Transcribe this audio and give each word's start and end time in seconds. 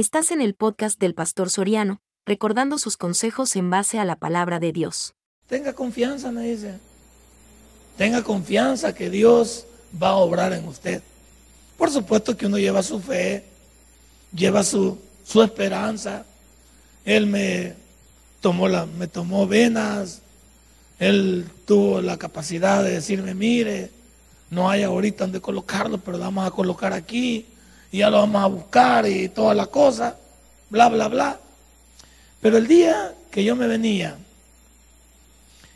Estás 0.00 0.30
en 0.30 0.40
el 0.40 0.54
podcast 0.54 0.98
del 0.98 1.12
Pastor 1.12 1.50
Soriano, 1.50 2.00
recordando 2.24 2.78
sus 2.78 2.96
consejos 2.96 3.54
en 3.54 3.68
base 3.68 3.98
a 3.98 4.06
la 4.06 4.16
palabra 4.16 4.58
de 4.58 4.72
Dios. 4.72 5.12
Tenga 5.46 5.74
confianza, 5.74 6.32
me 6.32 6.42
dice. 6.44 6.78
Tenga 7.98 8.22
confianza 8.22 8.94
que 8.94 9.10
Dios 9.10 9.66
va 10.02 10.08
a 10.08 10.16
obrar 10.16 10.54
en 10.54 10.66
usted. 10.66 11.02
Por 11.76 11.90
supuesto 11.90 12.34
que 12.34 12.46
uno 12.46 12.56
lleva 12.56 12.82
su 12.82 12.98
fe, 12.98 13.44
lleva 14.34 14.62
su, 14.62 14.98
su 15.22 15.42
esperanza. 15.42 16.24
Él 17.04 17.26
me 17.26 17.74
tomó, 18.40 18.68
la, 18.68 18.86
me 18.86 19.06
tomó 19.06 19.46
venas, 19.46 20.22
él 20.98 21.46
tuvo 21.66 22.00
la 22.00 22.16
capacidad 22.16 22.82
de 22.82 22.92
decirme, 22.92 23.34
mire, 23.34 23.90
no 24.48 24.70
hay 24.70 24.82
ahorita 24.82 25.24
donde 25.24 25.42
colocarlo, 25.42 25.98
pero 25.98 26.18
vamos 26.18 26.46
a 26.46 26.50
colocar 26.52 26.94
aquí 26.94 27.44
y 27.92 27.98
ya 27.98 28.10
lo 28.10 28.18
vamos 28.18 28.42
a 28.42 28.46
buscar 28.46 29.06
y 29.06 29.28
toda 29.28 29.54
la 29.54 29.66
cosa, 29.66 30.16
bla, 30.68 30.88
bla, 30.88 31.08
bla. 31.08 31.40
Pero 32.40 32.56
el 32.56 32.66
día 32.66 33.14
que 33.30 33.44
yo 33.44 33.56
me 33.56 33.66
venía, 33.66 34.16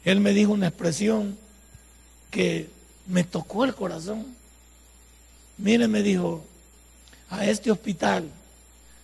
él 0.04 0.20
me 0.20 0.32
dijo 0.32 0.52
una 0.52 0.68
expresión 0.68 1.36
que 2.30 2.68
me 3.06 3.24
tocó 3.24 3.64
el 3.64 3.74
corazón. 3.74 4.26
Mire, 5.58 5.88
me 5.88 6.02
dijo, 6.02 6.42
a 7.30 7.46
este 7.46 7.70
hospital 7.70 8.28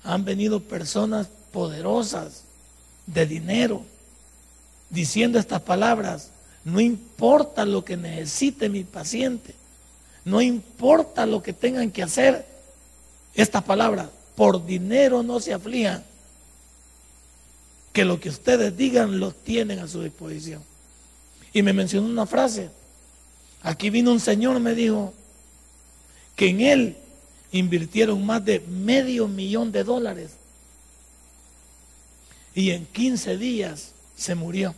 han 0.05 0.25
venido 0.25 0.61
personas 0.61 1.29
poderosas 1.53 2.45
de 3.07 3.27
dinero 3.27 3.85
diciendo 4.89 5.39
estas 5.39 5.63
palabras. 5.63 6.31
No 6.65 6.81
importa 6.81 7.65
lo 7.65 7.85
que 7.85 7.97
necesite 7.97 8.69
mi 8.69 8.85
paciente, 8.85 9.55
no 10.25 10.43
importa 10.43 11.25
lo 11.25 11.43
que 11.43 11.53
tengan 11.53 11.91
que 11.91 12.03
hacer, 12.03 12.47
esta 13.35 13.61
palabra, 13.61 14.11
por 14.35 14.65
dinero 14.65 15.23
no 15.23 15.41
se 15.41 15.53
aflijan, 15.53 16.05
que 17.93 18.05
lo 18.05 18.21
que 18.21 18.29
ustedes 18.29 18.77
digan 18.77 19.19
lo 19.19 19.33
tienen 19.33 19.81
a 19.81 19.89
su 19.89 20.03
disposición. 20.03 20.63
Y 21.53 21.63
me 21.63 21.73
mencionó 21.73 22.07
una 22.07 22.27
frase, 22.27 22.71
aquí 23.63 23.91
vino 23.91 24.13
un 24.13 24.21
señor, 24.21 24.61
me 24.61 24.75
dijo, 24.75 25.13
que 26.37 26.49
en 26.49 26.61
él 26.61 26.97
invirtieron 27.53 28.25
más 28.25 28.45
de 28.45 28.61
medio 28.61 29.29
millón 29.29 29.73
de 29.73 29.85
dólares 29.85 30.31
y 32.55 32.71
en 32.71 32.87
15 32.87 33.37
días 33.37 33.93
se 34.17 34.35
murió. 34.35 34.75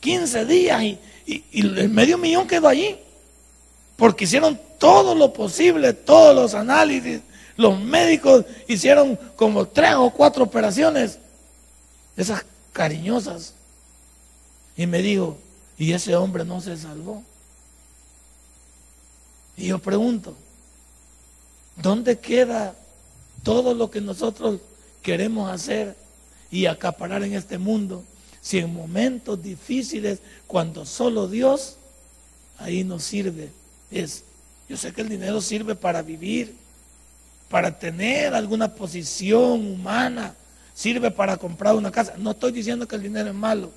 15 0.00 0.44
días 0.46 0.82
y, 0.82 0.98
y 1.26 1.60
el 1.60 1.88
medio 1.88 2.18
millón 2.18 2.46
quedó 2.46 2.68
allí 2.68 2.96
porque 3.96 4.24
hicieron 4.24 4.60
todo 4.82 5.14
lo 5.14 5.32
posible, 5.32 5.92
todos 5.92 6.34
los 6.34 6.54
análisis, 6.54 7.20
los 7.56 7.78
médicos 7.78 8.44
hicieron 8.66 9.16
como 9.36 9.68
tres 9.68 9.94
o 9.94 10.10
cuatro 10.10 10.42
operaciones, 10.42 11.20
esas 12.16 12.44
cariñosas. 12.72 13.54
Y 14.76 14.88
me 14.88 15.00
dijo, 15.00 15.38
y 15.78 15.92
ese 15.92 16.16
hombre 16.16 16.44
no 16.44 16.60
se 16.60 16.76
salvó. 16.76 17.22
Y 19.56 19.68
yo 19.68 19.78
pregunto, 19.78 20.34
¿dónde 21.76 22.18
queda 22.18 22.74
todo 23.44 23.74
lo 23.74 23.88
que 23.88 24.00
nosotros 24.00 24.58
queremos 25.00 25.48
hacer 25.48 25.94
y 26.50 26.66
acaparar 26.66 27.22
en 27.22 27.34
este 27.34 27.56
mundo 27.56 28.02
si 28.40 28.58
en 28.58 28.74
momentos 28.74 29.40
difíciles, 29.40 30.18
cuando 30.48 30.84
solo 30.84 31.28
Dios, 31.28 31.76
ahí 32.58 32.82
nos 32.82 33.04
sirve? 33.04 33.52
Es 33.88 34.24
yo 34.72 34.78
sé 34.78 34.90
que 34.90 35.02
el 35.02 35.10
dinero 35.10 35.38
sirve 35.42 35.74
para 35.74 36.00
vivir, 36.00 36.56
para 37.50 37.78
tener 37.78 38.32
alguna 38.32 38.74
posición 38.74 39.70
humana, 39.70 40.34
sirve 40.72 41.10
para 41.10 41.36
comprar 41.36 41.74
una 41.74 41.90
casa. 41.90 42.14
No 42.16 42.30
estoy 42.30 42.52
diciendo 42.52 42.88
que 42.88 42.96
el 42.96 43.02
dinero 43.02 43.28
es 43.28 43.34
malo, 43.34 43.70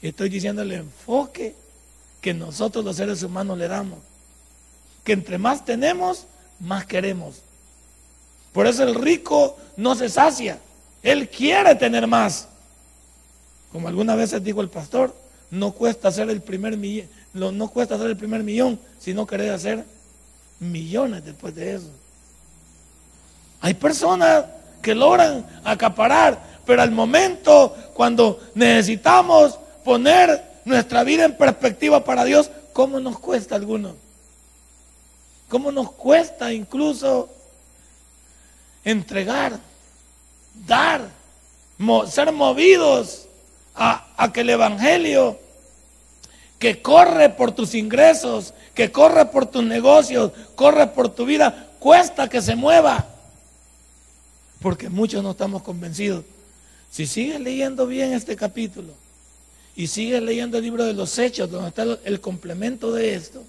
estoy 0.00 0.30
diciendo 0.30 0.62
el 0.62 0.72
enfoque 0.72 1.54
que 2.22 2.32
nosotros 2.32 2.82
los 2.82 2.96
seres 2.96 3.22
humanos 3.22 3.58
le 3.58 3.68
damos. 3.68 3.98
Que 5.04 5.12
entre 5.12 5.36
más 5.36 5.62
tenemos, 5.62 6.24
más 6.58 6.86
queremos. 6.86 7.42
Por 8.54 8.66
eso 8.66 8.84
el 8.84 8.94
rico 8.94 9.58
no 9.76 9.94
se 9.94 10.08
sacia, 10.08 10.58
él 11.02 11.28
quiere 11.28 11.74
tener 11.74 12.06
más. 12.06 12.48
Como 13.70 13.88
algunas 13.88 14.16
veces 14.16 14.42
dijo 14.42 14.62
el 14.62 14.70
pastor, 14.70 15.14
no 15.50 15.72
cuesta 15.72 16.08
hacer 16.08 16.30
el 16.30 16.40
primer 16.40 16.78
millón, 16.78 17.10
no 17.34 17.68
cuesta 17.68 17.94
hacer 17.94 18.08
el 18.08 18.16
primer 18.16 18.42
millón, 18.42 18.78
si 18.98 19.14
no 19.14 19.26
querés 19.26 19.50
hacer 19.50 19.84
millones 20.60 21.24
después 21.24 21.54
de 21.54 21.74
eso. 21.74 21.90
Hay 23.60 23.74
personas 23.74 24.44
que 24.80 24.94
logran 24.94 25.46
acaparar, 25.64 26.38
pero 26.66 26.82
al 26.82 26.90
momento 26.90 27.74
cuando 27.94 28.40
necesitamos 28.54 29.58
poner 29.84 30.60
nuestra 30.64 31.04
vida 31.04 31.24
en 31.24 31.36
perspectiva 31.36 32.04
para 32.04 32.24
Dios, 32.24 32.50
¿cómo 32.72 33.00
nos 33.00 33.18
cuesta 33.18 33.54
algunos? 33.54 33.94
¿Cómo 35.48 35.70
nos 35.70 35.92
cuesta 35.92 36.52
incluso 36.52 37.28
entregar, 38.84 39.58
dar, 40.66 41.08
ser 42.08 42.32
movidos 42.32 43.26
a, 43.74 44.06
a 44.16 44.32
que 44.32 44.40
el 44.40 44.50
Evangelio 44.50 45.38
que 46.62 46.80
corre 46.80 47.28
por 47.28 47.50
tus 47.50 47.74
ingresos, 47.74 48.54
que 48.72 48.92
corre 48.92 49.26
por 49.26 49.46
tus 49.46 49.64
negocios, 49.64 50.30
corre 50.54 50.86
por 50.86 51.08
tu 51.08 51.24
vida, 51.24 51.70
cuesta 51.80 52.28
que 52.28 52.40
se 52.40 52.54
mueva. 52.54 53.04
Porque 54.60 54.88
muchos 54.88 55.24
no 55.24 55.32
estamos 55.32 55.62
convencidos. 55.62 56.24
Si 56.88 57.08
sigues 57.08 57.40
leyendo 57.40 57.88
bien 57.88 58.12
este 58.12 58.36
capítulo 58.36 58.92
y 59.74 59.88
sigues 59.88 60.22
leyendo 60.22 60.56
el 60.56 60.62
libro 60.62 60.84
de 60.84 60.92
los 60.92 61.18
hechos, 61.18 61.50
donde 61.50 61.70
está 61.70 61.82
el 62.04 62.20
complemento 62.20 62.92
de 62.92 63.16
esto, 63.16 63.42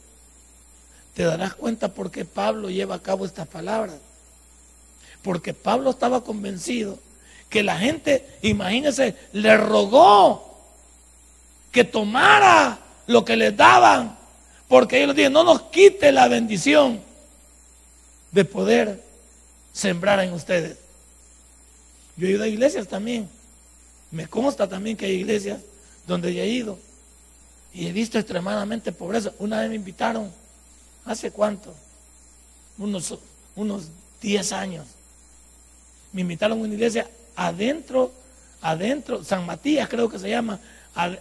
te 1.13 1.21
darás 1.21 1.53
cuenta 1.53 1.93
por 1.93 2.09
qué 2.09 2.25
Pablo 2.25 2.71
lleva 2.71 2.95
a 2.95 3.03
cabo 3.03 3.27
estas 3.27 3.47
palabras. 3.47 3.97
Porque 5.21 5.53
Pablo 5.53 5.91
estaba 5.91 6.23
convencido 6.23 6.97
que 7.47 7.61
la 7.61 7.77
gente, 7.77 8.27
imagínense, 8.41 9.15
le 9.33 9.55
rogó 9.55 10.57
que 11.71 11.83
tomara 11.83 12.79
lo 13.07 13.25
que 13.25 13.35
les 13.35 13.55
daban, 13.55 14.17
porque 14.67 15.01
ellos 15.03 15.15
dicen, 15.15 15.33
no 15.33 15.43
nos 15.43 15.63
quite 15.63 16.11
la 16.11 16.27
bendición 16.27 17.01
de 18.31 18.45
poder 18.45 19.03
sembrar 19.71 20.19
en 20.19 20.33
ustedes. 20.33 20.77
Yo 22.15 22.27
he 22.27 22.31
ido 22.31 22.43
a 22.43 22.47
iglesias 22.47 22.87
también, 22.87 23.29
me 24.11 24.27
consta 24.27 24.67
también 24.67 24.95
que 24.95 25.05
hay 25.05 25.13
iglesias 25.13 25.59
donde 26.07 26.29
he 26.29 26.47
ido 26.47 26.77
y 27.73 27.87
he 27.87 27.91
visto 27.91 28.19
extremadamente 28.19 28.91
pobreza. 28.91 29.31
Una 29.39 29.61
vez 29.61 29.69
me 29.69 29.75
invitaron, 29.75 30.31
¿hace 31.05 31.31
cuánto? 31.31 31.73
Unos, 32.77 33.17
unos 33.55 33.87
10 34.21 34.51
años. 34.51 34.85
Me 36.11 36.21
invitaron 36.21 36.59
a 36.59 36.61
una 36.61 36.73
iglesia 36.73 37.09
adentro, 37.35 38.11
adentro, 38.61 39.23
San 39.23 39.45
Matías 39.45 39.89
creo 39.89 40.07
que 40.07 40.19
se 40.19 40.29
llama, 40.29 40.59
a 40.95 41.17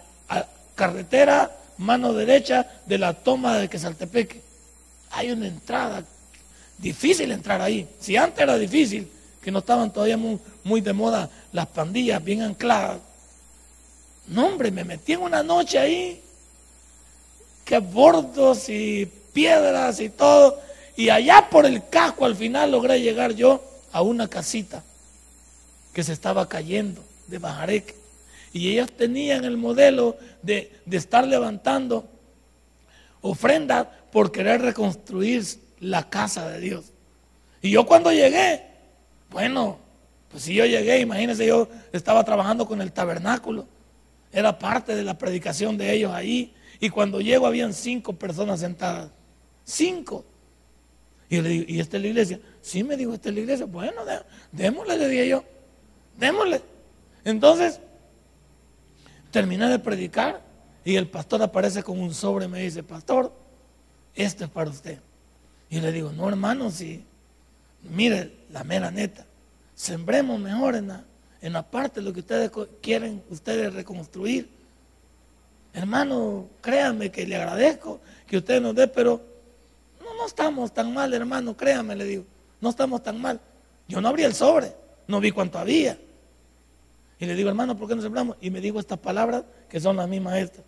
carretera 0.75 1.51
mano 1.77 2.13
derecha 2.13 2.67
de 2.85 2.97
la 2.97 3.13
toma 3.13 3.57
de 3.57 3.69
Quesaltepeque. 3.69 4.41
Hay 5.11 5.31
una 5.31 5.47
entrada, 5.47 6.03
difícil 6.77 7.31
entrar 7.31 7.61
ahí. 7.61 7.87
Si 7.99 8.15
antes 8.17 8.41
era 8.41 8.57
difícil, 8.57 9.09
que 9.41 9.51
no 9.51 9.59
estaban 9.59 9.91
todavía 9.91 10.17
muy, 10.17 10.39
muy 10.63 10.81
de 10.81 10.93
moda 10.93 11.29
las 11.51 11.67
pandillas 11.67 12.23
bien 12.23 12.41
ancladas. 12.41 12.99
No, 14.27 14.47
hombre, 14.47 14.71
me 14.71 14.83
metí 14.83 15.13
en 15.13 15.21
una 15.21 15.43
noche 15.43 15.77
ahí, 15.77 16.21
que 17.65 17.77
bordos 17.79 18.69
y 18.69 19.05
piedras 19.33 19.99
y 19.99 20.09
todo. 20.09 20.61
Y 20.95 21.09
allá 21.09 21.49
por 21.49 21.65
el 21.65 21.87
casco 21.89 22.25
al 22.25 22.35
final 22.35 22.71
logré 22.71 23.01
llegar 23.01 23.33
yo 23.33 23.63
a 23.91 24.01
una 24.01 24.27
casita 24.27 24.83
que 25.93 26.03
se 26.03 26.13
estaba 26.13 26.47
cayendo 26.47 27.03
de 27.27 27.37
Bajareque. 27.39 28.02
Y 28.53 28.69
ellos 28.69 28.91
tenían 28.91 29.43
el 29.45 29.57
modelo 29.57 30.15
de, 30.43 30.71
estar 30.91 31.27
levantando 31.27 32.07
ofrendas 33.21 33.87
por 34.11 34.31
querer 34.31 34.61
reconstruir 34.61 35.43
la 35.79 36.07
casa 36.07 36.47
de 36.47 36.59
Dios. 36.59 36.85
Y 37.63 37.71
yo 37.71 37.85
cuando 37.85 38.11
llegué, 38.11 38.63
bueno, 39.31 39.79
pues 40.29 40.43
si 40.43 40.53
yo 40.53 40.65
llegué, 40.65 40.99
imagínense, 40.99 41.47
yo 41.47 41.67
estaba 41.91 42.23
trabajando 42.23 42.67
con 42.67 42.79
el 42.79 42.91
tabernáculo, 42.91 43.65
era 44.31 44.57
parte 44.59 44.95
de 44.95 45.03
la 45.03 45.17
predicación 45.17 45.75
de 45.75 45.91
ellos 45.91 46.13
ahí, 46.13 46.53
y 46.79 46.89
cuando 46.89 47.21
llego 47.21 47.47
habían 47.47 47.73
cinco 47.73 48.13
personas 48.13 48.59
sentadas, 48.59 49.09
cinco. 49.63 50.25
Y 51.27 51.41
le 51.41 51.49
digo, 51.49 51.65
¿y 51.67 51.79
esta 51.79 51.97
es 51.97 52.03
la 52.03 52.09
iglesia? 52.09 52.39
Sí, 52.61 52.83
me 52.83 52.95
dijo, 52.95 53.13
esta 53.13 53.29
es 53.29 53.35
la 53.35 53.41
iglesia. 53.41 53.65
Bueno, 53.65 54.01
démosle, 54.51 54.97
le 54.97 55.07
dije 55.07 55.27
yo, 55.29 55.43
démosle. 56.17 56.61
Entonces, 57.23 57.79
Terminé 59.33 59.67
de 59.67 59.79
predicar 59.79 60.43
y 60.85 60.95
el 60.95 61.09
pastor 61.09 61.41
aparece 61.41 61.81
con 61.81 61.99
un 61.99 62.13
sobre 62.13 62.45
y 62.45 62.47
me 62.49 62.61
dice, 62.61 62.83
pastor, 62.83 63.33
esto 64.13 64.43
es 64.43 64.49
para 64.51 64.69
usted. 64.69 64.99
Y 65.71 65.81
le 65.81 65.91
digo, 65.91 66.11
no 66.11 66.29
hermano, 66.29 66.69
si, 66.69 67.03
mire, 67.81 68.45
la 68.51 68.63
mera 68.63 68.91
neta, 68.91 69.25
sembremos 69.73 70.39
mejor 70.39 70.75
en 70.75 70.89
la, 70.89 71.03
en 71.41 71.51
la 71.51 71.63
parte 71.63 71.99
de 71.99 72.05
lo 72.05 72.13
que 72.13 72.19
ustedes 72.19 72.51
quieren 72.79 73.23
ustedes 73.31 73.73
reconstruir. 73.73 74.51
Hermano, 75.73 76.47
créanme 76.61 77.09
que 77.09 77.25
le 77.25 77.35
agradezco 77.35 78.01
que 78.27 78.37
usted 78.37 78.61
nos 78.61 78.75
dé, 78.75 78.87
pero 78.87 79.19
no, 79.99 80.13
no 80.13 80.27
estamos 80.27 80.71
tan 80.71 80.93
mal, 80.93 81.11
hermano, 81.11 81.57
créanme, 81.57 81.95
le 81.95 82.05
digo, 82.05 82.25
no 82.61 82.69
estamos 82.69 83.01
tan 83.01 83.19
mal. 83.19 83.41
Yo 83.87 83.99
no 83.99 84.09
abrí 84.09 84.25
el 84.25 84.35
sobre, 84.35 84.75
no 85.07 85.19
vi 85.19 85.31
cuánto 85.31 85.57
había. 85.57 85.97
Y 87.23 87.25
le 87.25 87.35
digo, 87.35 87.47
hermano, 87.47 87.77
¿por 87.77 87.87
qué 87.87 87.95
no 87.95 88.01
sembramos? 88.01 88.35
Y 88.41 88.49
me 88.49 88.59
dijo 88.59 88.81
estas 88.81 88.99
palabras 88.99 89.45
que 89.69 89.79
son 89.79 89.95
las 89.95 90.09
mismas 90.09 90.35
estas. 90.39 90.65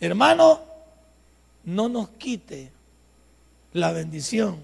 Hermano, 0.00 0.62
no 1.64 1.90
nos 1.90 2.08
quite 2.08 2.72
la 3.74 3.92
bendición 3.92 4.62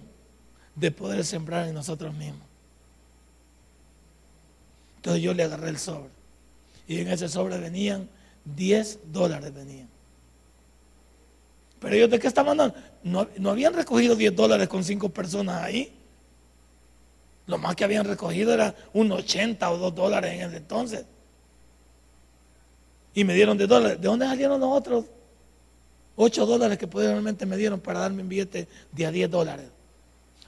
de 0.75 0.90
poder 0.90 1.26
sembrar 1.26 1.69
en 1.69 1.75
nosotros 1.75 2.14
mismos. 2.14 2.48
Entonces 4.96 5.22
yo 5.22 5.34
le 5.34 5.42
agarré 5.42 5.69
el 5.69 5.78
sobre. 5.78 6.08
Y 6.86 7.00
en 7.00 7.08
ese 7.08 7.28
sobre 7.28 7.58
venían 7.58 8.08
10 8.46 9.00
dólares 9.12 9.52
venían. 9.52 9.90
Pero 11.78 11.94
ellos 11.94 12.08
de 12.08 12.20
qué 12.20 12.26
estaban 12.26 12.56
dando? 12.56 12.75
No, 13.02 13.28
no 13.36 13.50
habían 13.50 13.75
recogido 13.75 14.16
10 14.16 14.34
dólares 14.34 14.66
con 14.66 14.82
5 14.82 15.10
personas 15.10 15.62
ahí. 15.62 15.94
Lo 17.46 17.58
más 17.58 17.76
que 17.76 17.84
habían 17.84 18.06
recogido 18.06 18.54
era 18.54 18.75
un 18.94 19.12
80 19.12 19.70
o 19.70 19.76
2 19.76 19.94
dólares 19.94 20.32
en 20.32 20.48
ese 20.48 20.56
entonces. 20.56 21.04
Y 23.18 23.24
me 23.24 23.34
dieron 23.34 23.58
de 23.58 23.66
dólares. 23.66 24.00
¿De 24.00 24.06
dónde 24.06 24.26
salieron 24.26 24.60
los 24.60 24.70
otros 24.70 25.06
8 26.14 26.46
dólares 26.46 26.78
que 26.78 26.86
posiblemente 26.86 27.46
me 27.46 27.56
dieron 27.56 27.80
para 27.80 27.98
darme 27.98 28.22
un 28.22 28.28
billete 28.28 28.68
de 28.92 29.06
a 29.06 29.10
10 29.10 29.28
dólares? 29.28 29.66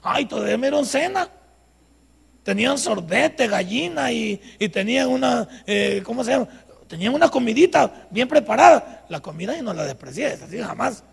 Ay, 0.01 0.23
todavía 0.23 0.57
me 0.57 0.67
dieron 0.67 0.85
cena. 0.85 1.27
Tenían 2.43 2.77
sorbete, 2.77 3.49
gallina 3.49 4.09
y, 4.13 4.39
tenían 4.71 5.09
una, 5.09 5.49
eh, 5.67 6.01
¿cómo 6.05 6.23
se 6.23 6.31
llama? 6.31 6.47
Tenían 6.87 7.13
una 7.13 7.27
comidita 7.27 8.07
bien 8.09 8.29
preparada. 8.29 9.03
La 9.09 9.19
comida 9.19 9.57
y 9.57 9.61
no 9.61 9.73
la 9.73 9.83
desprecié, 9.83 10.27
así 10.27 10.57
jamás. 10.57 11.03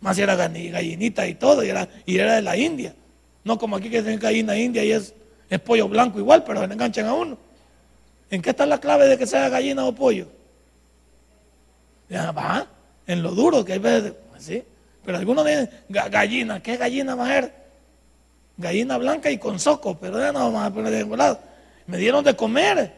Más 0.00 0.16
era 0.18 0.36
gallinita 0.36 1.26
y 1.26 1.34
todo, 1.34 1.64
y 1.64 1.70
era, 1.70 1.88
y 2.06 2.16
era 2.16 2.36
de 2.36 2.42
la 2.42 2.56
India. 2.56 2.94
No 3.42 3.58
como 3.58 3.74
aquí 3.74 3.90
que 3.90 4.02
tienen 4.02 4.20
gallina 4.20 4.56
india 4.56 4.84
y 4.84 4.92
es, 4.92 5.14
es 5.48 5.58
pollo 5.58 5.88
blanco 5.88 6.20
igual, 6.20 6.44
pero 6.44 6.64
le 6.64 6.72
enganchan 6.72 7.06
a 7.06 7.14
uno. 7.14 7.36
¿En 8.30 8.40
qué 8.40 8.50
está 8.50 8.66
la 8.66 8.78
clave 8.78 9.08
de 9.08 9.18
que 9.18 9.26
sea 9.26 9.48
gallina 9.48 9.84
o 9.84 9.92
pollo? 9.92 10.38
Ya, 12.10 12.32
va, 12.32 12.66
en 13.06 13.22
lo 13.22 13.30
duro 13.30 13.64
que 13.64 13.74
hay 13.74 13.78
veces, 13.78 14.14
¿sí? 14.38 14.64
Pero 15.04 15.16
algunos 15.16 15.46
dicen 15.46 15.70
gallina, 15.88 16.60
¿qué 16.60 16.76
gallina 16.76 17.16
ser? 17.24 17.54
Gallina 18.56 18.98
blanca 18.98 19.30
y 19.30 19.38
con 19.38 19.58
soco, 19.58 19.96
pero 19.98 20.18
ya 20.18 20.32
no 20.32 20.40
vamos 20.40 20.64
a 20.64 20.70
poner 20.70 20.92
de 20.92 21.16
lado. 21.16 21.40
Me 21.86 21.96
dieron 21.96 22.24
de 22.24 22.34
comer. 22.34 22.92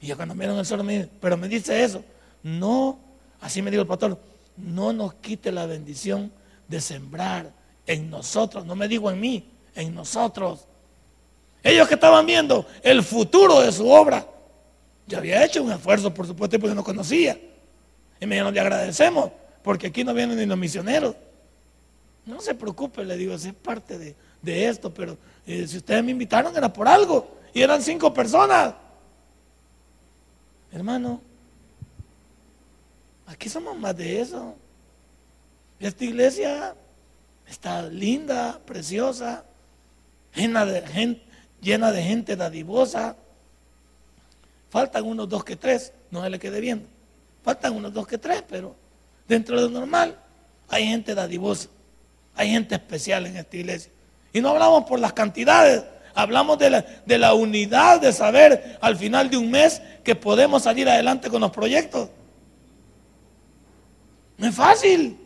Y 0.00 0.06
yo 0.06 0.16
cuando 0.16 0.34
me 0.34 0.44
el 0.44 0.66
sol, 0.66 0.86
pero 1.20 1.36
me 1.38 1.48
dice 1.48 1.82
eso, 1.82 2.04
no, 2.42 2.98
así 3.40 3.62
me 3.62 3.70
dijo 3.70 3.82
el 3.82 3.88
pastor, 3.88 4.20
no 4.58 4.92
nos 4.92 5.14
quite 5.14 5.50
la 5.50 5.66
bendición 5.66 6.30
de 6.68 6.80
sembrar 6.80 7.50
en 7.86 8.10
nosotros, 8.10 8.66
no 8.66 8.76
me 8.76 8.86
digo 8.86 9.10
en 9.10 9.18
mí, 9.18 9.50
en 9.74 9.94
nosotros. 9.94 10.66
Ellos 11.62 11.88
que 11.88 11.94
estaban 11.94 12.26
viendo 12.26 12.66
el 12.82 13.02
futuro 13.02 13.60
de 13.62 13.72
su 13.72 13.88
obra, 13.88 14.26
yo 15.06 15.18
había 15.18 15.44
hecho 15.44 15.62
un 15.62 15.72
esfuerzo, 15.72 16.12
por 16.12 16.26
supuesto, 16.26 16.60
porque 16.60 16.74
no 16.74 16.84
conocía. 16.84 17.38
Y 18.20 18.26
me 18.26 18.36
dijeron, 18.36 18.54
le 18.54 18.60
agradecemos, 18.60 19.30
porque 19.62 19.88
aquí 19.88 20.04
no 20.04 20.14
vienen 20.14 20.38
ni 20.38 20.46
los 20.46 20.58
misioneros. 20.58 21.14
No 22.24 22.40
se 22.40 22.54
preocupe, 22.54 23.04
le 23.04 23.16
digo, 23.16 23.34
es 23.34 23.52
parte 23.52 23.98
de, 23.98 24.16
esto, 24.68 24.92
pero 24.92 25.16
eh, 25.46 25.66
si 25.66 25.78
ustedes 25.78 26.02
me 26.04 26.12
invitaron 26.12 26.56
era 26.56 26.72
por 26.72 26.88
algo, 26.88 27.36
y 27.52 27.62
eran 27.62 27.82
cinco 27.82 28.12
personas. 28.12 28.74
Hermano, 30.72 31.20
aquí 33.26 33.48
somos 33.48 33.78
más 33.78 33.96
de 33.96 34.20
eso. 34.20 34.54
Esta 35.78 36.04
iglesia 36.04 36.74
está 37.46 37.82
linda, 37.82 38.60
preciosa, 38.64 39.44
llena 40.34 40.66
de 40.66 40.82
gente, 40.82 41.22
llena 41.60 41.92
de 41.92 42.36
dadivosa. 42.36 43.16
Faltan 44.70 45.04
unos 45.04 45.28
dos 45.28 45.44
que 45.44 45.56
tres, 45.56 45.92
no 46.10 46.22
se 46.22 46.30
le 46.30 46.38
quede 46.38 46.60
viendo. 46.60 46.88
Faltan 47.46 47.76
unos 47.76 47.92
dos 47.92 48.08
que 48.08 48.18
tres, 48.18 48.42
pero 48.48 48.74
dentro 49.28 49.54
de 49.54 49.70
lo 49.70 49.78
normal 49.78 50.18
hay 50.68 50.84
gente 50.84 51.14
dadivosa, 51.14 51.68
hay 52.34 52.50
gente 52.50 52.74
especial 52.74 53.24
en 53.24 53.36
esta 53.36 53.56
iglesia. 53.56 53.92
Y 54.32 54.40
no 54.40 54.48
hablamos 54.48 54.82
por 54.82 54.98
las 54.98 55.12
cantidades, 55.12 55.84
hablamos 56.16 56.58
de 56.58 56.70
la, 56.70 56.84
de 57.06 57.18
la 57.18 57.34
unidad 57.34 58.00
de 58.00 58.12
saber 58.12 58.76
al 58.80 58.96
final 58.96 59.30
de 59.30 59.36
un 59.36 59.48
mes 59.48 59.80
que 60.02 60.16
podemos 60.16 60.64
salir 60.64 60.88
adelante 60.88 61.30
con 61.30 61.40
los 61.40 61.52
proyectos. 61.52 62.08
No 64.38 64.48
es 64.48 64.54
fácil. 64.56 65.16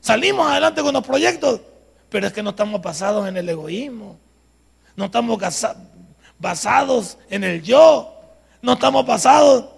Salimos 0.00 0.50
adelante 0.50 0.80
con 0.80 0.94
los 0.94 1.04
proyectos, 1.04 1.60
pero 2.08 2.26
es 2.26 2.32
que 2.32 2.42
no 2.42 2.50
estamos 2.50 2.80
basados 2.80 3.28
en 3.28 3.36
el 3.36 3.46
egoísmo. 3.46 4.16
No 4.96 5.04
estamos 5.04 5.38
basados 6.38 7.18
en 7.28 7.44
el 7.44 7.62
yo. 7.62 8.14
No 8.62 8.72
estamos 8.72 9.04
basados 9.04 9.77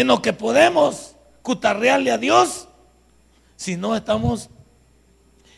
en 0.00 0.06
lo 0.06 0.22
que 0.22 0.32
podemos 0.32 1.16
cutarrearle 1.42 2.12
a 2.12 2.18
Dios, 2.18 2.68
sino 3.56 3.96
estamos 3.96 4.48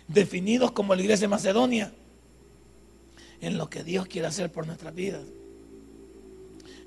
definidos 0.09 0.73
como 0.73 0.95
la 0.95 1.03
iglesia 1.03 1.25
de 1.25 1.29
Macedonia 1.29 1.93
en 3.43 3.59
lo 3.59 3.69
que 3.69 3.85
Dios 3.85 4.07
quiere 4.07 4.29
hacer 4.29 4.51
por 4.51 4.67
nuestras 4.67 4.95
vidas. 4.95 5.21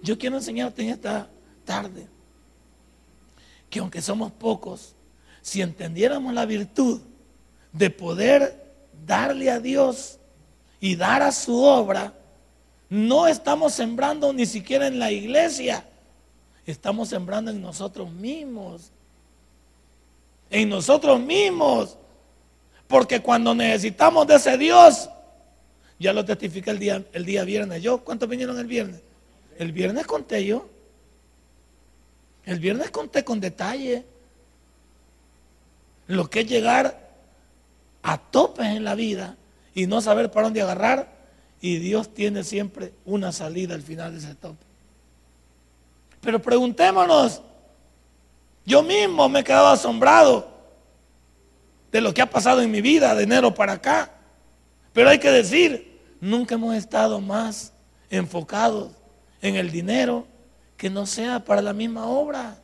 Yo 0.01 0.17
quiero 0.17 0.37
enseñarte 0.37 0.81
en 0.81 0.89
esta 0.89 1.29
tarde 1.63 2.07
que 3.69 3.77
aunque 3.77 4.01
somos 4.01 4.31
pocos, 4.31 4.95
si 5.43 5.61
entendiéramos 5.61 6.33
la 6.33 6.47
virtud 6.47 7.01
de 7.71 7.91
poder 7.91 8.73
darle 9.05 9.51
a 9.51 9.59
Dios 9.59 10.17
y 10.79 10.95
dar 10.95 11.21
a 11.21 11.31
su 11.31 11.61
obra, 11.61 12.15
no 12.89 13.27
estamos 13.27 13.73
sembrando 13.73 14.33
ni 14.33 14.47
siquiera 14.47 14.87
en 14.87 14.97
la 14.97 15.11
iglesia, 15.11 15.85
estamos 16.71 17.09
sembrando 17.09 17.51
en 17.51 17.61
nosotros 17.61 18.11
mismos. 18.11 18.91
En 20.49 20.69
nosotros 20.69 21.19
mismos. 21.19 21.97
Porque 22.87 23.21
cuando 23.21 23.55
necesitamos 23.55 24.27
de 24.27 24.35
ese 24.35 24.57
Dios, 24.57 25.09
ya 25.99 26.13
lo 26.13 26.23
testifiqué 26.25 26.71
el 26.71 26.79
día, 26.79 27.03
el 27.13 27.25
día 27.25 27.43
viernes. 27.43 27.81
¿Yo 27.81 28.03
cuántos 28.03 28.29
vinieron 28.29 28.59
el 28.59 28.67
viernes? 28.67 29.01
El 29.57 29.71
viernes 29.71 30.05
conté 30.05 30.45
yo. 30.45 30.69
El 32.45 32.59
viernes 32.59 32.91
conté 32.91 33.23
con 33.23 33.39
detalle 33.39 34.05
lo 36.07 36.29
que 36.29 36.41
es 36.41 36.47
llegar 36.47 37.09
a 38.01 38.17
topes 38.17 38.65
en 38.65 38.83
la 38.83 38.95
vida 38.95 39.37
y 39.73 39.87
no 39.87 40.01
saber 40.01 40.29
para 40.29 40.47
dónde 40.47 40.61
agarrar. 40.61 41.13
Y 41.61 41.77
Dios 41.77 42.13
tiene 42.13 42.43
siempre 42.43 42.93
una 43.05 43.31
salida 43.31 43.73
al 43.73 43.81
final 43.81 44.11
de 44.11 44.17
ese 44.19 44.35
tope. 44.35 44.72
Pero 46.23 46.41
preguntémonos, 46.41 47.41
yo 48.65 48.81
mismo 48.81 49.27
me 49.27 49.41
he 49.41 49.43
quedado 49.43 49.67
asombrado 49.67 50.47
de 51.91 51.99
lo 51.99 52.13
que 52.13 52.21
ha 52.21 52.29
pasado 52.29 52.61
en 52.61 52.71
mi 52.71 52.81
vida 52.81 53.13
de 53.13 53.23
enero 53.23 53.53
para 53.53 53.73
acá. 53.73 54.09
Pero 54.93 55.09
hay 55.09 55.19
que 55.19 55.29
decir, 55.29 56.01
nunca 56.21 56.55
hemos 56.55 56.75
estado 56.75 57.19
más 57.19 57.73
enfocados 58.09 58.91
en 59.41 59.57
el 59.57 59.69
dinero 59.69 60.25
que 60.77 60.89
no 60.89 61.05
sea 61.05 61.43
para 61.43 61.61
la 61.61 61.73
misma 61.73 62.07
obra. 62.07 62.57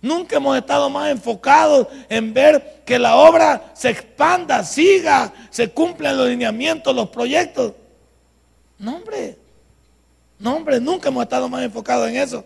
Nunca 0.00 0.36
hemos 0.36 0.56
estado 0.56 0.88
más 0.88 1.10
enfocados 1.10 1.86
en 2.08 2.32
ver 2.32 2.82
que 2.86 2.98
la 2.98 3.16
obra 3.16 3.72
se 3.74 3.90
expanda, 3.90 4.64
siga, 4.64 5.34
se 5.50 5.70
cumplan 5.70 6.16
los 6.16 6.28
lineamientos, 6.28 6.96
los 6.96 7.10
proyectos. 7.10 7.74
No, 8.78 8.96
hombre. 8.96 9.36
No, 10.40 10.56
hombre, 10.56 10.80
nunca 10.80 11.10
hemos 11.10 11.22
estado 11.22 11.48
más 11.48 11.62
enfocados 11.62 12.08
en 12.08 12.16
eso. 12.16 12.44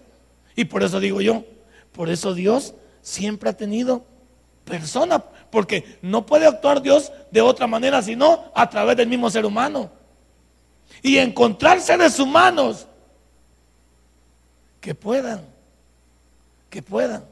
Y 0.57 0.65
por 0.65 0.83
eso 0.83 1.01
digo 1.01 1.21
yo, 1.21 1.45
por 1.93 2.11
eso 2.11 2.35
Dios 2.35 2.75
siempre 3.01 3.49
ha 3.49 3.57
tenido 3.57 4.05
personas, 4.65 5.23
porque 5.51 5.99
no 6.03 6.27
puede 6.27 6.47
actuar 6.47 6.83
Dios 6.83 7.13
de 7.31 7.41
otra 7.41 7.67
manera 7.67 8.03
sino 8.03 8.51
a 8.55 8.69
través 8.69 8.97
del 8.97 9.09
mismo 9.09 9.31
ser 9.31 9.47
humano. 9.47 9.91
Y 11.03 11.19
encontrar 11.19 11.81
seres 11.81 12.19
humanos 12.19 12.87
que 14.81 14.95
puedan, 14.95 15.45
que 16.71 16.83
puedan 16.83 17.25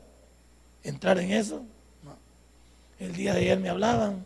entrar 0.85 1.19
en 1.19 1.33
eso. 1.33 1.63
El 3.01 3.15
día 3.15 3.35
de 3.35 3.41
ayer 3.41 3.59
me 3.59 3.69
hablaban. 3.69 4.25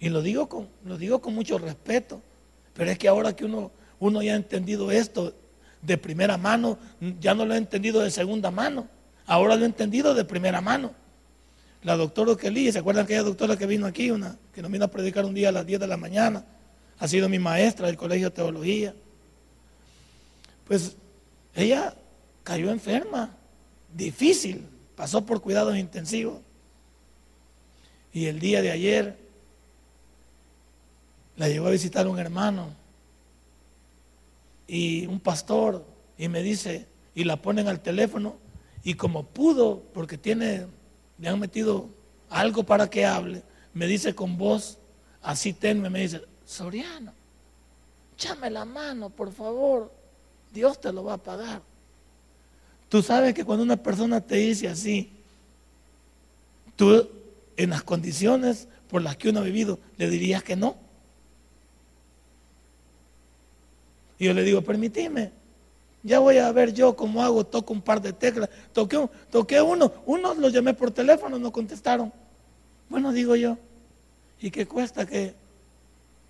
Y 0.00 0.08
lo 0.08 0.22
digo 0.22 0.48
con, 0.48 0.68
lo 0.84 0.96
digo 0.96 1.20
con 1.20 1.34
mucho 1.34 1.58
respeto. 1.58 2.22
Pero 2.72 2.90
es 2.90 2.98
que 2.98 3.08
ahora 3.08 3.34
que 3.34 3.44
uno, 3.44 3.70
uno 4.00 4.22
ya 4.22 4.32
ha 4.32 4.36
entendido 4.36 4.90
esto 4.90 5.34
de 5.82 5.98
primera 5.98 6.36
mano, 6.36 6.78
ya 7.20 7.34
no 7.34 7.44
lo 7.44 7.54
he 7.54 7.58
entendido 7.58 8.00
de 8.00 8.10
segunda 8.10 8.50
mano. 8.50 8.88
Ahora 9.26 9.56
lo 9.56 9.62
he 9.62 9.66
entendido 9.66 10.14
de 10.14 10.24
primera 10.24 10.60
mano. 10.60 10.92
La 11.82 11.96
doctora 11.96 12.36
Kelly, 12.36 12.72
¿se 12.72 12.78
acuerdan 12.78 13.04
aquella 13.04 13.22
doctora 13.22 13.56
que 13.56 13.66
vino 13.66 13.86
aquí, 13.86 14.10
una, 14.10 14.36
que 14.52 14.62
nos 14.62 14.70
vino 14.70 14.84
a 14.84 14.88
predicar 14.88 15.24
un 15.24 15.34
día 15.34 15.50
a 15.50 15.52
las 15.52 15.66
10 15.66 15.80
de 15.80 15.86
la 15.86 15.96
mañana? 15.96 16.44
ha 16.98 17.08
sido 17.08 17.28
mi 17.28 17.38
maestra 17.38 17.86
del 17.86 17.96
colegio 17.96 18.30
de 18.30 18.36
teología. 18.36 18.94
Pues 20.66 20.96
ella 21.54 21.94
cayó 22.42 22.70
enferma, 22.70 23.34
difícil, 23.94 24.66
pasó 24.94 25.24
por 25.24 25.40
cuidados 25.40 25.76
intensivos. 25.76 26.40
Y 28.12 28.26
el 28.26 28.40
día 28.40 28.62
de 28.62 28.70
ayer 28.70 29.18
la 31.36 31.48
llegó 31.48 31.66
a 31.66 31.70
visitar 31.70 32.08
un 32.08 32.18
hermano 32.18 32.70
y 34.66 35.06
un 35.06 35.20
pastor 35.20 35.84
y 36.18 36.28
me 36.28 36.42
dice, 36.42 36.86
y 37.14 37.24
la 37.24 37.40
ponen 37.40 37.68
al 37.68 37.80
teléfono 37.80 38.36
y 38.82 38.94
como 38.94 39.24
pudo, 39.24 39.82
porque 39.92 40.18
tiene, 40.18 40.66
le 41.18 41.28
han 41.28 41.40
metido 41.40 41.88
algo 42.30 42.64
para 42.64 42.88
que 42.88 43.04
hable, 43.04 43.42
me 43.74 43.86
dice 43.86 44.14
con 44.14 44.38
voz 44.38 44.78
así 45.22 45.52
tenme, 45.52 45.90
me 45.90 46.00
dice, 46.00 46.22
Soriano, 46.44 47.12
échame 48.14 48.48
la 48.50 48.64
mano, 48.64 49.10
por 49.10 49.32
favor, 49.32 49.92
Dios 50.52 50.80
te 50.80 50.92
lo 50.92 51.04
va 51.04 51.14
a 51.14 51.18
pagar. 51.18 51.62
Tú 52.88 53.02
sabes 53.02 53.34
que 53.34 53.44
cuando 53.44 53.64
una 53.64 53.76
persona 53.76 54.20
te 54.20 54.36
dice 54.36 54.68
así, 54.68 55.10
tú 56.76 57.08
en 57.56 57.70
las 57.70 57.82
condiciones 57.82 58.68
por 58.88 59.02
las 59.02 59.16
que 59.16 59.30
uno 59.30 59.40
ha 59.40 59.42
vivido, 59.42 59.80
le 59.96 60.08
dirías 60.08 60.42
que 60.42 60.54
no. 60.54 60.76
Y 64.18 64.26
yo 64.26 64.34
le 64.34 64.42
digo, 64.42 64.62
permíteme, 64.62 65.32
ya 66.02 66.20
voy 66.20 66.38
a 66.38 66.50
ver 66.52 66.72
yo 66.72 66.94
cómo 66.94 67.22
hago, 67.22 67.44
toco 67.44 67.72
un 67.72 67.82
par 67.82 68.00
de 68.00 68.12
teclas. 68.12 68.48
Toqué, 68.72 69.08
toqué 69.30 69.60
uno, 69.60 69.92
uno 70.06 70.34
los 70.34 70.52
llamé 70.52 70.72
por 70.72 70.90
teléfono, 70.90 71.38
no 71.38 71.50
contestaron. 71.50 72.12
Bueno, 72.88 73.12
digo 73.12 73.34
yo, 73.34 73.58
¿y 74.40 74.50
qué 74.50 74.66
cuesta 74.66 75.04
que, 75.04 75.34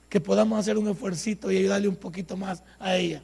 que 0.08 0.20
podamos 0.20 0.58
hacer 0.58 0.78
un 0.78 0.88
esfuerzo 0.88 1.50
y 1.50 1.58
ayudarle 1.58 1.88
un 1.88 1.96
poquito 1.96 2.36
más 2.36 2.62
a 2.78 2.96
ella? 2.96 3.22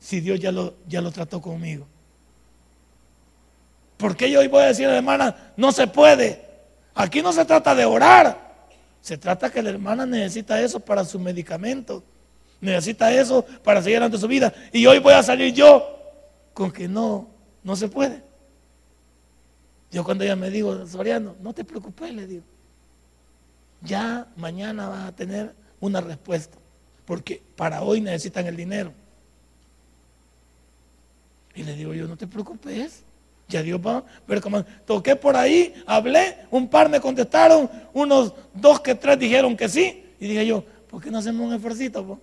Si 0.00 0.20
Dios 0.20 0.40
ya 0.40 0.50
lo, 0.50 0.74
ya 0.88 1.00
lo 1.00 1.10
trató 1.10 1.40
conmigo. 1.40 1.86
Porque 3.96 4.30
yo 4.30 4.40
hoy 4.40 4.48
voy 4.48 4.62
a 4.62 4.66
decir 4.66 4.86
a 4.86 4.90
la 4.90 4.96
hermana, 4.96 5.52
no 5.56 5.70
se 5.70 5.86
puede. 5.86 6.44
Aquí 6.94 7.22
no 7.22 7.32
se 7.32 7.44
trata 7.44 7.74
de 7.74 7.84
orar. 7.84 8.68
Se 9.00 9.18
trata 9.18 9.50
que 9.50 9.62
la 9.62 9.70
hermana 9.70 10.06
necesita 10.06 10.60
eso 10.60 10.80
para 10.80 11.04
su 11.04 11.18
medicamento. 11.18 12.02
Necesita 12.64 13.12
eso 13.12 13.44
para 13.62 13.82
seguir 13.82 13.98
adelante 13.98 14.16
su 14.16 14.26
vida. 14.26 14.52
Y 14.72 14.86
hoy 14.86 14.98
voy 14.98 15.12
a 15.12 15.22
salir 15.22 15.52
yo 15.52 15.98
con 16.54 16.72
que 16.72 16.88
no, 16.88 17.28
no 17.62 17.76
se 17.76 17.88
puede. 17.88 18.22
Yo 19.90 20.02
cuando 20.02 20.24
ella 20.24 20.34
me 20.34 20.48
dijo, 20.48 20.86
Soriano, 20.86 21.36
no 21.42 21.52
te 21.52 21.62
preocupes, 21.62 22.12
le 22.14 22.26
digo. 22.26 22.42
Ya 23.82 24.26
mañana 24.36 24.88
vas 24.88 25.08
a 25.08 25.14
tener 25.14 25.54
una 25.78 26.00
respuesta. 26.00 26.56
Porque 27.04 27.42
para 27.54 27.82
hoy 27.82 28.00
necesitan 28.00 28.46
el 28.46 28.56
dinero. 28.56 28.94
Y 31.54 31.64
le 31.64 31.74
digo 31.74 31.92
yo, 31.92 32.08
no 32.08 32.16
te 32.16 32.26
preocupes. 32.26 33.04
Ya 33.46 33.62
Dios 33.62 33.78
va. 33.78 34.02
Pero 34.26 34.40
como 34.40 34.64
toqué 34.86 35.14
por 35.14 35.36
ahí, 35.36 35.74
hablé, 35.86 36.38
un 36.50 36.66
par 36.66 36.88
me 36.88 36.98
contestaron, 36.98 37.70
unos 37.92 38.32
dos 38.54 38.80
que 38.80 38.94
tres 38.94 39.18
dijeron 39.18 39.54
que 39.54 39.68
sí. 39.68 40.02
Y 40.18 40.28
dije 40.28 40.46
yo, 40.46 40.64
¿por 40.88 41.02
qué 41.02 41.10
no 41.10 41.18
hacemos 41.18 41.46
un 41.46 41.52
esfuerzo? 41.52 42.18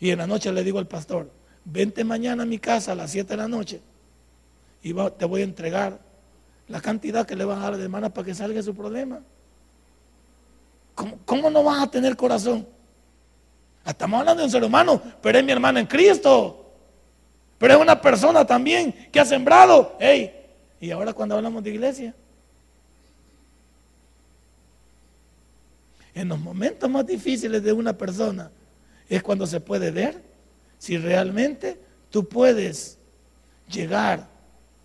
Y 0.00 0.10
en 0.10 0.18
la 0.18 0.26
noche 0.26 0.52
le 0.52 0.62
digo 0.62 0.78
al 0.78 0.86
pastor, 0.86 1.30
vente 1.64 2.04
mañana 2.04 2.44
a 2.44 2.46
mi 2.46 2.58
casa 2.58 2.92
a 2.92 2.94
las 2.94 3.10
7 3.10 3.28
de 3.28 3.36
la 3.36 3.48
noche 3.48 3.80
y 4.82 4.94
te 5.18 5.24
voy 5.24 5.40
a 5.40 5.44
entregar 5.44 5.98
la 6.68 6.80
cantidad 6.80 7.26
que 7.26 7.34
le 7.34 7.44
van 7.44 7.58
a 7.58 7.62
dar 7.62 7.74
a 7.74 7.76
la 7.76 7.82
hermana 7.82 8.10
para 8.10 8.26
que 8.26 8.34
salga 8.34 8.62
su 8.62 8.74
problema. 8.74 9.20
¿Cómo, 11.24 11.50
no 11.50 11.62
vas 11.62 11.82
a 11.82 11.90
tener 11.90 12.16
corazón? 12.16 12.66
Estamos 13.86 14.20
hablando 14.20 14.40
de 14.40 14.46
un 14.46 14.50
ser 14.50 14.64
humano, 14.64 15.00
pero 15.22 15.38
es 15.38 15.44
mi 15.44 15.52
hermana 15.52 15.80
en 15.80 15.86
Cristo. 15.86 16.66
Pero 17.56 17.74
es 17.74 17.80
una 17.80 18.00
persona 18.00 18.44
también 18.44 18.92
que 19.10 19.20
ha 19.20 19.24
sembrado. 19.24 19.96
Hey, 19.98 20.32
y 20.80 20.90
ahora 20.90 21.12
cuando 21.12 21.36
hablamos 21.36 21.62
de 21.62 21.70
iglesia, 21.70 22.14
en 26.14 26.28
los 26.28 26.38
momentos 26.38 26.90
más 26.90 27.06
difíciles 27.06 27.62
de 27.62 27.72
una 27.72 27.96
persona, 27.96 28.50
es 29.08 29.22
cuando 29.22 29.46
se 29.46 29.60
puede 29.60 29.90
ver 29.90 30.22
si 30.78 30.98
realmente 30.98 31.80
tú 32.10 32.28
puedes 32.28 32.98
llegar 33.70 34.28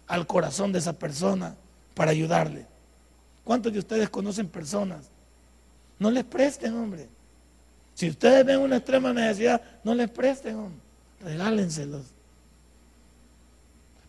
al 0.08 0.28
corazón 0.28 0.72
de 0.72 0.80
esa 0.80 0.94
persona 0.94 1.56
para 1.94 2.12
ayudarle. 2.12 2.66
¿Cuántos 3.44 3.74
de 3.74 3.80
ustedes 3.80 4.10
conocen 4.10 4.48
personas? 4.48 5.10
No 6.00 6.10
les 6.10 6.24
presten, 6.24 6.74
hombre. 6.76 7.08
Si 7.94 8.10
ustedes 8.10 8.46
ven 8.46 8.60
una 8.60 8.78
extrema 8.78 9.14
necesidad, 9.14 9.62
no 9.84 9.94
les 9.94 10.10
presten, 10.10 10.56
hombre. 10.56 10.80
Regálenselos. 11.24 12.06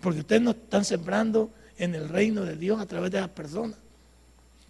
Porque 0.00 0.20
ustedes 0.20 0.42
no 0.42 0.52
están 0.52 0.84
sembrando 0.84 1.50
en 1.76 1.94
el 1.94 2.08
reino 2.08 2.42
de 2.42 2.56
Dios 2.56 2.80
a 2.80 2.86
través 2.86 3.10
de 3.10 3.20
las 3.20 3.28
personas. 3.28 3.76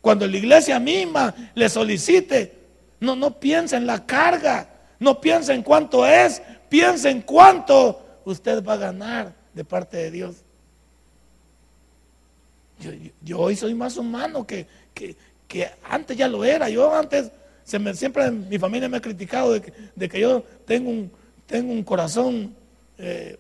Cuando 0.01 0.27
la 0.27 0.37
iglesia 0.37 0.79
misma 0.79 1.35
le 1.55 1.69
solicite, 1.69 2.59
no, 3.01 3.17
no 3.17 3.39
piensa 3.39 3.77
en 3.77 3.87
la 3.87 4.05
carga 4.05 4.69
no 5.05 5.21
piensa 5.21 5.55
en 5.55 5.63
cuánto 5.63 6.05
es, 6.07 6.43
piensa 6.69 7.11
en 7.11 7.21
cuánto 7.21 8.21
usted 8.25 8.65
va 8.65 8.73
a 8.73 8.79
ganar 8.79 9.35
de 9.53 9.65
parte 9.65 9.99
de 9.99 10.11
Dios. 10.11 10.37
Yo, 13.23 13.39
hoy 13.39 13.55
soy 13.55 13.75
más 13.75 13.97
humano 13.97 14.47
que, 14.47 14.67
que, 14.95 15.17
antes 15.89 16.17
ya 16.17 16.27
lo 16.27 16.45
era. 16.45 16.69
Yo 16.69 16.93
antes, 16.93 17.31
siempre 17.65 18.31
mi 18.31 18.59
familia 18.59 18.89
me 18.89 18.97
ha 18.97 19.01
criticado 19.01 19.53
de 19.53 20.09
que, 20.09 20.21
yo 20.21 20.43
tengo 20.67 20.91
un, 20.91 21.13
tengo 21.47 21.73
un 21.73 21.85
corazón 21.85 22.55
eh, 22.99 23.39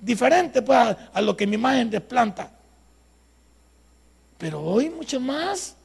diferente 0.00 0.62
pues, 0.62 0.96
a 1.12 1.20
lo 1.20 1.36
que 1.36 1.46
mi 1.46 1.56
imagen 1.56 1.90
desplanta. 1.90 2.50
Pero 4.38 4.62
hoy 4.62 4.88
mucho 4.88 5.20
más, 5.20 5.76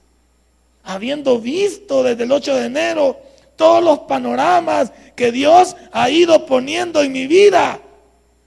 habiendo 0.83 1.39
visto 1.39 2.03
desde 2.03 2.23
el 2.23 2.31
8 2.31 2.55
de 2.55 2.65
enero 2.65 3.19
todos 3.55 3.83
los 3.83 3.99
panoramas 3.99 4.91
que 5.15 5.31
Dios 5.31 5.75
ha 5.91 6.09
ido 6.09 6.45
poniendo 6.45 7.01
en 7.01 7.11
mi 7.11 7.27
vida 7.27 7.79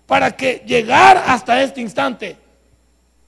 para 0.07 0.33
que 0.33 0.63
llegar 0.67 1.23
hasta 1.27 1.63
este 1.63 1.81
instante. 1.81 2.37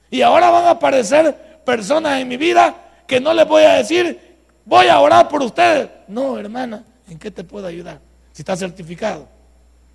Y 0.09 0.21
ahora 0.21 0.49
van 0.49 0.65
a 0.65 0.71
aparecer 0.71 1.61
personas 1.65 2.19
en 2.19 2.27
mi 2.27 2.37
vida 2.37 2.75
que 3.07 3.19
no 3.19 3.33
les 3.33 3.47
voy 3.47 3.63
a 3.63 3.73
decir, 3.73 4.37
voy 4.65 4.87
a 4.87 4.99
orar 4.99 5.27
por 5.27 5.41
ustedes. 5.41 5.89
No, 6.07 6.37
hermana, 6.37 6.83
¿en 7.09 7.19
qué 7.19 7.31
te 7.31 7.43
puedo 7.43 7.67
ayudar? 7.67 7.99
Si 8.31 8.41
está 8.41 8.55
certificado. 8.55 9.27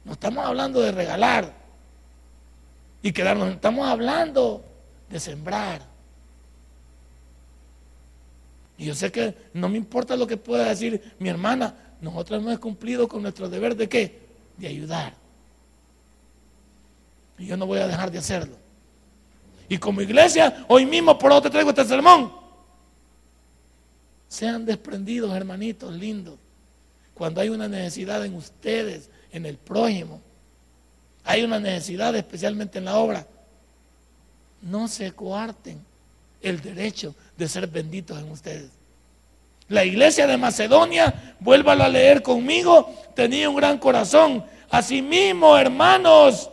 No 0.04 0.12
estamos 0.12 0.44
hablando 0.44 0.80
de 0.80 0.92
regalar 0.92 1.52
y 3.02 3.12
quedarnos, 3.12 3.50
estamos 3.50 3.88
hablando 3.88 4.64
de 5.08 5.18
sembrar. 5.18 5.80
Y 8.78 8.86
yo 8.86 8.94
sé 8.94 9.10
que 9.10 9.34
no 9.54 9.68
me 9.68 9.78
importa 9.78 10.16
lo 10.16 10.26
que 10.26 10.36
pueda 10.36 10.68
decir 10.68 11.14
mi 11.18 11.28
hermana, 11.28 11.74
nosotros 12.00 12.40
hemos 12.42 12.58
cumplido 12.58 13.08
con 13.08 13.22
nuestro 13.22 13.48
deber 13.48 13.74
de 13.74 13.88
qué? 13.88 14.26
De 14.56 14.66
ayudar. 14.66 15.14
Y 17.38 17.46
yo 17.46 17.56
no 17.56 17.66
voy 17.66 17.78
a 17.78 17.86
dejar 17.86 18.10
de 18.10 18.18
hacerlo. 18.18 18.56
Y 19.68 19.78
como 19.78 20.00
iglesia, 20.00 20.64
hoy 20.68 20.86
mismo 20.86 21.18
por 21.18 21.32
otro 21.32 21.42
te 21.42 21.50
traigo 21.50 21.70
este 21.70 21.84
sermón. 21.84 22.32
Sean 24.28 24.64
desprendidos, 24.64 25.34
hermanitos 25.34 25.92
lindos. 25.94 26.38
Cuando 27.14 27.40
hay 27.40 27.48
una 27.48 27.68
necesidad 27.68 28.24
en 28.24 28.34
ustedes, 28.34 29.10
en 29.32 29.46
el 29.46 29.56
prójimo, 29.56 30.20
hay 31.24 31.42
una 31.42 31.58
necesidad 31.58 32.14
especialmente 32.14 32.78
en 32.78 32.84
la 32.84 32.98
obra, 32.98 33.26
no 34.62 34.86
se 34.88 35.12
coarten 35.12 35.80
el 36.40 36.60
derecho 36.60 37.14
de 37.36 37.48
ser 37.48 37.66
benditos 37.66 38.18
en 38.18 38.30
ustedes. 38.30 38.70
La 39.68 39.84
iglesia 39.84 40.26
de 40.26 40.36
Macedonia, 40.36 41.34
vuélvalo 41.40 41.84
a 41.84 41.88
leer 41.88 42.22
conmigo, 42.22 42.94
tenía 43.14 43.50
un 43.50 43.56
gran 43.56 43.78
corazón. 43.78 44.44
Asimismo, 44.70 45.56
hermanos, 45.58 46.50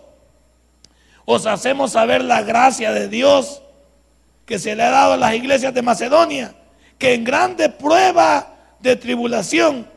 os 1.26 1.46
hacemos 1.46 1.92
saber 1.92 2.24
la 2.24 2.42
gracia 2.42 2.92
de 2.92 3.08
Dios 3.08 3.62
que 4.46 4.60
se 4.60 4.76
le 4.76 4.84
ha 4.84 4.90
dado 4.90 5.14
a 5.14 5.18
las 5.18 5.36
iglesias 5.36 5.74
de 5.74 5.82
Macedonia, 5.82 6.56
que 6.98 7.14
en 7.14 7.24
grande 7.24 7.70
prueba 7.70 8.56
de 8.80 8.96
tribulación, 8.96 9.88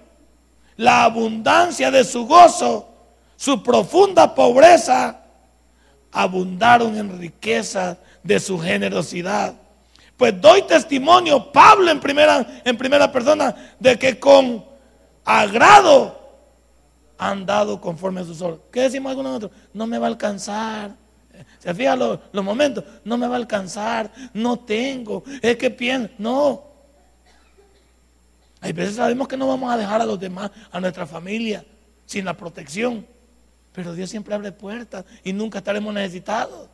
la 0.76 1.04
abundancia 1.04 1.90
de 1.90 2.04
su 2.04 2.26
gozo, 2.26 2.88
su 3.36 3.62
profunda 3.62 4.34
pobreza, 4.34 5.22
abundaron 6.12 6.96
en 6.96 7.18
riqueza 7.18 7.98
de 8.22 8.38
su 8.40 8.58
generosidad 8.58 9.54
pues 10.16 10.40
doy 10.40 10.62
testimonio, 10.62 11.52
Pablo 11.52 11.90
en 11.90 12.00
primera, 12.00 12.62
en 12.64 12.76
primera 12.76 13.10
persona, 13.12 13.54
de 13.78 13.98
que 13.98 14.18
con 14.18 14.64
agrado 15.24 16.16
han 17.18 17.44
dado 17.44 17.80
conforme 17.80 18.20
a 18.20 18.24
su 18.24 18.34
sol. 18.34 18.62
¿Qué 18.70 18.82
decimos 18.82 19.10
algunos 19.10 19.36
otros? 19.36 19.52
No 19.72 19.86
me 19.86 19.98
va 19.98 20.06
a 20.06 20.10
alcanzar. 20.10 20.96
Se 21.58 21.74
fija 21.74 21.96
los, 21.96 22.18
los 22.32 22.44
momentos, 22.44 22.82
no 23.04 23.18
me 23.18 23.26
va 23.26 23.34
a 23.34 23.38
alcanzar, 23.38 24.10
no 24.32 24.58
tengo, 24.60 25.22
es 25.42 25.56
que 25.56 25.70
pienso, 25.70 26.10
no. 26.16 26.64
Hay 28.62 28.72
veces 28.72 28.96
sabemos 28.96 29.28
que 29.28 29.36
no 29.36 29.46
vamos 29.46 29.70
a 29.70 29.76
dejar 29.76 30.00
a 30.00 30.06
los 30.06 30.18
demás, 30.18 30.50
a 30.72 30.80
nuestra 30.80 31.06
familia, 31.06 31.64
sin 32.06 32.24
la 32.24 32.34
protección. 32.34 33.06
Pero 33.72 33.92
Dios 33.92 34.08
siempre 34.08 34.34
abre 34.34 34.50
puertas 34.50 35.04
y 35.22 35.32
nunca 35.34 35.58
estaremos 35.58 35.92
necesitados. 35.92 36.70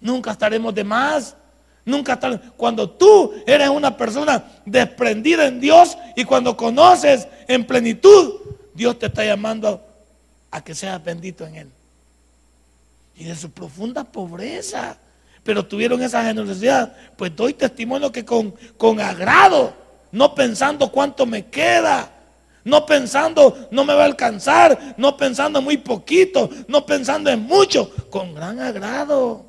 Nunca 0.00 0.32
estaremos 0.32 0.74
de 0.74 0.82
más. 0.82 1.36
Nunca 1.84 2.14
estaremos. 2.14 2.46
Cuando 2.56 2.88
tú 2.88 3.32
eres 3.46 3.68
una 3.68 3.96
persona 3.96 4.44
desprendida 4.64 5.46
en 5.46 5.60
Dios 5.60 5.96
y 6.16 6.24
cuando 6.24 6.56
conoces 6.56 7.28
en 7.46 7.66
plenitud, 7.66 8.34
Dios 8.74 8.98
te 8.98 9.06
está 9.06 9.24
llamando 9.24 9.84
a 10.50 10.62
que 10.62 10.74
seas 10.74 11.02
bendito 11.02 11.46
en 11.46 11.54
Él. 11.56 11.70
Y 13.16 13.24
de 13.24 13.36
su 13.36 13.50
profunda 13.50 14.04
pobreza. 14.04 14.96
Pero 15.42 15.66
tuvieron 15.66 16.02
esa 16.02 16.24
generosidad. 16.24 16.96
Pues 17.16 17.34
doy 17.36 17.52
testimonio 17.52 18.10
que 18.10 18.24
con, 18.24 18.54
con 18.76 19.00
agrado 19.00 19.84
no 20.14 20.32
pensando 20.32 20.92
cuánto 20.92 21.26
me 21.26 21.46
queda, 21.46 22.08
no 22.62 22.86
pensando 22.86 23.68
no 23.72 23.84
me 23.84 23.94
va 23.94 24.02
a 24.02 24.06
alcanzar, 24.06 24.94
no 24.96 25.16
pensando 25.16 25.60
muy 25.60 25.76
poquito, 25.76 26.48
no 26.68 26.86
pensando 26.86 27.30
en 27.30 27.40
mucho, 27.40 27.90
con 28.10 28.32
gran 28.32 28.60
agrado. 28.60 29.44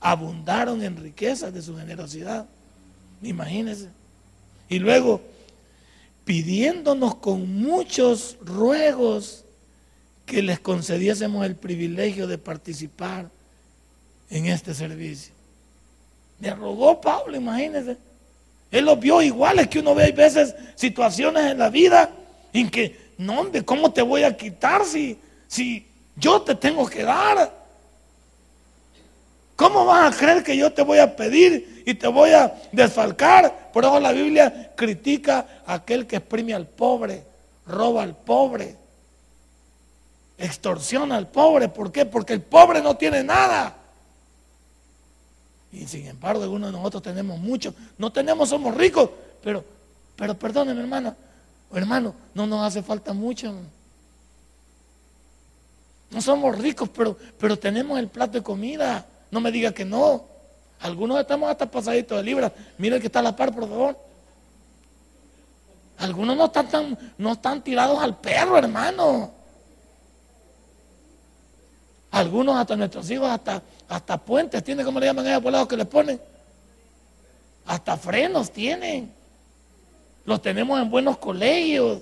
Abundaron 0.00 0.82
en 0.82 0.96
riquezas 0.96 1.52
de 1.52 1.62
su 1.62 1.76
generosidad. 1.76 2.46
Imagínense. 3.22 3.88
Y 4.68 4.78
luego, 4.78 5.20
pidiéndonos 6.24 7.16
con 7.16 7.60
muchos 7.60 8.36
ruegos 8.40 9.44
que 10.26 10.42
les 10.42 10.60
concediésemos 10.60 11.46
el 11.46 11.56
privilegio 11.56 12.26
de 12.26 12.36
participar 12.36 13.30
en 14.30 14.46
este 14.46 14.74
servicio. 14.74 15.32
Me 16.38 16.54
rogó 16.54 17.00
Pablo, 17.00 17.36
imagínense. 17.36 17.96
Él 18.70 18.84
los 18.84 19.00
vio 19.00 19.22
iguales 19.22 19.68
que 19.68 19.78
uno 19.78 19.94
ve, 19.94 20.04
hay 20.04 20.12
veces 20.12 20.54
situaciones 20.74 21.50
en 21.50 21.58
la 21.58 21.70
vida 21.70 22.10
en 22.52 22.70
que, 22.70 23.14
no, 23.16 23.50
¿cómo 23.64 23.92
te 23.92 24.02
voy 24.02 24.22
a 24.22 24.36
quitar 24.36 24.84
si, 24.84 25.18
si 25.46 25.86
yo 26.14 26.42
te 26.42 26.54
tengo 26.54 26.86
que 26.86 27.02
dar? 27.02 27.57
¿Cómo 29.58 29.84
vas 29.84 30.14
a 30.14 30.16
creer 30.16 30.44
que 30.44 30.56
yo 30.56 30.72
te 30.72 30.82
voy 30.82 31.00
a 31.00 31.16
pedir 31.16 31.82
y 31.84 31.94
te 31.94 32.06
voy 32.06 32.30
a 32.30 32.54
desfalcar? 32.70 33.72
Por 33.72 33.84
eso 33.84 33.98
la 33.98 34.12
Biblia 34.12 34.72
critica 34.76 35.62
a 35.66 35.74
aquel 35.74 36.06
que 36.06 36.14
exprime 36.14 36.54
al 36.54 36.68
pobre, 36.68 37.24
roba 37.66 38.04
al 38.04 38.16
pobre, 38.16 38.76
extorsiona 40.38 41.16
al 41.16 41.26
pobre. 41.26 41.68
¿Por 41.68 41.90
qué? 41.90 42.06
Porque 42.06 42.34
el 42.34 42.40
pobre 42.40 42.80
no 42.80 42.96
tiene 42.96 43.24
nada. 43.24 43.74
Y 45.72 45.88
sin 45.88 46.06
embargo, 46.06 46.44
algunos 46.44 46.70
de 46.70 46.78
nosotros 46.78 47.02
tenemos 47.02 47.36
mucho. 47.40 47.74
No 47.98 48.12
tenemos, 48.12 48.50
somos 48.50 48.76
ricos, 48.76 49.10
pero, 49.42 49.64
pero 50.14 50.38
perdónenme, 50.38 50.82
hermana, 50.82 51.16
hermano, 51.74 52.14
no 52.32 52.46
nos 52.46 52.64
hace 52.64 52.80
falta 52.80 53.12
mucho. 53.12 53.52
No 56.12 56.22
somos 56.22 56.56
ricos, 56.56 56.88
pero, 56.90 57.18
pero 57.40 57.58
tenemos 57.58 57.98
el 57.98 58.06
plato 58.06 58.34
de 58.34 58.42
comida. 58.44 59.04
No 59.30 59.40
me 59.40 59.50
diga 59.52 59.72
que 59.72 59.84
no. 59.84 60.24
Algunos 60.80 61.18
estamos 61.20 61.50
hasta 61.50 61.70
pasaditos 61.70 62.18
de 62.18 62.24
libras. 62.24 62.52
Mira 62.78 62.96
el 62.96 63.00
que 63.00 63.08
está 63.08 63.18
a 63.18 63.22
la 63.22 63.36
par, 63.36 63.54
por 63.54 63.68
favor. 63.68 63.98
Algunos 65.98 66.36
no 66.36 66.46
están, 66.46 66.68
tan, 66.68 66.98
no 67.18 67.32
están 67.32 67.62
tirados 67.62 68.00
al 68.00 68.18
perro, 68.18 68.56
hermano. 68.56 69.32
Algunos 72.10 72.56
hasta 72.56 72.76
nuestros 72.76 73.10
hijos, 73.10 73.28
hasta, 73.28 73.62
hasta 73.88 74.16
puentes 74.16 74.62
tienen, 74.62 74.86
como 74.86 75.00
le 75.00 75.06
llaman 75.06 75.24
lado 75.24 75.68
que 75.68 75.76
les 75.76 75.86
ponen. 75.86 76.20
Hasta 77.66 77.96
frenos 77.96 78.50
tienen. 78.52 79.12
Los 80.24 80.40
tenemos 80.40 80.80
en 80.80 80.90
buenos 80.90 81.18
colegios. 81.18 82.00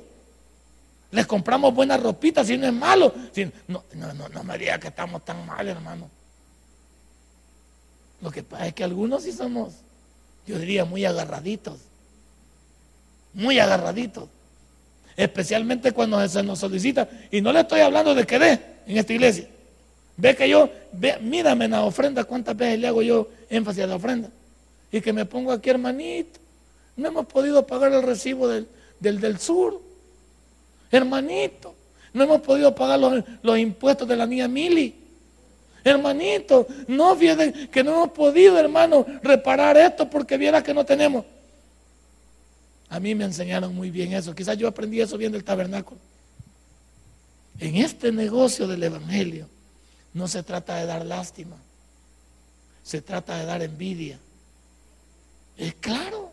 Les 1.10 1.26
compramos 1.26 1.74
buenas 1.74 2.00
ropitas, 2.02 2.46
si 2.46 2.58
no 2.58 2.66
es 2.66 2.72
malo. 2.72 3.12
no, 3.68 3.82
no, 3.94 4.28
no, 4.28 4.44
me 4.44 4.58
diga 4.58 4.78
que 4.78 4.88
estamos 4.88 5.24
tan 5.24 5.46
mal, 5.46 5.66
hermano. 5.66 6.10
Lo 8.20 8.30
que 8.30 8.42
pasa 8.42 8.66
es 8.66 8.74
que 8.74 8.84
algunos 8.84 9.22
sí 9.22 9.32
somos, 9.32 9.74
yo 10.46 10.58
diría, 10.58 10.84
muy 10.84 11.04
agarraditos. 11.04 11.78
Muy 13.34 13.58
agarraditos. 13.58 14.28
Especialmente 15.16 15.92
cuando 15.92 16.26
se 16.28 16.42
nos 16.42 16.58
solicita. 16.58 17.08
Y 17.30 17.40
no 17.40 17.52
le 17.52 17.60
estoy 17.60 17.80
hablando 17.80 18.14
de 18.14 18.26
que 18.26 18.38
dé 18.38 18.60
en 18.86 18.96
esta 18.96 19.12
iglesia. 19.12 19.48
Ve 20.16 20.34
que 20.34 20.48
yo, 20.48 20.70
ve, 20.92 21.18
mírame 21.20 21.66
en 21.66 21.72
la 21.72 21.84
ofrenda, 21.84 22.24
cuántas 22.24 22.56
veces 22.56 22.80
le 22.80 22.88
hago 22.88 23.02
yo 23.02 23.28
énfasis 23.50 23.84
a 23.84 23.86
la 23.86 23.96
ofrenda. 23.96 24.30
Y 24.90 25.00
que 25.00 25.12
me 25.12 25.26
pongo 25.26 25.52
aquí, 25.52 25.68
hermanito. 25.68 26.40
No 26.96 27.08
hemos 27.08 27.26
podido 27.26 27.66
pagar 27.66 27.92
el 27.92 28.02
recibo 28.02 28.48
del, 28.48 28.66
del, 29.00 29.38
sur. 29.38 29.80
Hermanito, 30.90 31.74
no 32.14 32.24
hemos 32.24 32.40
podido 32.40 32.74
pagar 32.74 32.98
los, 33.42 33.58
impuestos 33.58 34.08
de 34.08 34.16
la 34.16 34.26
niña 34.26 34.48
Mili. 34.48 34.94
Hermanito, 35.86 36.66
no 36.88 37.14
fíjate 37.14 37.68
que 37.70 37.84
no 37.84 37.92
hemos 37.92 38.10
podido, 38.10 38.58
hermano, 38.58 39.06
reparar 39.22 39.76
esto 39.76 40.10
porque 40.10 40.36
viera 40.36 40.60
que 40.60 40.74
no 40.74 40.84
tenemos. 40.84 41.24
A 42.88 42.98
mí 42.98 43.14
me 43.14 43.24
enseñaron 43.24 43.72
muy 43.72 43.92
bien 43.92 44.12
eso. 44.12 44.34
Quizás 44.34 44.58
yo 44.58 44.66
aprendí 44.66 45.00
eso 45.00 45.16
bien 45.16 45.30
del 45.30 45.44
tabernáculo. 45.44 46.00
En 47.60 47.76
este 47.76 48.10
negocio 48.10 48.66
del 48.66 48.82
Evangelio, 48.82 49.48
no 50.12 50.26
se 50.26 50.42
trata 50.42 50.74
de 50.74 50.86
dar 50.86 51.06
lástima, 51.06 51.56
se 52.82 53.00
trata 53.00 53.38
de 53.38 53.44
dar 53.44 53.62
envidia. 53.62 54.18
Es 55.56 55.72
claro. 55.74 56.32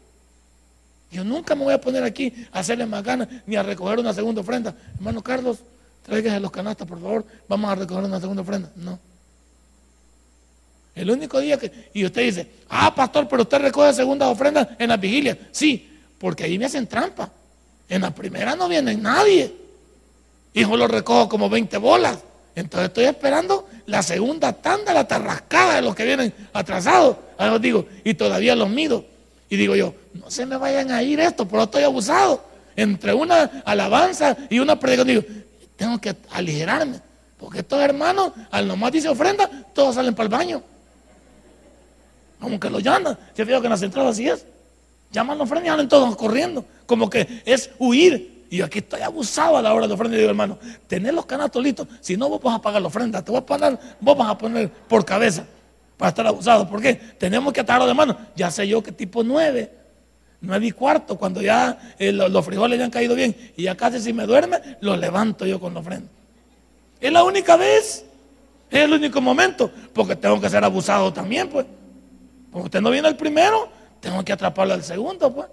Yo 1.11 1.23
nunca 1.23 1.53
me 1.53 1.65
voy 1.65 1.75
a 1.75 1.79
poner 1.79 2.03
aquí 2.03 2.33
a 2.51 2.61
hacerle 2.61 2.87
más 2.87 3.03
ganas 3.03 3.27
ni 3.45 3.55
a 3.55 3.61
recoger 3.61 3.99
una 3.99 4.13
segunda 4.13 4.41
ofrenda. 4.41 4.75
Hermano 4.95 5.21
Carlos, 5.21 5.59
tráigase 6.01 6.39
los 6.39 6.49
canastas, 6.49 6.87
por 6.87 6.99
favor. 6.99 7.23
Vamos 7.47 7.69
a 7.69 7.75
recoger 7.75 8.03
una 8.03 8.19
segunda 8.19 8.41
ofrenda. 8.41 8.71
No. 8.75 9.12
El 10.95 11.09
único 11.09 11.39
día 11.39 11.57
que. 11.57 11.89
Y 11.93 12.05
usted 12.05 12.21
dice, 12.21 12.47
ah, 12.69 12.93
pastor, 12.93 13.27
pero 13.27 13.43
usted 13.43 13.59
recoge 13.59 13.93
segunda 13.93 14.29
ofrenda 14.29 14.75
en 14.77 14.89
la 14.89 14.97
vigilia. 14.97 15.37
Sí, 15.51 15.89
porque 16.17 16.43
ahí 16.43 16.57
me 16.59 16.65
hacen 16.65 16.87
trampa. 16.87 17.31
En 17.89 18.01
la 18.01 18.13
primera 18.13 18.55
no 18.55 18.67
viene 18.67 18.95
nadie. 18.95 19.53
Yo 20.53 20.77
lo 20.77 20.87
recojo 20.87 21.27
como 21.27 21.49
20 21.49 21.77
bolas. 21.77 22.19
Entonces 22.55 22.89
estoy 22.89 23.05
esperando 23.05 23.67
la 23.87 24.03
segunda 24.03 24.53
tanda, 24.53 24.93
la 24.93 25.07
tarrascada 25.07 25.75
de 25.75 25.81
los 25.81 25.95
que 25.95 26.05
vienen 26.05 26.33
atrasados. 26.53 27.17
Ahora 27.37 27.57
digo, 27.57 27.87
y 28.03 28.13
todavía 28.13 28.55
los 28.55 28.69
mido. 28.69 29.05
Y 29.49 29.57
digo 29.57 29.75
yo, 29.75 29.95
no 30.13 30.29
se 30.29 30.45
me 30.45 30.57
vayan 30.57 30.91
a 30.91 31.01
ir 31.01 31.19
esto, 31.19 31.47
pero 31.47 31.63
estoy 31.63 31.83
abusado. 31.83 32.43
Entre 32.75 33.13
una 33.13 33.61
alabanza 33.65 34.37
y 34.49 34.59
una 34.59 34.79
predicación, 34.79 35.07
digo, 35.07 35.43
tengo 35.75 35.99
que 35.99 36.15
aligerarme. 36.31 36.99
Porque 37.37 37.59
estos 37.59 37.81
hermanos, 37.81 38.31
al 38.51 38.67
nomás 38.67 38.91
dice 38.91 39.09
ofrenda, 39.09 39.49
todos 39.73 39.95
salen 39.95 40.13
para 40.13 40.25
el 40.25 40.31
baño. 40.31 40.63
Como 42.43 42.59
que 42.59 42.69
lo 42.69 42.79
llaman. 42.79 43.17
Se 43.33 43.45
fijo 43.45 43.61
que 43.61 43.67
en 43.67 43.71
las 43.71 43.81
entradas 43.81 44.11
así 44.11 44.27
es. 44.27 44.45
Llaman 45.13 45.37
la 45.37 45.45
ofrenda 45.45 45.67
y 45.67 45.69
salen 45.69 45.87
todos 45.87 46.13
corriendo. 46.17 46.65
Como 46.85 47.09
que 47.09 47.41
es 47.45 47.69
huir 47.79 48.45
y 48.49 48.61
aquí 48.61 48.79
estoy 48.79 48.99
abusado 48.99 49.55
a 49.55 49.61
la 49.61 49.73
hora 49.73 49.87
de 49.87 49.93
ofrenda. 49.93 50.17
Y 50.17 50.19
digo, 50.19 50.29
hermano, 50.29 50.57
tener 50.85 51.13
los 51.13 51.25
canastos 51.25 51.63
listos. 51.63 51.87
Si 52.01 52.17
no, 52.17 52.27
vos 52.27 52.41
vas 52.41 52.55
a 52.55 52.61
pagar 52.61 52.81
la 52.81 52.89
ofrenda. 52.89 53.23
Te 53.23 53.31
voy 53.31 53.39
a 53.39 53.45
poner, 53.45 53.79
vos 54.01 54.17
vas 54.17 54.29
a 54.29 54.37
poner 54.37 54.69
por 54.69 55.05
cabeza 55.05 55.45
para 55.95 56.09
estar 56.09 56.27
abusado. 56.27 56.69
¿Por 56.69 56.81
qué? 56.81 56.95
Tenemos 56.95 57.53
que 57.53 57.61
atarlo 57.61 57.87
de 57.87 57.93
mano. 57.93 58.17
Ya 58.35 58.51
sé 58.51 58.67
yo 58.67 58.83
que 58.83 58.91
tipo 58.91 59.23
nueve, 59.23 59.71
nueve 60.41 60.65
y 60.65 60.71
cuarto, 60.71 61.17
cuando 61.17 61.41
ya 61.41 61.95
eh, 61.97 62.11
los, 62.11 62.45
frijoles 62.45 62.77
ya 62.77 62.83
han 62.83 62.91
caído 62.91 63.15
bien 63.15 63.53
y 63.55 63.63
ya 63.63 63.77
casi 63.77 64.01
si 64.01 64.11
me 64.11 64.25
duerme, 64.25 64.59
los 64.81 64.99
levanto 64.99 65.45
yo 65.45 65.61
con 65.61 65.73
la 65.73 65.79
ofrenda. 65.79 66.09
Es 66.99 67.09
la 67.09 67.23
única 67.23 67.55
vez. 67.55 68.03
Es 68.69 68.79
el 68.83 68.91
único 68.91 69.21
momento. 69.21 69.71
Porque 69.93 70.17
tengo 70.17 70.41
que 70.41 70.49
ser 70.49 70.65
abusado 70.65 71.13
también, 71.13 71.47
pues. 71.47 71.65
Porque 72.53 72.65
usted 72.65 72.81
no 72.81 72.91
viene 72.91 73.07
el 73.07 73.17
primero, 73.17 73.67
tengo 73.99 74.23
que 74.23 74.31
atraparlo 74.31 74.75
al 74.75 74.83
segundo, 74.83 75.33
pues. 75.33 75.47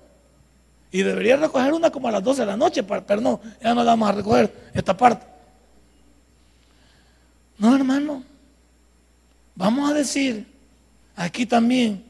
Y 0.92 1.02
debería 1.02 1.36
recoger 1.36 1.72
una 1.72 1.90
como 1.90 2.08
a 2.08 2.10
las 2.10 2.22
12 2.22 2.42
de 2.42 2.46
la 2.46 2.56
noche, 2.58 2.82
pero 2.82 3.20
no, 3.22 3.40
ya 3.62 3.74
no 3.74 3.82
la 3.82 3.92
vamos 3.92 4.10
a 4.10 4.12
recoger 4.12 4.70
esta 4.74 4.94
parte. 4.94 5.26
No, 7.56 7.74
hermano. 7.74 8.22
Vamos 9.54 9.90
a 9.90 9.94
decir 9.94 10.46
aquí 11.16 11.46
también, 11.46 12.04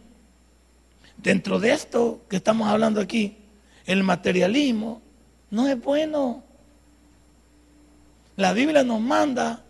dentro 1.17 1.61
de 1.61 1.73
esto 1.73 2.23
que 2.29 2.37
estamos 2.37 2.69
hablando 2.69 3.01
aquí, 3.01 3.39
el 3.87 4.03
materialismo 4.03 5.03
no 5.51 5.69
es 5.69 5.81
bueno. 5.81 6.43
La 8.37 8.53
Biblia 8.53 8.83
nos 8.83 9.01
manda 9.01 9.63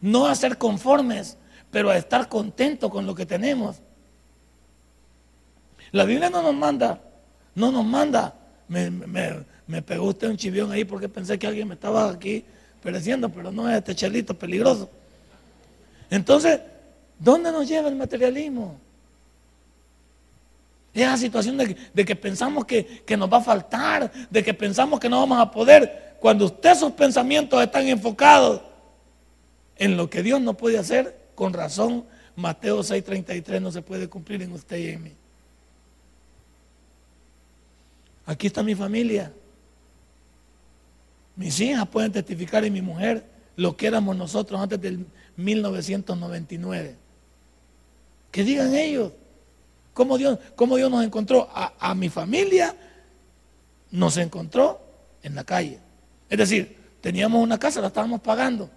no 0.00 0.26
a 0.26 0.34
ser 0.34 0.58
conformes, 0.58 1.36
pero 1.70 1.90
a 1.90 1.96
estar 1.96 2.28
contentos 2.28 2.90
con 2.90 3.06
lo 3.06 3.14
que 3.14 3.26
tenemos. 3.26 3.80
La 5.92 6.04
Biblia 6.04 6.30
no 6.30 6.42
nos 6.42 6.54
manda 6.54 7.00
no 7.54 7.70
nos 7.70 7.84
manda. 7.84 8.34
Me, 8.68 9.82
pegó 9.82 10.06
usted 10.06 10.28
un 10.28 10.36
chivión 10.36 10.72
ahí 10.72 10.84
porque 10.84 11.08
pensé 11.08 11.38
que 11.38 11.46
alguien 11.46 11.68
me 11.68 11.74
estaba 11.74 12.10
aquí 12.10 12.44
pereciendo, 12.82 13.28
pero 13.28 13.52
no 13.52 13.68
es 13.68 13.76
este 13.76 13.94
chelito 13.94 14.34
peligroso. 14.34 14.90
Entonces, 16.10 16.60
¿dónde 17.18 17.52
nos 17.52 17.68
lleva 17.68 17.88
el 17.88 17.96
materialismo? 17.96 18.78
Esa 20.94 21.16
situación 21.16 21.56
de, 21.56 22.04
que 22.04 22.16
pensamos 22.16 22.66
que, 22.66 23.02
que, 23.06 23.16
nos 23.16 23.32
va 23.32 23.38
a 23.38 23.42
faltar, 23.42 24.10
de 24.30 24.42
que 24.42 24.52
pensamos 24.52 25.00
que 25.00 25.08
no 25.08 25.20
vamos 25.20 25.38
a 25.38 25.50
poder. 25.50 26.16
Cuando 26.20 26.46
usted 26.46 26.74
sus 26.74 26.92
pensamientos 26.92 27.62
están 27.62 27.88
enfocados 27.88 28.60
en 29.76 29.96
lo 29.96 30.10
que 30.10 30.22
Dios 30.22 30.40
no 30.40 30.54
puede 30.54 30.78
hacer, 30.78 31.18
con 31.34 31.52
razón, 31.52 32.04
Mateo 32.36 32.80
6:33 32.80 33.60
no 33.60 33.72
se 33.72 33.80
puede 33.80 34.08
cumplir 34.08 34.42
en 34.42 34.52
usted 34.52 34.76
y 34.76 34.88
en 34.88 35.02
mí. 35.02 35.12
Aquí 38.26 38.46
está 38.46 38.62
mi 38.62 38.74
familia. 38.74 39.32
Mis 41.36 41.58
hijas 41.60 41.88
pueden 41.88 42.12
testificar 42.12 42.64
y 42.64 42.70
mi 42.70 42.82
mujer 42.82 43.24
lo 43.56 43.76
que 43.76 43.86
éramos 43.86 44.16
nosotros 44.16 44.60
antes 44.60 44.80
del 44.80 45.06
1999. 45.36 46.96
Que 48.30 48.44
digan 48.44 48.74
ellos 48.74 49.12
cómo 49.92 50.16
Dios, 50.18 50.38
cómo 50.56 50.76
Dios 50.76 50.90
nos 50.90 51.04
encontró. 51.04 51.48
A, 51.52 51.72
a 51.78 51.94
mi 51.94 52.08
familia 52.08 52.76
nos 53.90 54.16
encontró 54.16 54.80
en 55.22 55.34
la 55.34 55.44
calle. 55.44 55.78
Es 56.28 56.38
decir, 56.38 56.76
teníamos 57.00 57.42
una 57.42 57.58
casa, 57.58 57.80
la 57.80 57.88
estábamos 57.88 58.20
pagando, 58.20 58.70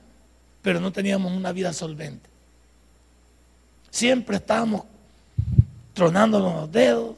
pero 0.61 0.79
no 0.79 0.91
teníamos 0.91 1.31
una 1.31 1.51
vida 1.51 1.71
solvente. 1.71 2.29
Siempre 3.89 4.37
estábamos 4.37 4.83
tronándonos 5.93 6.53
los 6.55 6.71
dedos, 6.71 7.15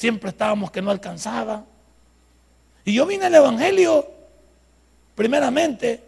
siempre 0.00 0.30
estábamos 0.30 0.70
que 0.70 0.80
no 0.80 0.90
alcanzaba. 0.90 1.66
Y 2.86 2.94
yo 2.94 3.04
vine 3.04 3.26
al 3.26 3.34
Evangelio, 3.34 4.08
primeramente, 5.14 6.02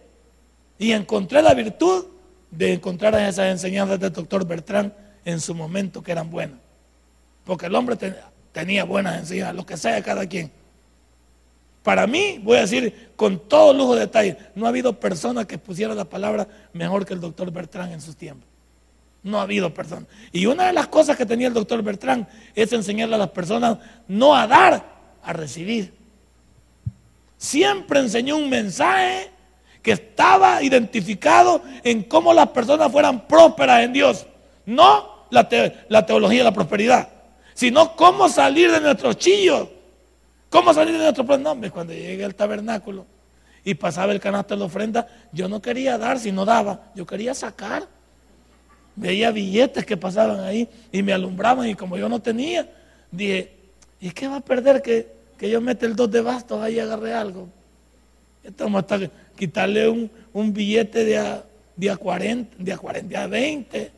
y 0.78 0.92
encontré 0.92 1.42
la 1.42 1.52
virtud 1.52 2.06
de 2.50 2.72
encontrar 2.72 3.14
esas 3.16 3.48
enseñanzas 3.48 4.00
del 4.00 4.10
doctor 4.10 4.46
Bertrán 4.46 4.94
en 5.26 5.40
su 5.40 5.54
momento 5.54 6.02
que 6.02 6.10
eran 6.10 6.30
buenas. 6.30 6.58
Porque 7.44 7.66
el 7.66 7.74
hombre 7.74 7.98
tenía 8.50 8.84
buenas 8.84 9.18
enseñanzas, 9.18 9.56
lo 9.56 9.66
que 9.66 9.76
sea 9.76 9.96
de 9.96 10.02
cada 10.02 10.26
quien. 10.26 10.50
Para 11.82 12.06
mí, 12.06 12.40
voy 12.42 12.56
a 12.56 12.60
decir 12.62 13.10
con 13.14 13.46
todo 13.46 13.74
lujo 13.74 13.94
de 13.94 14.00
detalle, 14.00 14.38
no 14.54 14.64
ha 14.64 14.70
habido 14.70 14.98
persona 14.98 15.44
que 15.44 15.58
pusiera 15.58 15.94
la 15.94 16.06
palabra 16.06 16.48
mejor 16.72 17.04
que 17.04 17.12
el 17.12 17.20
doctor 17.20 17.50
Bertrán 17.50 17.92
en 17.92 18.00
sus 18.00 18.16
tiempos. 18.16 18.48
No 19.22 19.38
ha 19.38 19.42
habido 19.42 19.72
persona. 19.72 20.06
Y 20.32 20.46
una 20.46 20.66
de 20.66 20.72
las 20.72 20.88
cosas 20.88 21.16
que 21.16 21.26
tenía 21.26 21.48
el 21.48 21.54
doctor 21.54 21.82
Bertrán 21.82 22.28
es 22.54 22.72
enseñarle 22.72 23.14
a 23.14 23.18
las 23.18 23.30
personas 23.30 23.78
no 24.08 24.34
a 24.34 24.46
dar, 24.46 24.84
a 25.22 25.32
recibir. 25.32 25.94
Siempre 27.36 28.00
enseñó 28.00 28.36
un 28.36 28.50
mensaje 28.50 29.30
que 29.82 29.92
estaba 29.92 30.62
identificado 30.62 31.62
en 31.82 32.04
cómo 32.04 32.32
las 32.32 32.48
personas 32.48 32.90
fueran 32.90 33.26
prósperas 33.26 33.82
en 33.82 33.92
Dios. 33.92 34.26
No 34.64 35.26
la, 35.30 35.48
teología 36.06 36.38
de 36.38 36.44
la 36.44 36.52
prosperidad, 36.52 37.08
sino 37.54 37.96
cómo 37.96 38.28
salir 38.28 38.70
de 38.70 38.80
nuestros 38.80 39.16
chillos. 39.16 39.68
Cómo 40.50 40.74
salir 40.74 40.92
de 40.92 41.02
nuestro 41.02 41.24
plan. 41.24 41.42
No, 41.42 41.56
cuando 41.72 41.94
llegué 41.94 42.24
al 42.24 42.34
tabernáculo 42.34 43.06
y 43.64 43.74
pasaba 43.74 44.12
el 44.12 44.20
canasto 44.20 44.54
de 44.54 44.60
la 44.60 44.66
ofrenda, 44.66 45.08
yo 45.32 45.48
no 45.48 45.62
quería 45.62 45.96
dar 45.96 46.18
si 46.18 46.30
no 46.30 46.44
daba, 46.44 46.92
yo 46.94 47.06
quería 47.06 47.34
sacar. 47.34 47.88
Veía 48.94 49.30
billetes 49.30 49.86
que 49.86 49.96
pasaban 49.96 50.40
ahí 50.40 50.68
y 50.90 51.02
me 51.02 51.12
alumbraban 51.12 51.68
y 51.68 51.74
como 51.74 51.96
yo 51.96 52.08
no 52.08 52.20
tenía, 52.20 52.68
dije, 53.10 53.52
¿y 54.00 54.10
qué 54.10 54.28
va 54.28 54.36
a 54.36 54.40
perder 54.40 54.82
que, 54.82 55.08
que 55.38 55.48
yo 55.48 55.60
mete 55.60 55.86
el 55.86 55.96
dos 55.96 56.10
de 56.10 56.20
bastos 56.20 56.60
ahí 56.60 56.74
y 56.74 56.80
agarre 56.80 57.14
algo? 57.14 57.48
Estamos 58.44 58.80
hasta 58.80 59.10
quitarle 59.36 59.88
un, 59.88 60.10
un 60.32 60.52
billete 60.52 61.04
de 61.04 61.18
a, 61.18 61.44
de 61.76 61.96
40, 61.96 62.56
de 62.58 62.72
a 62.72 62.78
40, 62.78 63.08
de 63.08 63.16
a 63.16 63.26
20, 63.26 63.92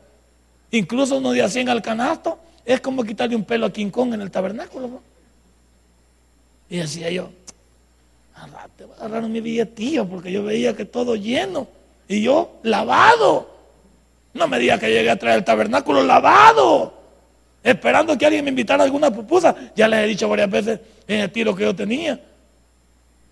incluso 0.71 1.17
uno 1.17 1.31
de 1.31 1.41
a 1.41 1.49
100 1.49 1.69
al 1.69 1.81
canasto, 1.81 2.39
es 2.63 2.79
como 2.79 3.03
quitarle 3.03 3.35
un 3.35 3.43
pelo 3.43 3.65
a 3.65 3.73
King 3.73 3.89
Kong 3.89 4.13
en 4.13 4.21
el 4.21 4.31
tabernáculo. 4.31 5.01
Y 6.69 6.77
decía 6.77 7.11
yo, 7.11 7.29
te 8.75 8.85
voy 8.85 8.95
a 8.99 9.21
mi 9.21 9.39
billetillo 9.39 10.07
porque 10.07 10.31
yo 10.31 10.43
veía 10.43 10.75
que 10.75 10.85
todo 10.85 11.15
lleno 11.15 11.67
y 12.07 12.21
yo 12.21 12.59
lavado. 12.63 13.54
No 14.35 14.49
me 14.49 14.59
diga 14.59 14.77
que 14.77 14.89
llegué 14.91 15.09
a 15.09 15.15
traer 15.15 15.37
el 15.37 15.45
tabernáculo 15.45 16.03
lavado, 16.03 16.93
esperando 17.63 18.17
que 18.17 18.25
alguien 18.25 18.43
me 18.43 18.49
invitara 18.49 18.83
a 18.83 18.85
alguna 18.85 19.09
pupusa. 19.09 19.55
Ya 19.73 19.87
les 19.87 20.01
he 20.01 20.07
dicho 20.07 20.27
varias 20.27 20.49
veces 20.49 20.79
en 21.07 21.21
el 21.21 21.31
tiro 21.31 21.55
que 21.55 21.63
yo 21.63 21.73
tenía. 21.73 22.19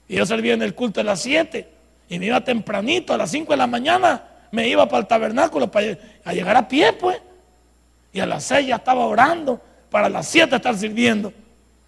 Y 0.08 0.16
yo 0.16 0.26
servía 0.26 0.54
en 0.54 0.62
el 0.62 0.74
culto 0.74 1.02
a 1.02 1.04
las 1.04 1.20
7 1.20 1.68
y 2.08 2.20
me 2.20 2.28
iba 2.28 2.42
tempranito, 2.42 3.14
a 3.14 3.18
las 3.18 3.30
5 3.32 3.52
de 3.52 3.58
la 3.58 3.68
mañana, 3.68 4.24
me 4.52 4.70
iba 4.70 4.88
para 4.88 5.02
el 5.02 5.08
tabernáculo 5.08 5.70
para 5.70 5.98
a 6.24 6.34
llegar 6.34 6.56
a 6.56 6.70
pie, 6.70 6.94
pues. 6.94 7.20
Y 8.14 8.22
a 8.22 8.26
las 8.26 8.46
6 8.46 8.68
ya 8.68 8.78
estaba 8.78 9.06
orando, 9.06 9.60
para 9.90 10.08
las 10.08 10.26
7 10.28 10.56
estar 10.56 10.78
sirviendo. 10.78 11.34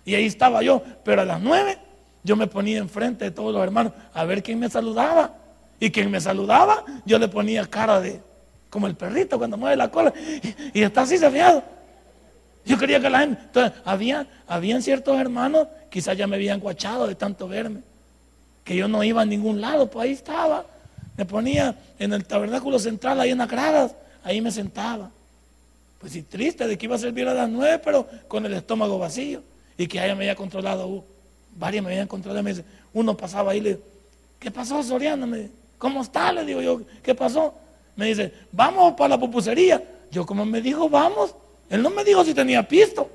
Y 0.03 0.13
ahí 0.13 0.25
estaba 0.25 0.61
yo, 0.61 0.83
pero 1.05 1.21
a 1.21 1.25
las 1.25 1.39
9 1.39 1.77
yo 2.21 2.35
me 2.35 2.47
ponía 2.47 2.79
enfrente 2.79 3.23
de 3.23 3.31
todos 3.31 3.53
los 3.53 3.63
hermanos 3.63 3.93
a 4.13 4.25
ver 4.25 4.43
quién 4.43 4.59
me 4.59 4.69
saludaba. 4.69 5.35
Y 5.79 5.89
quien 5.89 6.11
me 6.11 6.19
saludaba, 6.19 6.83
yo 7.05 7.17
le 7.17 7.27
ponía 7.29 7.65
cara 7.65 8.01
de, 8.01 8.21
como 8.75 8.87
el 8.87 8.95
perrito 8.97 9.37
cuando 9.37 9.55
mueve 9.55 9.77
la 9.77 9.89
cola, 9.89 10.13
y, 10.73 10.81
está 10.81 11.03
así 11.03 11.17
safiado. 11.17 11.63
Yo 12.65 12.77
quería 12.77 12.99
que 12.99 13.09
la 13.09 13.19
gente, 13.19 13.71
había, 13.85 14.27
habían 14.47 14.81
ciertos 14.81 15.17
hermanos, 15.17 15.69
quizás 15.89 16.17
ya 16.17 16.27
me 16.27 16.35
habían 16.35 16.59
guachado 16.59 17.07
de 17.07 17.15
tanto 17.15 17.47
verme, 17.47 17.83
que 18.65 18.75
yo 18.75 18.89
no 18.89 19.01
iba 19.01 19.21
a 19.21 19.25
ningún 19.25 19.61
lado, 19.61 19.89
pues 19.89 20.03
ahí 20.03 20.11
estaba. 20.11 20.65
Me 21.15 21.23
ponía 21.23 21.73
en 21.97 22.11
el 22.11 22.25
tabernáculo 22.25 22.77
central, 22.77 23.21
ahí 23.21 23.29
en 23.31 23.37
las 23.37 23.49
gradas, 23.49 23.95
ahí 24.25 24.41
me 24.41 24.51
sentaba. 24.51 25.09
Pues 25.97 26.11
sí, 26.11 26.23
triste 26.23 26.67
de 26.67 26.77
que 26.77 26.85
iba 26.87 26.97
a 26.97 26.99
servir 26.99 27.29
a 27.29 27.33
las 27.33 27.49
nueve, 27.49 27.79
pero 27.81 28.05
con 28.27 28.45
el 28.45 28.55
estómago 28.55 28.99
vacío. 28.99 29.41
Y 29.77 29.87
que 29.87 30.03
ella 30.03 30.15
me 30.15 30.25
había 30.25 30.35
controlado, 30.35 30.85
uh, 30.85 31.03
varias 31.55 31.81
me 31.81 31.91
habían 31.91 32.09
controlado. 32.09 32.43
Me 32.43 32.49
dice, 32.49 32.65
uno 32.91 33.15
pasaba 33.15 33.53
ahí 33.53 33.59
y 33.59 33.61
le 33.61 33.79
¿qué 34.37 34.51
pasó, 34.51 34.83
Soriano? 34.83 35.25
Me, 35.25 35.49
¿Cómo 35.77 36.01
está? 36.01 36.33
Le 36.33 36.43
digo 36.43 36.61
yo, 36.61 36.81
¿qué 37.01 37.15
pasó? 37.15 37.53
Me 37.95 38.07
dice, 38.07 38.33
vamos 38.51 38.93
para 38.93 39.09
la 39.09 39.19
pupusería. 39.19 39.81
Yo 40.11 40.25
como 40.25 40.45
me 40.45 40.61
dijo, 40.61 40.89
vamos. 40.89 41.33
Él 41.69 41.81
no 41.81 41.89
me 41.89 42.03
dijo 42.03 42.23
si 42.23 42.33
tenía 42.33 42.67
pisto. 42.67 43.09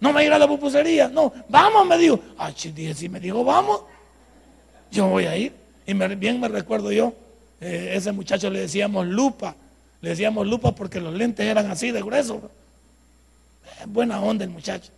No 0.00 0.12
me 0.12 0.24
irá 0.24 0.36
a 0.36 0.38
la 0.38 0.48
pupusería. 0.48 1.08
No, 1.08 1.32
vamos, 1.48 1.86
me 1.86 1.98
dijo. 1.98 2.20
Ah, 2.38 2.52
dije, 2.52 2.94
si 2.94 3.08
me 3.08 3.20
dijo, 3.20 3.44
vamos, 3.44 3.82
yo 4.90 5.08
voy 5.08 5.26
a 5.26 5.36
ir. 5.36 5.52
Y 5.86 5.94
bien 5.94 6.38
me 6.38 6.48
recuerdo 6.48 6.92
yo, 6.92 7.14
eh, 7.60 7.92
ese 7.94 8.12
muchacho 8.12 8.50
le 8.50 8.60
decíamos 8.60 9.06
lupa. 9.06 9.54
Le 10.00 10.10
decíamos 10.10 10.46
lupa 10.46 10.72
porque 10.72 11.00
los 11.00 11.14
lentes 11.14 11.46
eran 11.46 11.70
así 11.70 11.90
de 11.90 12.02
gruesos. 12.02 12.42
Eh, 13.64 13.84
buena 13.86 14.20
onda 14.20 14.44
el 14.44 14.50
muchacho. 14.50 14.90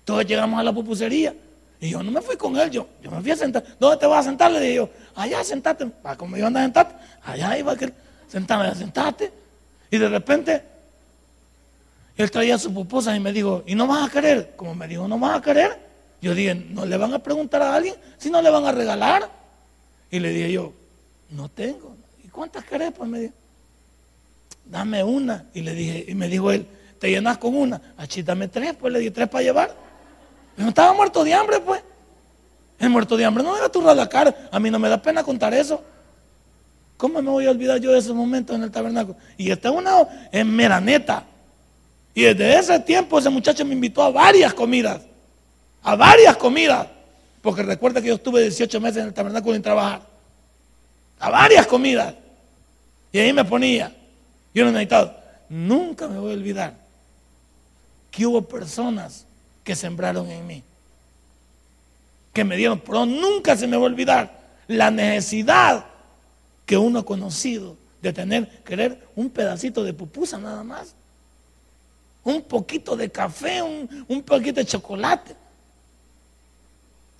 Entonces 0.00 0.26
llegamos 0.26 0.58
a 0.58 0.62
la 0.62 0.72
pupusería. 0.72 1.34
Y 1.80 1.90
yo 1.90 2.02
no 2.02 2.10
me 2.10 2.20
fui 2.20 2.36
con 2.36 2.56
él, 2.56 2.70
yo, 2.70 2.88
yo 3.02 3.10
me 3.10 3.20
fui 3.20 3.30
a 3.30 3.36
sentar. 3.36 3.64
¿Dónde 3.78 3.98
te 3.98 4.06
vas 4.06 4.26
a 4.26 4.28
sentar? 4.30 4.50
Le 4.50 4.60
dije 4.60 4.74
yo, 4.74 4.90
allá 5.14 5.44
sentate. 5.44 5.88
Ah, 6.02 6.16
como 6.16 6.36
yo 6.36 6.46
anda 6.46 6.60
a 6.60 6.64
sentarte, 6.64 6.94
allá 7.22 7.58
iba 7.58 7.72
a 7.72 7.76
sentarme, 8.28 8.74
sentate. 8.74 9.32
Y 9.90 9.98
de 9.98 10.08
repente, 10.08 10.62
él 12.16 12.30
traía 12.30 12.58
sus 12.58 12.72
pupusas 12.72 13.16
y 13.16 13.20
me 13.20 13.32
dijo, 13.32 13.62
¿y 13.66 13.76
no 13.76 13.86
vas 13.86 14.08
a 14.08 14.12
querer? 14.12 14.54
Como 14.56 14.74
me 14.74 14.88
dijo, 14.88 15.06
¿no 15.06 15.18
vas 15.18 15.38
a 15.38 15.42
querer? 15.42 15.78
Yo 16.20 16.34
dije, 16.34 16.54
¿no 16.54 16.84
le 16.84 16.96
van 16.96 17.14
a 17.14 17.20
preguntar 17.20 17.62
a 17.62 17.74
alguien 17.74 17.94
si 18.18 18.28
no 18.28 18.42
le 18.42 18.50
van 18.50 18.64
a 18.64 18.72
regalar? 18.72 19.30
Y 20.10 20.18
le 20.18 20.30
dije 20.30 20.52
yo, 20.52 20.72
no 21.30 21.48
tengo. 21.48 21.96
¿Y 22.24 22.28
cuántas 22.28 22.64
querés? 22.64 22.92
Pues 22.92 23.08
me 23.08 23.20
dijo, 23.20 23.34
dame 24.64 25.04
una. 25.04 25.46
Y 25.54 25.60
le 25.60 25.74
dije, 25.74 26.06
y 26.08 26.14
me 26.16 26.28
dijo 26.28 26.50
él, 26.50 26.66
¿te 26.98 27.08
llenas 27.08 27.38
con 27.38 27.54
una? 27.54 27.80
Achí, 27.96 28.22
dame 28.22 28.48
tres, 28.48 28.74
pues 28.74 28.92
le 28.92 28.98
di 28.98 29.12
tres 29.12 29.28
para 29.28 29.44
llevar. 29.44 29.87
No 30.62 30.68
estaba 30.70 30.92
muerto 30.92 31.22
de 31.24 31.34
hambre, 31.34 31.60
pues. 31.60 31.82
El 32.78 32.90
muerto 32.90 33.16
de 33.16 33.24
hambre 33.24 33.42
no 33.42 33.54
a 33.54 33.68
turrar 33.68 33.96
la 33.96 34.08
cara. 34.08 34.34
A 34.50 34.58
mí 34.58 34.70
no 34.70 34.78
me 34.78 34.88
da 34.88 35.00
pena 35.00 35.22
contar 35.22 35.54
eso. 35.54 35.82
¿Cómo 36.96 37.22
me 37.22 37.30
voy 37.30 37.46
a 37.46 37.50
olvidar 37.50 37.78
yo 37.78 37.92
de 37.92 37.98
esos 37.98 38.14
momentos 38.14 38.56
en 38.56 38.64
el 38.64 38.70
tabernáculo? 38.70 39.16
Y 39.36 39.50
está 39.50 39.70
una 39.70 40.28
en 40.32 40.50
Meraneta. 40.54 41.24
Y 42.12 42.22
desde 42.22 42.58
ese 42.58 42.80
tiempo 42.80 43.18
ese 43.18 43.30
muchacho 43.30 43.64
me 43.64 43.74
invitó 43.74 44.02
a 44.02 44.10
varias 44.10 44.52
comidas. 44.52 45.00
A 45.82 45.94
varias 45.94 46.36
comidas. 46.36 46.88
Porque 47.40 47.62
recuerda 47.62 48.00
que 48.00 48.08
yo 48.08 48.14
estuve 48.14 48.42
18 48.42 48.80
meses 48.80 48.98
en 48.98 49.06
el 49.08 49.14
tabernáculo 49.14 49.54
sin 49.54 49.62
trabajar. 49.62 50.02
A 51.20 51.30
varias 51.30 51.66
comidas. 51.68 52.14
Y 53.12 53.18
ahí 53.20 53.32
me 53.32 53.44
ponía. 53.44 53.94
Yo 54.52 54.64
no 54.64 54.72
necesitado. 54.72 55.14
Nunca 55.48 56.08
me 56.08 56.18
voy 56.18 56.32
a 56.32 56.34
olvidar 56.34 56.74
que 58.10 58.26
hubo 58.26 58.42
personas 58.42 59.24
que 59.68 59.76
sembraron 59.76 60.30
en 60.30 60.46
mí. 60.46 60.62
Que 62.32 62.42
me 62.42 62.56
dieron, 62.56 62.80
pero 62.80 63.04
nunca 63.04 63.54
se 63.54 63.66
me 63.66 63.76
va 63.76 63.82
a 63.82 63.86
olvidar 63.86 64.38
la 64.66 64.90
necesidad 64.90 65.84
que 66.64 66.78
uno 66.78 67.00
ha 67.00 67.04
conocido 67.04 67.76
de 68.00 68.14
tener, 68.14 68.48
querer 68.64 69.06
un 69.14 69.28
pedacito 69.28 69.84
de 69.84 69.92
pupusa 69.92 70.38
nada 70.38 70.64
más. 70.64 70.94
Un 72.24 72.40
poquito 72.40 72.96
de 72.96 73.10
café, 73.10 73.60
un, 73.60 74.06
un 74.08 74.22
poquito 74.22 74.54
de 74.54 74.64
chocolate. 74.64 75.36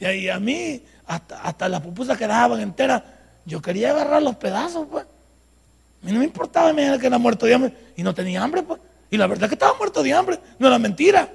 Y 0.01 0.07
ahí 0.07 0.31
a 0.31 0.41
mí, 0.41 0.83
hasta, 1.07 1.43
hasta 1.43 1.69
las 1.69 1.83
pupusas 1.83 2.17
que 2.17 2.27
dejaban 2.27 2.63
enteras, 2.63 3.03
yo 3.45 3.61
quería 3.61 3.91
agarrar 3.91 4.23
los 4.23 4.37
pedazos, 4.37 4.87
pues. 4.91 5.05
A 5.05 6.07
mí 6.07 6.13
no 6.13 6.21
me 6.21 6.25
importaba, 6.25 6.73
me 6.73 6.99
que 6.99 7.09
era 7.09 7.19
muerto 7.19 7.45
de 7.45 7.53
hambre 7.53 7.75
y 7.95 8.03
no 8.03 8.15
tenía 8.15 8.43
hambre, 8.43 8.63
pues. 8.63 8.81
Y 9.11 9.19
la 9.19 9.27
verdad 9.27 9.49
que 9.49 9.55
estaba 9.55 9.77
muerto 9.77 10.03
de 10.03 10.15
hambre, 10.15 10.41
no 10.59 10.67
era 10.67 10.79
mentira. 10.79 11.29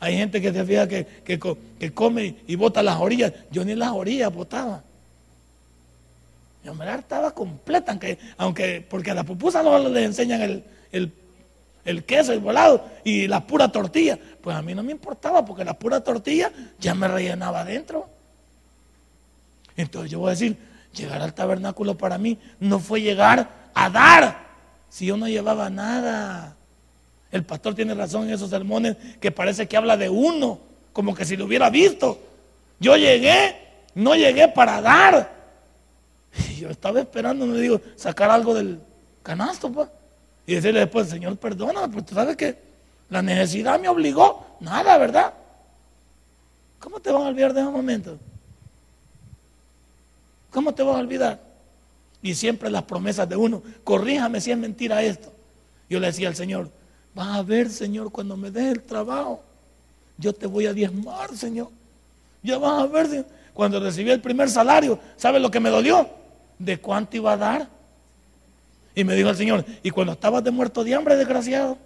Hay 0.00 0.16
gente 0.16 0.40
que 0.40 0.52
se 0.52 0.64
fija 0.64 0.86
que, 0.86 1.06
que, 1.24 1.92
come 1.92 2.36
y 2.46 2.54
bota 2.56 2.82
las 2.82 2.98
orillas. 2.98 3.32
Yo 3.50 3.64
ni 3.64 3.74
las 3.74 3.90
orillas 3.90 4.32
botaba. 4.32 4.82
Yo 6.64 6.74
me 6.74 6.84
la 6.84 6.96
estaba 6.96 7.32
completa, 7.32 7.92
aunque, 7.92 8.18
aunque 8.36 8.86
porque 8.88 9.10
a 9.10 9.14
la 9.14 9.24
pupusa 9.24 9.62
no 9.62 9.78
les 9.88 10.04
enseñan 10.04 10.42
el, 10.42 10.64
el, 10.92 11.12
el 11.84 12.04
queso, 12.04 12.32
el 12.32 12.40
volado 12.40 12.84
y 13.02 13.26
la 13.26 13.46
pura 13.46 13.72
tortilla. 13.72 14.18
Pues 14.40 14.54
a 14.56 14.62
mí 14.62 14.74
no 14.74 14.82
me 14.82 14.92
importaba 14.92 15.44
porque 15.44 15.64
la 15.64 15.78
pura 15.78 16.00
tortilla 16.00 16.52
ya 16.78 16.94
me 16.94 17.08
rellenaba 17.08 17.60
adentro. 17.60 18.08
Entonces 19.76 20.10
yo 20.10 20.20
voy 20.20 20.28
a 20.28 20.30
decir, 20.30 20.56
llegar 20.94 21.22
al 21.22 21.34
tabernáculo 21.34 21.96
para 21.96 22.18
mí 22.18 22.38
no 22.60 22.78
fue 22.78 23.00
llegar 23.00 23.70
a 23.74 23.90
dar 23.90 24.48
si 24.88 25.06
yo 25.06 25.16
no 25.16 25.28
llevaba 25.28 25.70
nada. 25.70 26.57
El 27.30 27.44
pastor 27.44 27.74
tiene 27.74 27.94
razón 27.94 28.24
en 28.24 28.34
esos 28.34 28.50
sermones 28.50 28.96
que 29.20 29.30
parece 29.30 29.68
que 29.68 29.76
habla 29.76 29.96
de 29.96 30.08
uno, 30.08 30.60
como 30.92 31.14
que 31.14 31.24
si 31.24 31.36
lo 31.36 31.44
hubiera 31.44 31.68
visto. 31.70 32.18
Yo 32.80 32.96
llegué, 32.96 33.56
no 33.94 34.14
llegué 34.14 34.48
para 34.48 34.80
dar. 34.80 35.38
Y 36.50 36.56
yo 36.60 36.70
estaba 36.70 37.00
esperando, 37.00 37.46
me 37.46 37.58
digo, 37.58 37.80
sacar 37.96 38.30
algo 38.30 38.54
del 38.54 38.80
canasto, 39.22 39.70
pues. 39.70 39.88
Y 40.46 40.54
decirle 40.54 40.80
después, 40.80 41.08
Señor, 41.08 41.36
perdóname, 41.36 41.88
pero 41.88 42.04
tú 42.04 42.14
sabes 42.14 42.36
que 42.36 42.56
la 43.10 43.20
necesidad 43.20 43.78
me 43.78 43.88
obligó. 43.88 44.46
Nada, 44.60 44.96
¿verdad? 44.96 45.34
¿Cómo 46.78 47.00
te 47.00 47.10
van 47.10 47.22
a 47.22 47.28
olvidar 47.28 47.52
de 47.52 47.60
ese 47.60 47.70
momento? 47.70 48.18
¿Cómo 50.50 50.72
te 50.72 50.82
vas 50.82 50.96
a 50.96 51.00
olvidar? 51.00 51.40
Y 52.22 52.34
siempre 52.34 52.70
las 52.70 52.84
promesas 52.84 53.28
de 53.28 53.36
uno, 53.36 53.62
corríjame 53.84 54.40
si 54.40 54.50
es 54.50 54.58
mentira 54.58 55.02
esto. 55.02 55.32
Yo 55.88 56.00
le 56.00 56.08
decía 56.08 56.28
al 56.28 56.34
Señor, 56.34 56.70
Vas 57.18 57.36
a 57.36 57.42
ver, 57.42 57.68
Señor, 57.68 58.12
cuando 58.12 58.36
me 58.36 58.48
des 58.48 58.74
el 58.74 58.80
trabajo, 58.80 59.42
yo 60.18 60.32
te 60.32 60.46
voy 60.46 60.66
a 60.66 60.72
diezmar, 60.72 61.34
Señor. 61.34 61.68
Ya 62.44 62.58
vas 62.58 62.80
a 62.80 62.86
ver, 62.86 63.08
Señor. 63.08 63.26
Cuando 63.52 63.80
recibí 63.80 64.12
el 64.12 64.20
primer 64.20 64.48
salario, 64.48 65.00
¿sabes 65.16 65.42
lo 65.42 65.50
que 65.50 65.58
me 65.58 65.68
dolió? 65.68 66.08
¿De 66.60 66.78
cuánto 66.78 67.16
iba 67.16 67.32
a 67.32 67.36
dar? 67.36 67.68
Y 68.94 69.02
me 69.02 69.16
dijo 69.16 69.30
el 69.30 69.36
Señor, 69.36 69.64
y 69.82 69.90
cuando 69.90 70.12
estabas 70.12 70.44
de 70.44 70.52
muerto 70.52 70.84
de 70.84 70.94
hambre, 70.94 71.16
desgraciado, 71.16 71.76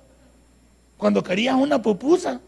cuando 0.99 1.23
querías 1.23 1.57
una 1.57 1.81
pupusa, 1.81 2.39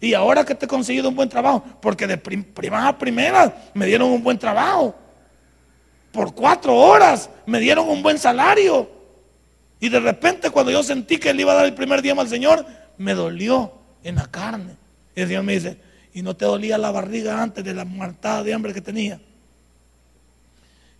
y 0.00 0.14
ahora 0.14 0.44
que 0.44 0.56
te 0.56 0.64
he 0.64 0.68
conseguido 0.68 1.08
un 1.08 1.14
buen 1.14 1.28
trabajo, 1.28 1.62
porque 1.80 2.08
de 2.08 2.18
primas 2.18 2.86
a 2.86 2.98
primeras 2.98 3.52
me 3.72 3.86
dieron 3.86 4.10
un 4.10 4.24
buen 4.24 4.36
trabajo, 4.36 4.96
por 6.10 6.34
cuatro 6.34 6.74
horas 6.74 7.30
me 7.46 7.60
dieron 7.60 7.88
un 7.88 8.02
buen 8.02 8.18
salario. 8.18 8.97
Y 9.80 9.88
de 9.88 10.00
repente 10.00 10.50
cuando 10.50 10.72
yo 10.72 10.82
sentí 10.82 11.18
que 11.18 11.30
él 11.30 11.40
iba 11.40 11.52
a 11.52 11.56
dar 11.56 11.66
el 11.66 11.74
primer 11.74 12.02
día 12.02 12.14
al 12.14 12.28
Señor, 12.28 12.66
me 12.96 13.14
dolió 13.14 13.72
en 14.02 14.16
la 14.16 14.26
carne. 14.26 14.76
Y 15.14 15.20
el 15.20 15.28
Señor 15.28 15.44
me 15.44 15.54
dice, 15.54 15.80
¿y 16.12 16.22
no 16.22 16.36
te 16.36 16.44
dolía 16.44 16.78
la 16.78 16.90
barriga 16.90 17.42
antes 17.42 17.64
de 17.64 17.74
la 17.74 17.84
muertada 17.84 18.42
de 18.42 18.54
hambre 18.54 18.74
que 18.74 18.80
tenía? 18.80 19.20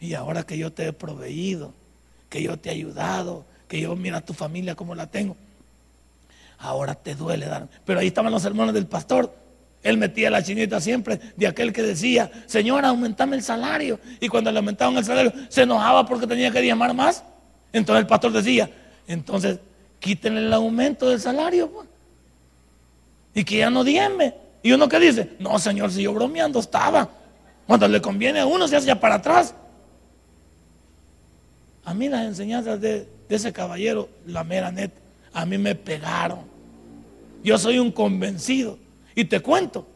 Y 0.00 0.14
ahora 0.14 0.44
que 0.44 0.56
yo 0.56 0.72
te 0.72 0.86
he 0.86 0.92
proveído, 0.92 1.74
que 2.28 2.42
yo 2.42 2.58
te 2.58 2.68
he 2.68 2.72
ayudado, 2.72 3.46
que 3.66 3.80
yo 3.80 3.96
mira 3.96 4.18
a 4.18 4.24
tu 4.24 4.32
familia 4.32 4.74
como 4.74 4.94
la 4.94 5.08
tengo, 5.08 5.36
ahora 6.58 6.94
te 6.94 7.14
duele 7.14 7.46
dar. 7.46 7.68
Pero 7.84 8.00
ahí 8.00 8.08
estaban 8.08 8.32
los 8.32 8.44
hermanos 8.44 8.74
del 8.74 8.86
pastor. 8.86 9.34
Él 9.82 9.96
metía 9.96 10.30
la 10.30 10.42
chinita 10.42 10.80
siempre 10.80 11.20
de 11.36 11.46
aquel 11.46 11.72
que 11.72 11.82
decía, 11.82 12.30
Señor, 12.46 12.84
aumentame 12.84 13.36
el 13.36 13.42
salario. 13.42 14.00
Y 14.20 14.28
cuando 14.28 14.50
le 14.50 14.58
aumentaban 14.58 14.96
el 14.96 15.04
salario, 15.04 15.32
se 15.48 15.62
enojaba 15.62 16.06
porque 16.06 16.26
tenía 16.26 16.50
que 16.50 16.60
diezmar 16.60 16.94
más. 16.94 17.24
Entonces 17.72 18.02
el 18.02 18.06
pastor 18.06 18.32
decía, 18.32 18.70
entonces 19.06 19.58
quítenle 19.98 20.40
el 20.40 20.52
aumento 20.52 21.08
del 21.08 21.20
salario. 21.20 21.70
Pues. 21.70 21.88
Y 23.34 23.44
que 23.44 23.58
ya 23.58 23.70
no 23.70 23.84
dieme. 23.84 24.34
Y 24.62 24.72
uno 24.72 24.88
que 24.88 24.98
dice, 24.98 25.36
no 25.38 25.58
señor, 25.58 25.92
si 25.92 26.02
yo 26.02 26.12
bromeando 26.12 26.58
estaba. 26.60 27.08
Cuando 27.66 27.86
le 27.86 28.00
conviene 28.00 28.40
a 28.40 28.46
uno 28.46 28.66
se 28.66 28.76
hace 28.76 28.94
para 28.96 29.16
atrás. 29.16 29.54
A 31.84 31.94
mí 31.94 32.08
las 32.08 32.26
enseñanzas 32.26 32.80
de, 32.80 33.08
ese 33.28 33.52
caballero, 33.52 34.08
la 34.26 34.42
mera 34.42 34.70
net, 34.70 34.92
a 35.32 35.44
mí 35.44 35.58
me 35.58 35.74
pegaron. 35.74 36.40
Yo 37.42 37.58
soy 37.58 37.78
un 37.78 37.92
convencido. 37.92 38.78
Y 39.14 39.24
te 39.24 39.40
cuento, 39.40 39.86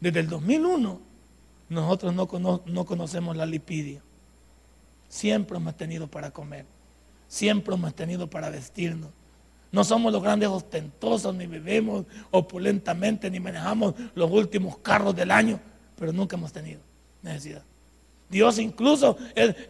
desde 0.00 0.20
el 0.20 0.28
2001 0.28 1.00
nosotros 1.68 2.14
no, 2.14 2.62
no 2.66 2.84
conocemos 2.84 3.36
la 3.36 3.46
lipidia. 3.46 4.02
Siempre 5.08 5.56
hemos 5.56 5.76
tenido 5.76 6.06
para 6.06 6.30
comer. 6.30 6.66
Siempre 7.32 7.74
hemos 7.74 7.94
tenido 7.94 8.28
para 8.28 8.50
vestirnos. 8.50 9.08
No 9.70 9.84
somos 9.84 10.12
los 10.12 10.22
grandes 10.22 10.50
ostentosos, 10.50 11.34
ni 11.34 11.46
vivimos 11.46 12.04
opulentamente, 12.30 13.30
ni 13.30 13.40
manejamos 13.40 13.94
los 14.14 14.30
últimos 14.30 14.76
carros 14.80 15.16
del 15.16 15.30
año, 15.30 15.58
pero 15.96 16.12
nunca 16.12 16.36
hemos 16.36 16.52
tenido 16.52 16.82
necesidad. 17.22 17.62
Dios 18.28 18.58
incluso, 18.58 19.16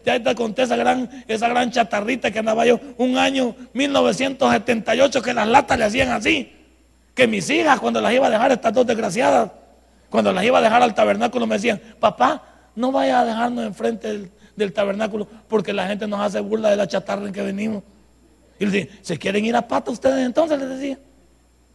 ya 0.05 0.21
te 0.21 0.35
conté 0.35 0.63
esa 0.63 0.75
gran, 0.75 1.09
esa 1.25 1.47
gran 1.47 1.71
chatarrita 1.71 2.31
que 2.31 2.39
andaba 2.39 2.65
yo 2.65 2.81
un 2.97 3.17
año 3.17 3.55
1978 3.71 5.21
que 5.21 5.33
las 5.33 5.47
latas 5.47 5.79
le 5.79 5.85
hacían 5.85 6.09
así. 6.09 6.51
Que 7.15 7.27
mis 7.27 7.49
hijas 7.49 7.79
cuando 7.79 8.01
las 8.01 8.11
iba 8.11 8.27
a 8.27 8.29
dejar, 8.29 8.51
estas 8.51 8.73
dos 8.73 8.85
desgraciadas, 8.85 9.51
cuando 10.09 10.33
las 10.33 10.43
iba 10.43 10.59
a 10.59 10.61
dejar 10.61 10.83
al 10.83 10.93
tabernáculo 10.93 11.47
me 11.47 11.55
decían, 11.55 11.81
papá, 12.01 12.43
no 12.75 12.91
vayas 12.91 13.21
a 13.21 13.25
dejarnos 13.25 13.65
enfrente 13.65 14.09
del, 14.09 14.31
del 14.55 14.73
tabernáculo 14.73 15.27
porque 15.47 15.73
la 15.73 15.87
gente 15.87 16.07
nos 16.07 16.19
hace 16.19 16.39
burla 16.39 16.69
de 16.69 16.77
la 16.77 16.87
chatarra 16.87 17.25
en 17.25 17.33
que 17.33 17.41
venimos. 17.41 17.83
Y 18.59 18.65
le 18.65 18.71
decía, 18.71 18.99
¿se 19.01 19.17
quieren 19.17 19.45
ir 19.45 19.55
a 19.55 19.67
pata 19.67 19.91
ustedes 19.91 20.25
entonces? 20.25 20.59
Les 20.59 20.69
decía. 20.69 20.99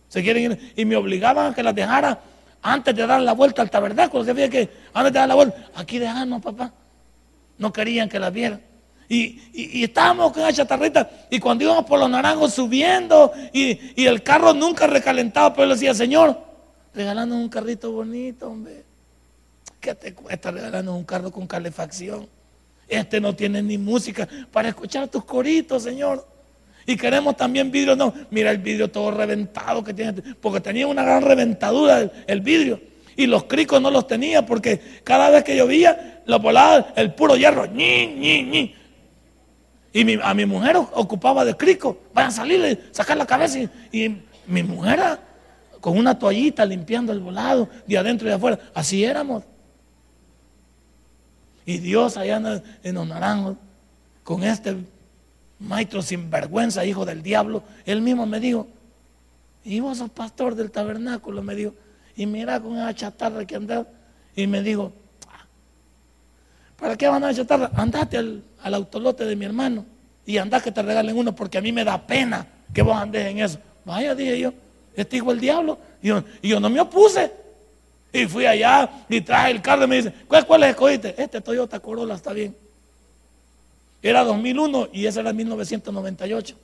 Se 0.09 0.23
quieren 0.23 0.53
ir. 0.53 0.73
Y 0.77 0.85
me 0.85 0.97
obligaban 0.97 1.53
a 1.53 1.55
que 1.55 1.63
las 1.63 1.75
dejara 1.75 2.21
antes 2.63 2.95
de 2.95 3.07
dar 3.07 3.21
la 3.21 3.33
vuelta 3.33 3.63
al 3.63 3.71
tabernáculo. 3.71 4.25
Se 4.25 4.33
veía 4.33 4.49
que 4.49 4.69
antes 4.93 5.13
de 5.13 5.19
dar 5.19 5.29
la 5.29 5.35
vuelta, 5.35 5.71
aquí 5.75 5.99
dejarnos, 5.99 6.43
papá. 6.43 6.73
No 7.59 7.73
querían 7.73 8.09
que 8.09 8.19
las 8.19 8.33
vieran. 8.33 8.63
Y, 9.09 9.83
estábamos 9.83 10.33
con 10.33 10.43
la 10.43 10.53
chatarrita. 10.53 11.11
Y 11.31 11.41
cuando 11.41 11.65
íbamos 11.65 11.85
por 11.85 11.99
los 11.99 12.11
naranjos 12.11 12.55
subiendo 12.55 13.33
y, 13.53 14.05
el 14.05 14.23
carro 14.23 14.53
nunca 14.53 14.87
recalentaba, 14.87 15.55
pero 15.55 15.67
le 15.67 15.75
decía, 15.75 15.95
Señor, 15.95 16.39
regalando 16.95 17.35
un 17.35 17.49
carrito 17.49 17.91
bonito, 17.91 18.49
hombre. 18.49 18.85
¿Qué 19.81 19.95
te 19.95 20.13
cuesta 20.13 20.51
regalarnos 20.51 20.95
un 20.95 21.05
carro 21.05 21.31
con 21.31 21.47
calefacción? 21.47 22.29
Este 22.89 23.21
no 23.21 23.35
tiene 23.35 23.63
ni 23.63 23.77
música 23.77 24.27
para 24.51 24.69
escuchar 24.69 25.09
tus 25.09 25.25
coritos, 25.25 25.83
Señor. 25.83 26.27
Y 26.87 26.97
queremos 26.97 27.37
también 27.37 27.71
vidrio, 27.71 27.95
no. 27.95 28.15
Mira 28.31 28.51
el 28.51 28.59
vidrio 28.59 28.91
todo 28.91 29.11
reventado 29.11 29.85
que 29.85 29.93
tiene, 29.93 30.15
porque 30.41 30.61
tenía 30.61 30.87
una 30.87 31.03
gran 31.03 31.23
reventadura 31.23 32.11
el, 32.27 32.41
vidrio. 32.41 32.81
Y 33.15 33.27
los 33.27 33.45
cricos 33.45 33.83
no 33.83 33.91
los 33.91 34.07
tenía 34.07 34.47
porque 34.47 34.81
cada 35.05 35.29
vez 35.29 35.45
que 35.45 35.55
llovía, 35.55 36.23
lo 36.25 36.39
volaba 36.39 36.89
el 36.97 37.13
puro 37.13 37.37
hierro. 37.37 37.67
Ñi, 37.67 38.07
ñi, 38.07 38.43
ñi. 38.43 38.75
Y 39.93 40.21
a 40.23 40.33
mi 40.33 40.47
mujer 40.47 40.77
ocupaba 40.77 41.45
de 41.45 41.55
crico. 41.57 41.99
Vayan 42.15 42.31
a 42.31 42.35
salir, 42.35 42.89
sacar 42.91 43.19
la 43.19 43.27
cabeza. 43.27 43.59
Y, 43.59 43.69
y 44.05 44.23
mi 44.47 44.63
mujer 44.63 45.19
con 45.81 45.97
una 45.97 46.19
toallita 46.19 46.65
limpiando 46.65 47.13
el 47.13 47.21
volado 47.21 47.69
de 47.87 47.99
adentro 47.99 48.27
y 48.27 48.31
de 48.31 48.37
afuera. 48.37 48.59
Así 48.73 49.05
éramos. 49.05 49.45
Y 51.69 51.81
Dios 51.81 52.17
allá 52.17 52.63
en 52.83 52.95
los 52.95 53.07
naranjos, 53.07 53.59
con 54.25 54.43
este 54.43 54.75
maestro 55.59 56.01
sinvergüenza, 56.01 56.87
hijo 56.87 57.05
del 57.05 57.23
diablo, 57.23 57.63
él 57.85 58.01
mismo 58.01 58.25
me 58.25 58.41
dijo, 58.41 58.67
y 59.65 59.79
vos 59.81 59.99
sos 59.99 60.09
pastor 60.09 60.55
del 60.55 60.71
tabernáculo, 60.71 61.43
me 61.43 61.55
dijo, 61.55 61.75
y 62.17 62.25
mira 62.25 62.59
con 62.59 62.79
esa 62.79 62.95
chatarra 62.95 63.45
que 63.45 63.55
andás, 63.55 63.87
y 64.35 64.47
me 64.47 64.63
dijo, 64.63 64.95
¿para 66.79 66.97
qué 66.97 67.07
van 67.07 67.23
a 67.23 67.35
chatarra? 67.35 67.71
Andate 67.75 68.17
al, 68.17 68.43
autolote 68.63 69.27
de 69.27 69.37
mi 69.37 69.45
hermano 69.45 69.85
y 70.25 70.39
andá 70.39 70.63
que 70.63 70.73
te 70.73 70.81
regalen 70.81 71.19
uno, 71.19 71.35
porque 71.35 71.59
a 71.59 71.61
mí 71.61 71.71
me 71.71 71.85
da 71.85 72.07
pena 72.07 72.47
que 72.73 72.81
vos 72.81 72.97
andes 72.97 73.27
en 73.27 73.41
eso. 73.41 73.59
Vaya, 73.85 74.15
dije 74.15 74.39
yo, 74.39 74.55
este 74.97 75.19
hijo 75.19 75.33
del 75.33 75.41
diablo, 75.41 75.79
y 76.01 76.49
yo 76.49 76.61
no 76.61 76.71
me 76.71 76.81
opuse. 76.81 77.31
Y 78.13 78.27
fui 78.27 78.47
allá 78.47 79.05
y 79.09 79.21
traje 79.21 79.51
el 79.51 79.63
carro 79.63 79.85
y 79.85 79.87
me 79.89 79.97
dice, 79.97 80.13
¿cuál, 80.27 80.47
cuál 80.47 80.65
escogiste? 80.65 81.15
Este 81.17 81.41
Toyota 81.41 81.79
Corolla 81.81 82.15
está 82.15 82.33
bien. 82.33 82.57
Era 84.03 84.25
2001 84.25 84.89
y 84.93 85.07
ese 85.07 85.21
era 85.21 85.33
1998. 85.33 86.57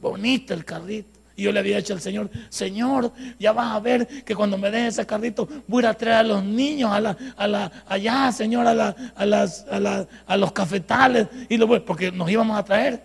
Bonito 0.00 0.54
el 0.54 0.64
carrito. 0.64 1.16
Y 1.38 1.42
yo 1.42 1.52
le 1.52 1.60
había 1.60 1.76
dicho 1.76 1.92
al 1.92 2.00
Señor, 2.00 2.30
Señor, 2.48 3.12
ya 3.38 3.52
vas 3.52 3.74
a 3.74 3.80
ver 3.80 4.06
que 4.24 4.34
cuando 4.34 4.56
me 4.56 4.70
dejes 4.70 4.94
ese 4.94 5.06
carrito 5.06 5.46
voy 5.66 5.84
a 5.84 5.92
traer 5.92 6.16
a 6.16 6.22
los 6.22 6.42
niños 6.42 6.90
a 6.90 7.00
la, 7.00 7.16
a 7.36 7.46
la, 7.46 7.84
allá, 7.86 8.32
Señor, 8.32 8.66
a, 8.66 8.74
la, 8.74 8.96
a, 9.14 9.26
las, 9.26 9.66
a, 9.70 10.06
a 10.26 10.36
los 10.36 10.52
cafetales. 10.52 11.28
Y 11.50 11.58
lo, 11.58 11.84
porque 11.84 12.10
nos 12.10 12.30
íbamos 12.30 12.58
a 12.58 12.64
traer. 12.64 13.02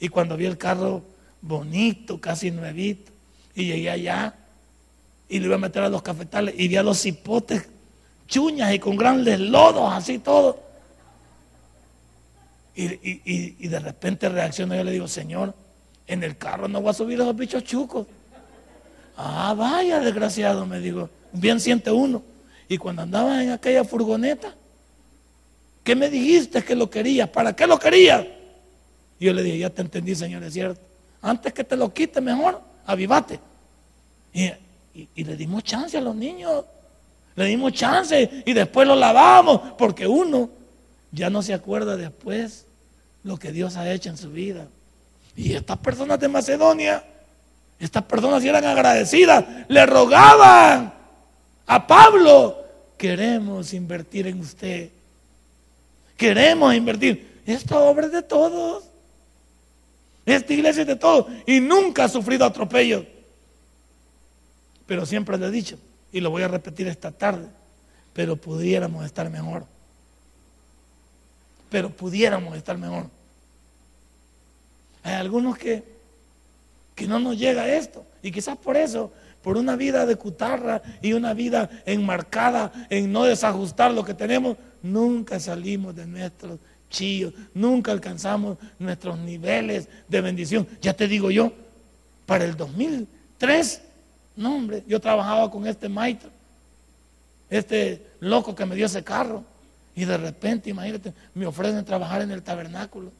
Y 0.00 0.08
cuando 0.08 0.36
vi 0.36 0.46
el 0.46 0.56
carro 0.56 1.02
bonito, 1.42 2.18
casi 2.18 2.50
nuevito, 2.50 3.12
y 3.54 3.66
llegué 3.66 3.90
allá, 3.90 4.34
y 5.32 5.40
le 5.40 5.46
iba 5.46 5.54
a 5.54 5.58
meter 5.58 5.82
a 5.82 5.88
los 5.88 6.02
cafetales 6.02 6.54
y 6.58 6.68
vi 6.68 6.76
a 6.76 6.82
los 6.82 7.06
hipotes 7.06 7.66
chuñas 8.28 8.74
y 8.74 8.78
con 8.78 8.96
grandes 8.96 9.40
lodos, 9.40 9.90
así 9.90 10.18
todo. 10.18 10.62
Y, 12.74 13.66
de 13.66 13.78
repente 13.78 14.28
reacciono 14.28 14.74
y 14.74 14.78
yo 14.78 14.84
le 14.84 14.92
digo, 14.92 15.08
Señor, 15.08 15.54
en 16.06 16.22
el 16.22 16.36
carro 16.36 16.68
no 16.68 16.82
voy 16.82 16.90
a 16.90 16.92
subir 16.92 17.18
esos 17.18 17.34
bichos 17.34 17.64
chucos. 17.64 18.06
Ah, 19.16 19.54
vaya, 19.56 20.00
desgraciado, 20.00 20.66
me 20.66 20.80
digo. 20.80 21.08
Bien 21.32 21.58
siente 21.58 21.90
uno. 21.90 22.22
Y 22.68 22.76
cuando 22.76 23.00
andaba 23.00 23.42
en 23.42 23.52
aquella 23.52 23.84
furgoneta, 23.84 24.54
¿qué 25.82 25.96
me 25.96 26.10
dijiste 26.10 26.62
que 26.62 26.74
lo 26.74 26.90
querías? 26.90 27.30
¿Para 27.30 27.56
qué 27.56 27.66
lo 27.66 27.78
querías? 27.78 28.26
Y 29.18 29.24
yo 29.24 29.32
le 29.32 29.42
dije, 29.42 29.58
ya 29.60 29.70
te 29.70 29.80
entendí, 29.80 30.14
Señor, 30.14 30.42
es 30.42 30.52
cierto. 30.52 30.80
Antes 31.22 31.54
que 31.54 31.64
te 31.64 31.74
lo 31.74 31.90
quite, 31.90 32.20
mejor, 32.20 32.60
avivate. 32.84 33.40
Y, 34.34 34.50
y 34.94 35.24
le 35.24 35.36
dimos 35.36 35.64
chance 35.64 35.96
a 35.96 36.00
los 36.00 36.14
niños. 36.14 36.64
Le 37.34 37.46
dimos 37.46 37.72
chance 37.72 38.42
y 38.44 38.52
después 38.52 38.86
lo 38.86 38.94
lavamos, 38.94 39.60
porque 39.78 40.06
uno 40.06 40.50
ya 41.10 41.30
no 41.30 41.42
se 41.42 41.54
acuerda 41.54 41.96
después 41.96 42.66
lo 43.24 43.38
que 43.38 43.52
Dios 43.52 43.76
ha 43.76 43.90
hecho 43.90 44.10
en 44.10 44.18
su 44.18 44.30
vida. 44.30 44.66
Y 45.34 45.54
estas 45.54 45.78
personas 45.78 46.20
de 46.20 46.28
Macedonia, 46.28 47.02
estas 47.78 48.02
personas 48.04 48.44
eran 48.44 48.64
agradecidas, 48.64 49.44
le 49.68 49.86
rogaban 49.86 50.92
a 51.66 51.86
Pablo, 51.86 52.58
queremos 52.98 53.72
invertir 53.72 54.26
en 54.26 54.40
usted. 54.40 54.90
Queremos 56.16 56.74
invertir. 56.74 57.40
Esta 57.46 57.78
obra 57.78 58.06
es 58.06 58.12
de 58.12 58.22
todos. 58.22 58.84
Esta 60.24 60.52
iglesia 60.52 60.82
es 60.82 60.86
de 60.86 60.96
todos. 60.96 61.26
Y 61.46 61.60
nunca 61.60 62.04
ha 62.04 62.08
sufrido 62.08 62.44
atropello. 62.44 63.06
Pero 64.86 65.06
siempre 65.06 65.38
le 65.38 65.46
he 65.46 65.50
dicho, 65.50 65.78
y 66.12 66.20
lo 66.20 66.30
voy 66.30 66.42
a 66.42 66.48
repetir 66.48 66.86
esta 66.88 67.10
tarde, 67.10 67.48
pero 68.12 68.36
pudiéramos 68.36 69.04
estar 69.04 69.28
mejor. 69.30 69.64
Pero 71.70 71.90
pudiéramos 71.90 72.56
estar 72.56 72.76
mejor. 72.76 73.06
Hay 75.02 75.14
algunos 75.14 75.56
que, 75.56 75.82
que 76.94 77.06
no 77.06 77.18
nos 77.18 77.38
llega 77.38 77.72
esto. 77.74 78.04
Y 78.22 78.30
quizás 78.30 78.56
por 78.58 78.76
eso, 78.76 79.10
por 79.42 79.56
una 79.56 79.74
vida 79.74 80.06
de 80.06 80.16
cutarra 80.16 80.82
y 81.00 81.14
una 81.14 81.32
vida 81.34 81.70
enmarcada 81.86 82.72
en 82.90 83.10
no 83.10 83.24
desajustar 83.24 83.92
lo 83.92 84.04
que 84.04 84.14
tenemos, 84.14 84.56
nunca 84.82 85.40
salimos 85.40 85.96
de 85.96 86.06
nuestros 86.06 86.58
chillos, 86.90 87.32
nunca 87.54 87.90
alcanzamos 87.90 88.58
nuestros 88.78 89.18
niveles 89.18 89.88
de 90.08 90.20
bendición. 90.20 90.68
Ya 90.82 90.92
te 90.92 91.08
digo 91.08 91.30
yo, 91.30 91.52
para 92.26 92.44
el 92.44 92.56
2003 92.56 93.82
no, 94.36 94.56
hombre, 94.56 94.82
yo 94.86 95.00
trabajaba 95.00 95.50
con 95.50 95.66
este 95.66 95.88
maestro, 95.88 96.30
este 97.50 98.06
loco 98.20 98.54
que 98.54 98.64
me 98.64 98.74
dio 98.74 98.86
ese 98.86 99.04
carro. 99.04 99.44
Y 99.94 100.06
de 100.06 100.16
repente, 100.16 100.70
imagínate, 100.70 101.12
me 101.34 101.46
ofrecen 101.46 101.84
trabajar 101.84 102.22
en 102.22 102.30
el 102.30 102.42
tabernáculo. 102.42 103.12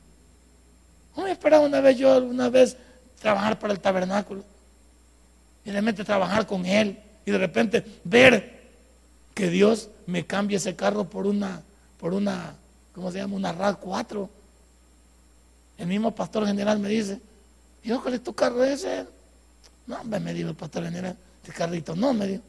¿Cómo 1.15 1.27
me 1.27 1.33
esperaba 1.33 1.67
una 1.67 1.81
vez 1.81 1.99
yo, 1.99 2.17
una 2.23 2.49
vez, 2.49 2.77
trabajar 3.21 3.59
para 3.59 3.75
el 3.75 3.81
tabernáculo? 3.81 4.43
Y 5.65 5.71
de 5.71 5.77
repente 5.81 6.05
trabajar 6.05 6.47
con 6.47 6.65
él. 6.65 6.99
Y 7.27 7.31
de 7.31 7.39
repente 7.39 7.85
ver 8.05 8.63
que 9.35 9.51
Dios 9.51 9.91
me 10.07 10.25
cambie 10.25 10.57
ese 10.57 10.75
carro 10.75 11.05
por 11.05 11.27
una, 11.27 11.63
por 11.99 12.15
una, 12.15 12.55
¿cómo 12.95 13.13
se 13.13 13.19
llama? 13.19 13.37
Una 13.37 13.53
RAD 13.53 13.77
4. 13.81 14.31
El 15.79 15.87
mismo 15.87 16.15
pastor 16.15 16.47
general 16.47 16.79
me 16.79 16.89
dice, 16.89 17.21
Dios, 17.83 18.01
¿cuál 18.01 18.15
es 18.15 18.23
tu 18.23 18.33
carro 18.33 18.65
ese? 18.65 19.05
No, 19.87 20.03
me 20.05 20.35
dijo 20.35 20.51
el 20.51 20.55
pastor 20.55 20.85
general, 20.85 21.17
este 21.43 21.53
carrito, 21.53 21.97
no, 21.97 22.13
me 22.13 22.27
dijo. 22.27 22.43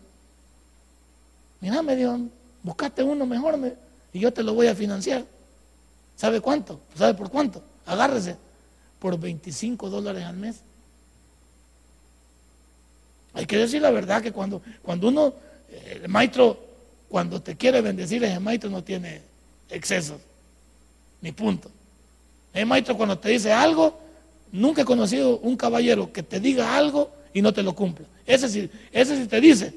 Mira, 1.61 1.81
me 1.81 1.95
dijo, 1.95 2.19
buscaste 2.61 3.03
uno 3.03 3.25
mejor 3.25 3.57
me, 3.57 3.73
y 4.11 4.19
yo 4.19 4.31
te 4.31 4.43
lo 4.43 4.53
voy 4.53 4.67
a 4.67 4.75
financiar. 4.75 5.25
¿Sabe 6.15 6.39
cuánto? 6.41 6.79
¿Sabe 6.95 7.13
por 7.13 7.29
cuánto? 7.29 7.63
Agárrese. 7.85 8.37
Por 8.99 9.19
25 9.19 9.89
dólares 9.89 10.23
al 10.23 10.37
mes. 10.37 10.61
Hay 13.33 13.45
que 13.45 13.57
decir 13.57 13.81
la 13.81 13.89
verdad 13.89 14.21
que 14.21 14.31
cuando, 14.31 14.61
cuando 14.83 15.07
uno, 15.07 15.33
el 15.69 16.07
maestro, 16.07 16.59
cuando 17.09 17.41
te 17.41 17.55
quiere 17.55 17.81
bendecir, 17.81 18.23
ese 18.23 18.39
maestro 18.39 18.69
no 18.69 18.83
tiene 18.83 19.21
excesos, 19.69 20.21
ni 21.21 21.31
punto. 21.31 21.69
El 22.53 22.67
maestro 22.67 22.95
cuando 22.95 23.17
te 23.17 23.29
dice 23.29 23.51
algo, 23.51 23.99
nunca 24.51 24.83
he 24.83 24.85
conocido 24.85 25.39
un 25.39 25.57
caballero 25.57 26.13
que 26.13 26.21
te 26.21 26.39
diga 26.39 26.77
algo 26.77 27.09
y 27.33 27.41
no 27.41 27.53
te 27.53 27.63
lo 27.63 27.73
cumpla. 27.73 28.05
Ese 28.25 28.47
sí, 28.47 28.69
ese 28.91 29.17
sí 29.17 29.27
te 29.27 29.41
dice 29.41 29.73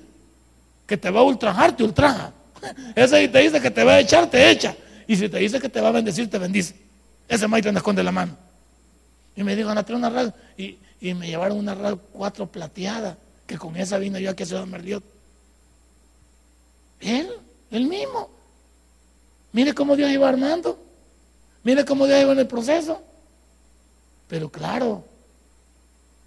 que 0.86 0.96
te 0.96 1.10
va 1.10 1.20
a 1.20 1.24
ultrajar, 1.24 1.76
te 1.76 1.82
ultraja. 1.82 2.32
Ese 2.94 3.22
sí 3.22 3.28
te 3.28 3.38
dice 3.40 3.60
que 3.60 3.70
te 3.70 3.82
va 3.82 3.94
a 3.94 4.00
echar, 4.00 4.30
te 4.30 4.50
echa. 4.50 4.74
Y 5.06 5.16
si 5.16 5.28
te 5.28 5.38
dice 5.38 5.60
que 5.60 5.68
te 5.68 5.80
va 5.80 5.88
a 5.88 5.92
bendecir, 5.92 6.30
te 6.30 6.38
bendice. 6.38 6.76
Ese 7.28 7.46
maestro 7.48 7.72
me 7.72 7.78
esconde 7.78 8.02
la 8.02 8.12
mano. 8.12 8.36
Y 9.34 9.42
me 9.42 9.54
dijo, 9.56 9.72
traer 9.72 9.94
una 9.94 10.08
RAL. 10.08 10.34
Y, 10.56 10.78
y, 11.00 11.14
me 11.14 11.26
llevaron 11.26 11.58
una 11.58 11.74
RAL 11.74 11.98
4 11.98 12.46
plateada, 12.46 13.18
que 13.46 13.58
con 13.58 13.76
esa 13.76 13.98
vino 13.98 14.18
yo 14.18 14.30
aquí 14.30 14.44
a 14.44 14.46
Ciudad 14.46 14.64
Merliot. 14.64 15.02
Él, 17.00 17.28
él 17.70 17.86
mismo. 17.86 18.30
Mire 19.52 19.74
cómo 19.74 19.96
Dios 19.96 20.10
iba 20.10 20.28
armando. 20.28 20.78
Mire 21.62 21.84
cómo 21.84 22.06
Dios 22.06 22.20
iba 22.20 22.32
en 22.32 22.38
el 22.38 22.46
proceso. 22.46 23.02
Pero 24.28 24.48
claro, 24.48 25.04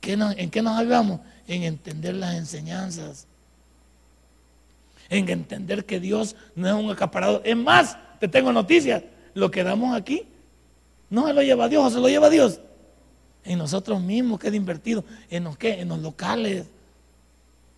¿En 0.02 0.50
qué 0.50 0.62
nos 0.62 0.78
ayudamos? 0.78 1.20
En 1.48 1.64
entender 1.64 2.16
las 2.16 2.36
enseñanzas. 2.36 3.28
En 5.10 5.28
entender 5.30 5.86
que 5.86 6.00
Dios 6.00 6.36
no 6.56 6.68
es 6.68 6.74
un 6.74 6.92
acaparado. 6.92 7.42
Es 7.44 7.58
más, 7.58 7.98
te 8.20 8.28
tengo 8.28 8.52
noticias. 8.52 9.04
Lo 9.34 9.52
que 9.52 9.64
damos 9.64 9.96
aquí 9.96 10.26
no 11.10 11.28
se 11.28 11.34
lo 11.34 11.42
lleva 11.42 11.68
Dios, 11.68 11.86
o 11.86 11.90
se 11.90 12.00
lo 12.00 12.08
lleva 12.08 12.30
Dios. 12.30 12.60
En 13.44 13.58
nosotros 13.58 14.02
mismos 14.02 14.40
queda 14.40 14.56
invertido. 14.56 15.04
¿En 15.30 15.44
los 15.44 15.58
qué? 15.58 15.82
En 15.82 15.90
los 15.90 16.00
locales. 16.00 16.68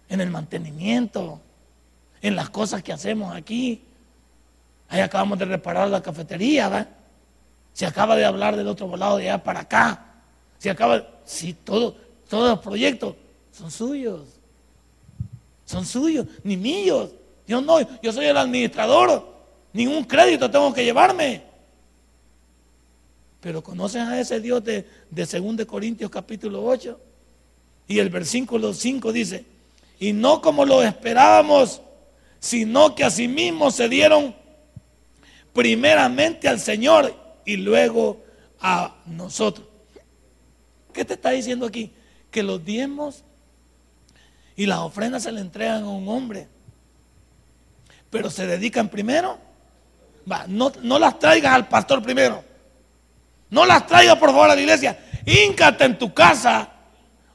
En 0.09 0.21
el 0.21 0.29
mantenimiento. 0.29 1.39
En 2.21 2.35
las 2.35 2.49
cosas 2.49 2.83
que 2.83 2.93
hacemos 2.93 3.33
aquí. 3.35 3.83
Ahí 4.89 4.99
acabamos 4.99 5.39
de 5.39 5.45
reparar 5.45 5.87
la 5.87 6.01
cafetería, 6.01 6.67
¿verdad? 6.67 6.89
Se 7.73 7.85
acaba 7.85 8.17
de 8.17 8.25
hablar 8.25 8.57
del 8.57 8.67
otro 8.67 8.95
lado 8.97 9.17
de 9.17 9.29
allá 9.29 9.43
para 9.43 9.61
acá. 9.61 10.05
Se 10.57 10.69
acaba, 10.69 11.07
sí, 11.23 11.53
todo, 11.53 11.95
todos 12.31 12.49
los 12.51 12.59
proyectos 12.59 13.13
son 13.51 13.69
suyos. 13.69 14.21
Son 15.65 15.85
suyos, 15.85 16.25
ni 16.45 16.55
míos. 16.55 17.09
Yo 17.45 17.59
no, 17.59 17.79
yo 18.01 18.13
soy 18.13 18.27
el 18.27 18.37
administrador. 18.37 19.35
Ningún 19.73 20.05
crédito 20.05 20.49
tengo 20.49 20.73
que 20.73 20.85
llevarme. 20.85 21.43
Pero 23.41 23.61
conocen 23.61 24.03
a 24.03 24.17
ese 24.17 24.39
Dios 24.39 24.63
de, 24.63 24.87
de 25.09 25.25
2 25.25 25.65
Corintios 25.65 26.09
capítulo 26.09 26.63
8. 26.63 26.97
Y 27.89 27.99
el 27.99 28.09
versículo 28.09 28.73
5 28.73 29.11
dice, 29.11 29.43
y 29.99 30.13
no 30.13 30.41
como 30.41 30.63
lo 30.63 30.81
esperábamos, 30.81 31.81
sino 32.39 32.95
que 32.95 33.03
asimismo 33.03 33.71
se 33.71 33.89
dieron 33.89 34.33
primeramente 35.51 36.47
al 36.47 36.61
Señor 36.61 37.13
y 37.43 37.57
luego 37.57 38.21
a 38.61 39.01
nosotros. 39.05 39.67
¿Qué 40.93 41.03
te 41.03 41.15
está 41.15 41.31
diciendo 41.31 41.65
aquí? 41.65 41.91
Que 42.31 42.41
los 42.41 42.63
diezmos 42.63 43.23
y 44.55 44.65
las 44.65 44.79
ofrendas 44.79 45.23
se 45.23 45.31
le 45.31 45.41
entregan 45.41 45.83
a 45.83 45.89
un 45.89 46.07
hombre. 46.07 46.47
Pero 48.09 48.29
se 48.29 48.47
dedican 48.47 48.89
primero. 48.89 49.37
No, 50.47 50.71
no 50.81 50.99
las 50.99 51.19
traigas 51.19 51.53
al 51.53 51.67
pastor 51.67 52.01
primero. 52.01 52.43
No 53.49 53.65
las 53.65 53.85
traigas 53.85 54.17
por 54.17 54.29
favor 54.29 54.49
a 54.49 54.55
la 54.55 54.61
iglesia. 54.61 54.97
Híncate 55.25 55.85
en 55.85 55.97
tu 55.97 56.13
casa 56.13 56.69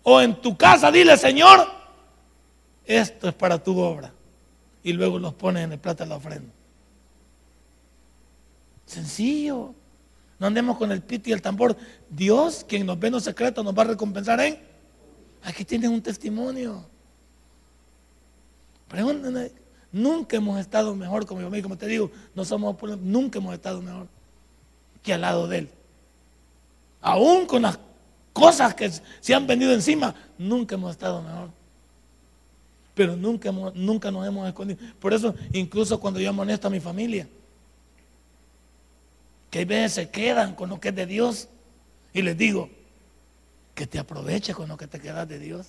o 0.03 0.21
en 0.21 0.41
tu 0.41 0.57
casa, 0.57 0.91
dile, 0.91 1.17
Señor, 1.17 1.69
esto 2.85 3.29
es 3.29 3.35
para 3.35 3.63
tu 3.63 3.79
obra. 3.79 4.13
Y 4.83 4.93
luego 4.93 5.19
los 5.19 5.35
pones 5.35 5.65
en 5.65 5.73
el 5.73 5.79
plato 5.79 6.05
de 6.05 6.11
la 6.11 6.17
ofrenda. 6.17 6.53
Sencillo. 8.87 9.75
No 10.39 10.47
andemos 10.47 10.77
con 10.77 10.93
el 10.93 11.03
pito 11.03 11.31
y 11.31 11.33
el 11.33 11.43
tambor. 11.43 11.77
Dios, 12.09 12.65
quien 12.69 12.87
nos 12.87 12.99
ve 12.99 13.09
en 13.09 13.15
los 13.15 13.25
secretos, 13.25 13.65
nos 13.65 13.77
va 13.77 13.83
a 13.83 13.87
recompensar 13.87 14.39
en 14.41 14.61
Aquí 15.47 15.65
tienen 15.65 15.93
un 15.93 16.03
testimonio. 16.03 16.85
Pregúntenme, 18.89 19.53
nunca 19.93 20.37
hemos 20.37 20.59
estado 20.59 20.93
mejor 20.97 21.25
como 21.25 21.41
yo, 21.41 21.63
como 21.63 21.79
te 21.79 21.87
digo, 21.87 22.11
no 22.35 22.45
somos 22.45 22.77
nunca 23.01 23.39
hemos 23.39 23.55
estado 23.55 23.81
mejor 23.81 24.09
que 25.05 25.15
al 25.15 25.21
lado 25.21 25.47
de 25.47 25.59
él. 25.59 25.69
Aún 27.01 27.47
con 27.47 27.63
las 27.63 27.79
cosas 28.33 28.75
que 28.75 28.91
se 28.91 29.35
han 29.35 29.47
venido 29.47 29.73
encima, 29.73 30.17
nunca 30.37 30.75
hemos 30.75 30.91
estado 30.91 31.23
mejor. 31.23 31.51
Pero 32.97 33.15
nunca, 33.15 33.53
nunca 33.53 34.11
nos 34.11 34.27
hemos 34.27 34.49
escondido. 34.49 34.81
Por 34.99 35.15
eso, 35.15 35.33
incluso 35.53 36.01
cuando 36.01 36.19
yo 36.19 36.29
amonesto 36.29 36.67
a 36.67 36.73
mi 36.73 36.81
familia, 36.81 37.29
que 39.49 39.61
hay 39.61 39.65
veces 39.65 39.93
se 39.93 40.11
quedan 40.11 40.57
con 40.57 40.71
lo 40.71 40.81
que 40.81 40.89
es 40.89 40.95
de 40.97 41.07
Dios, 41.07 41.49
y 42.13 42.23
les 42.23 42.37
digo, 42.37 42.69
que 43.77 43.87
te 43.87 43.99
aproveche 43.99 44.55
con 44.55 44.69
lo 44.69 44.77
que 44.79 44.87
te 44.87 44.99
quedas 44.99 45.29
de 45.29 45.39
Dios. 45.39 45.69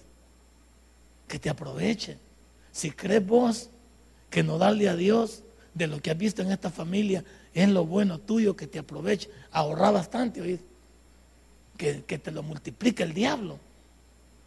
Que 1.28 1.39
te 1.39 1.49
aproveche. 1.49 2.18
Si 2.72 2.89
crees 2.89 3.24
vos 3.24 3.70
que 4.30 4.43
no 4.43 4.58
darle 4.58 4.88
a 4.88 4.95
Dios 4.95 5.43
de 5.74 5.88
lo 5.88 6.01
que 6.01 6.12
has 6.12 6.18
visto 6.18 6.41
en 6.41 6.51
esta 6.51 6.72
familia 6.72 7.24
es 7.53 7.68
lo 7.68 7.86
bueno 7.86 8.18
tuyo, 8.18 8.55
que 8.55 8.66
te 8.66 8.80
aproveche. 8.80 9.30
Ahorra 9.51 9.91
bastante, 9.91 10.60
Que, 11.76 12.05
que 12.05 12.18
te 12.18 12.32
lo 12.32 12.43
multiplique 12.43 13.03
el 13.03 13.14
diablo 13.14 13.60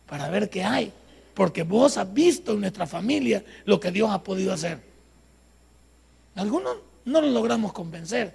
para 0.08 0.30
ver 0.30 0.48
qué 0.48 0.64
hay. 0.64 0.90
Porque 1.34 1.62
vos 1.62 1.98
has 1.98 2.12
visto 2.14 2.52
en 2.52 2.62
nuestra 2.62 2.86
familia 2.86 3.44
lo 3.66 3.78
que 3.78 3.92
Dios 3.92 4.10
ha 4.10 4.24
podido 4.24 4.54
hacer. 4.54 4.80
Algunos 6.34 6.78
no 7.04 7.20
lo 7.20 7.28
logramos 7.28 7.74
convencer. 7.74 8.34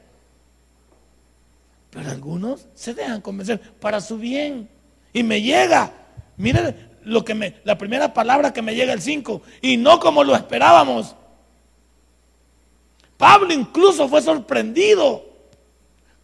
Pero 1.90 2.12
algunos 2.12 2.68
se 2.76 2.94
dejan 2.94 3.22
convencer 3.22 3.60
para 3.80 4.00
su 4.02 4.20
bien. 4.20 4.75
Y 5.16 5.24
me 5.24 5.42
llega, 5.42 5.94
miren 6.36 6.90
lo 7.06 7.24
que 7.24 7.34
me, 7.34 7.56
la 7.64 7.78
primera 7.78 8.14
palabra 8.14 8.52
que 8.52 8.62
me 8.62 8.76
llega 8.76 8.92
el 8.92 9.02
5, 9.02 9.42
y 9.62 9.78
no 9.78 9.98
como 9.98 10.26
lo 10.26 10.36
esperábamos. 10.36 11.16
Pablo 13.16 13.54
incluso 13.54 14.10
fue 14.10 14.22
sorprendido 14.22 15.24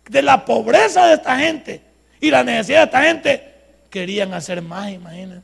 de 0.09 0.21
la 0.21 0.43
pobreza 0.43 1.05
de 1.05 1.13
esta 1.13 1.39
gente 1.39 1.81
y 2.19 2.31
la 2.31 2.43
necesidad 2.43 2.79
de 2.79 2.83
esta 2.83 3.01
gente. 3.03 3.53
Querían 3.89 4.33
hacer 4.33 4.61
más, 4.61 4.91
imagínense. 4.91 5.41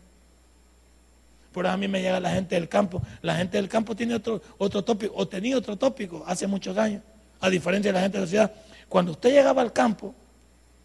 Por 1.54 1.68
eso 1.68 1.74
a 1.74 1.78
mí 1.78 1.88
me 1.88 2.02
llega 2.02 2.20
la 2.20 2.32
gente 2.32 2.56
del 2.56 2.68
campo. 2.68 3.02
La 3.22 3.36
gente 3.36 3.56
del 3.56 3.70
campo 3.70 3.96
tiene 3.96 4.16
otro, 4.16 4.42
otro 4.58 4.84
tópico, 4.84 5.14
o 5.16 5.26
tenía 5.26 5.58
otro 5.58 5.78
tópico 5.78 6.22
hace 6.28 6.48
muchos 6.48 6.78
años, 6.78 7.02
a 7.40 7.50
diferencia 7.50 7.94
de 7.94 7.98
la 7.98 8.02
gente 8.02 8.18
de 8.18 8.26
la 8.26 8.30
ciudad. 8.30 8.52
Cuando 8.90 9.14
usted 9.14 9.32
llegaba 9.32 9.62
al 9.62 9.72
campo, 9.72 10.14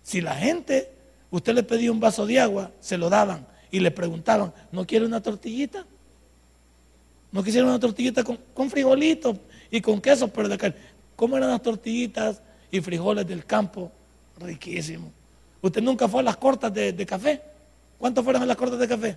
si 0.01 0.21
la 0.21 0.37
gente, 0.37 1.02
usted 1.33 1.55
le 1.55 1.65
pedía 1.65 1.91
un 1.91 1.99
vaso 1.99 2.25
de 2.27 2.39
agua, 2.39 2.71
se 2.79 2.97
lo 2.97 3.11
daban 3.11 3.47
y 3.71 3.81
le 3.81 3.91
preguntaban, 3.91 4.53
¿no 4.71 4.87
quiere 4.87 5.05
una 5.05 5.21
tortillita? 5.21 5.85
¿No 7.33 7.43
quisiera 7.43 7.67
una 7.67 7.81
tortillita 7.81 8.23
con, 8.23 8.71
frijolitos 8.71 9.39
y 9.71 9.81
con 9.81 10.01
queso? 10.01 10.29
Pero 10.29 10.49
de 10.49 10.75
¿Cómo 11.17 11.37
eran 11.37 11.51
las 11.51 11.63
tortillitas 11.63 12.43
y 12.71 12.81
frijoles 12.81 13.27
del 13.27 13.47
campo? 13.47 13.91
Riquísimo. 14.39 15.11
¿Usted 15.63 15.83
nunca 15.83 16.07
fue 16.07 16.21
a 16.21 16.25
las 16.25 16.37
cortas 16.37 16.73
de, 16.73 17.07
café? 17.07 17.41
¿Cuántos 17.99 18.23
fueron 18.23 18.43
a 18.43 18.47
las 18.47 18.57
cortas 18.57 18.79
de 18.79 18.89
café? 18.89 19.17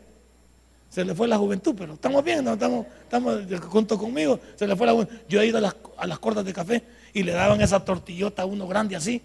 Se 0.89 1.03
le 1.03 1.13
fue 1.13 1.27
la 1.27 1.37
juventud, 1.37 1.75
pero 1.77 1.95
estamos 1.95 2.23
bien, 2.23 2.47
estamos, 2.47 2.85
estamos 3.01 3.39
junto 3.67 3.97
conmigo, 3.97 4.39
se 4.55 4.65
le 4.65 4.75
fue 4.77 4.85
la 4.85 4.93
juventud. 4.93 5.15
Yo 5.27 5.41
he 5.41 5.47
ido 5.47 5.57
a 5.57 5.61
las, 5.61 5.75
a 5.97 6.07
las 6.07 6.19
cortas 6.19 6.45
de 6.45 6.53
café 6.53 6.83
y 7.13 7.23
le 7.23 7.33
daban 7.33 7.59
esa 7.59 7.83
tortillota 7.83 8.43
a 8.43 8.45
uno 8.45 8.67
grande 8.67 8.95
así, 8.95 9.21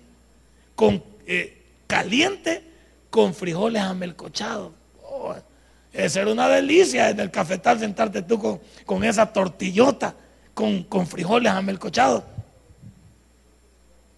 con 0.75 1.05
eh, 1.27 1.63
caliente, 1.87 2.70
con 3.11 3.35
frijoles 3.35 3.83
amelcochados. 3.83 4.73
Oh, 5.05 5.35
esa 5.93 6.21
era 6.21 6.33
una 6.33 6.49
delicia 6.49 7.11
en 7.11 7.21
el 7.21 7.31
cafetal 7.31 7.79
sentarte 7.79 8.23
tú 8.23 8.39
con, 8.39 8.61
con 8.87 9.05
esa 9.05 9.33
tortillota, 9.33 10.15
con, 10.55 10.85
con 10.85 11.07
frijoles 11.07 11.53
amelcochados. 11.53 12.23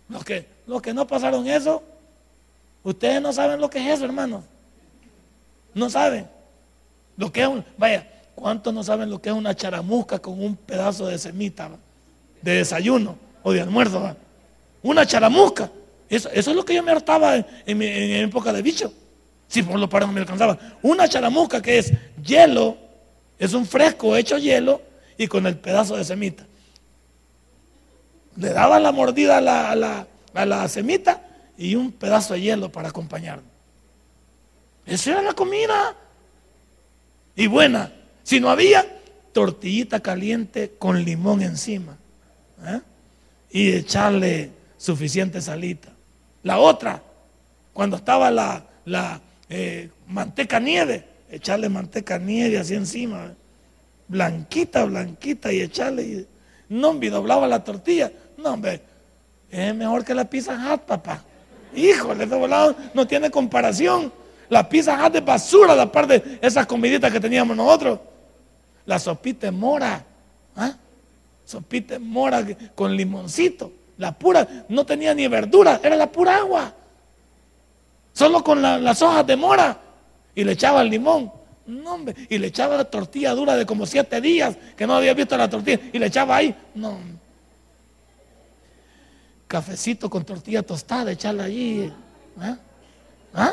Los 0.09 0.24
que, 0.24 0.47
los 0.66 0.82
que 0.82 0.93
no 0.93 1.07
pasaron 1.07 1.47
eso, 1.47 1.82
Ustedes 2.84 3.22
no 3.22 3.32
saben 3.32 3.61
lo 3.61 3.70
que 3.70 3.78
es 3.78 3.95
eso, 3.95 4.05
hermanos. 4.05 4.45
No 5.74 5.88
saben. 5.88 6.28
Lo 7.16 7.30
que 7.30 7.43
es 7.43 7.49
un, 7.49 7.64
vaya, 7.78 8.07
¿cuántos 8.34 8.74
no 8.74 8.82
saben 8.82 9.11
lo 9.11 9.20
que 9.20 9.28
es 9.28 9.34
una 9.34 9.55
charamusca 9.55 10.18
con 10.18 10.43
un 10.43 10.57
pedazo 10.57 11.07
de 11.07 11.18
semita 11.18 11.70
de 12.40 12.53
desayuno 12.57 13.16
o 13.43 13.53
de 13.53 13.61
almuerzo? 13.61 14.16
Una 14.82 15.07
charamusca. 15.07 15.70
Eso, 16.13 16.29
es 16.31 16.47
lo 16.47 16.63
que 16.63 16.75
yo 16.75 16.83
me 16.83 16.93
hartaba 16.93 17.37
en, 17.37 17.79
mi, 17.79 17.87
época 17.87 18.53
de 18.53 18.61
bicho. 18.61 18.93
Si 19.49 19.63
por 19.63 19.81
lo 19.81 19.89
paro 19.89 20.07
no 20.07 20.13
me 20.13 20.21
alcanzaba. 20.21 20.59
Una 20.83 21.09
charamusca 21.09 21.63
que 21.63 21.79
es 21.79 21.91
hielo, 22.23 22.77
es 23.39 23.55
un 23.55 23.65
fresco 23.65 24.15
hecho 24.15 24.37
hielo 24.37 24.83
y 25.17 25.27
con 25.27 25.47
el 25.47 25.57
pedazo 25.57 25.97
de 25.97 26.05
semita. 26.05 26.45
Le 28.37 28.51
daba 28.51 28.79
la 28.79 28.93
mordida 28.93 29.39
a 29.39 29.41
la, 29.41 29.71
a 29.71 29.75
la, 29.75 30.07
a 30.35 30.45
la 30.45 30.69
semita 30.69 31.27
y 31.57 31.77
un 31.77 31.93
pedazo 31.93 32.35
de 32.35 32.43
hielo 32.43 32.71
para 32.71 32.91
acompañarnos. 32.91 33.47
Esa 34.85 35.13
era 35.13 35.23
la 35.23 35.33
comida. 35.33 35.97
Y 37.35 37.47
buena. 37.47 37.91
Si 38.23 38.39
no 38.39 38.51
había, 38.51 38.85
tortillita 39.33 40.01
caliente 40.01 40.75
con 40.79 41.03
limón 41.03 41.41
encima. 41.41 41.97
¿eh? 42.67 42.81
Y 43.51 43.73
echarle 43.73 44.51
suficiente 44.77 45.41
salita. 45.41 45.89
La 46.43 46.59
otra, 46.59 47.03
cuando 47.72 47.97
estaba 47.97 48.30
la, 48.30 48.64
la 48.84 49.20
eh, 49.49 49.90
manteca 50.09 50.59
nieve, 50.59 51.05
echarle 51.30 51.68
manteca 51.68 52.18
nieve 52.18 52.59
así 52.59 52.74
encima. 52.74 53.26
¿eh? 53.26 53.34
Blanquita, 54.09 54.84
blanquita 54.84 55.53
y 55.53 55.61
echarle. 55.61 56.03
Y, 56.03 56.26
no, 56.68 56.90
hombre, 56.90 57.11
doblaba 57.11 57.47
la 57.47 57.62
tortilla. 57.62 58.12
No, 58.36 58.55
hombre, 58.55 58.82
es 59.51 59.74
mejor 59.74 60.05
que 60.05 60.14
la 60.14 60.24
pizza 60.24 60.59
hot, 60.68 60.82
papá. 60.82 61.22
Híjole, 61.74 62.26
de 62.26 62.36
volado 62.36 62.74
no 62.95 63.07
tiene 63.07 63.30
comparación. 63.30 64.12
La 64.49 64.68
pizza 64.68 65.09
de 65.09 65.20
basura, 65.20 65.74
la 65.74 65.90
parte 65.90 66.18
de 66.18 66.38
esas 66.43 66.66
comiditas 66.66 67.11
que 67.11 67.20
teníamos 67.20 67.57
nosotros. 67.57 68.01
La 68.84 68.99
sopita 68.99 69.51
mora. 69.51 70.05
¿ah? 70.57 70.74
Sopita 71.45 71.99
mora 71.99 72.45
con 72.74 72.95
limoncito. 72.95 73.72
La 73.99 74.12
pura, 74.12 74.47
no 74.68 74.84
tenía 74.84 75.14
ni 75.14 75.28
verdura, 75.28 75.80
era 75.82 75.97
la 75.97 76.11
pura 76.11 76.36
agua. 76.38 76.74
Solo 78.12 78.43
con 78.43 78.61
las 78.61 79.03
hojas 79.03 79.26
de 79.26 79.36
mora. 79.36 79.78
Y 80.34 80.45
le 80.45 80.53
echaba 80.53 80.82
el 80.82 80.88
limón. 80.88 81.32
No, 81.66 81.95
hombre. 81.95 82.14
Y 82.28 82.38
le 82.38 82.49
echaba 82.49 82.76
la 82.76 82.84
tortilla 82.84 83.34
dura 83.34 83.57
de 83.57 83.64
como 83.64 83.86
siete 83.86 84.20
días 84.20 84.57
que 84.76 84.86
no 84.86 84.95
había 84.95 85.14
visto 85.14 85.36
la 85.36 85.49
tortilla. 85.49 85.80
Y 85.93 85.99
le 85.99 86.07
echaba 86.07 86.36
ahí. 86.36 86.55
No, 86.74 86.99
cafecito 89.53 90.09
con 90.09 90.24
tortilla 90.24 90.62
tostada, 90.62 91.12
echarla 91.12 91.45
allí. 91.45 91.93
¿ah? 92.40 92.57
¿Ah? 93.34 93.53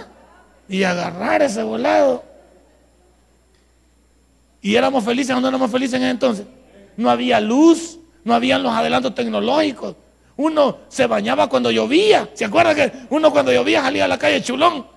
Y 0.69 0.83
agarrar 0.83 1.41
ese 1.41 1.61
volado. 1.61 2.23
¿Y 4.61 4.75
éramos 4.75 5.03
felices 5.03 5.35
o 5.35 5.41
no 5.41 5.49
éramos 5.49 5.69
felices 5.69 5.95
en 5.95 6.03
ese 6.03 6.11
entonces? 6.11 6.45
No 6.95 7.09
había 7.09 7.41
luz, 7.41 7.99
no 8.23 8.33
habían 8.33 8.63
los 8.63 8.71
adelantos 8.71 9.13
tecnológicos. 9.13 9.95
Uno 10.39 10.77
se 10.87 11.05
bañaba 11.05 11.49
cuando 11.49 11.69
llovía. 11.69 12.29
¿Se 12.33 12.45
acuerda 12.45 12.73
que 12.73 12.89
uno 13.09 13.29
cuando 13.29 13.51
llovía 13.51 13.81
salía 13.81 14.05
a 14.05 14.07
la 14.07 14.17
calle 14.17 14.41
chulón 14.41 14.87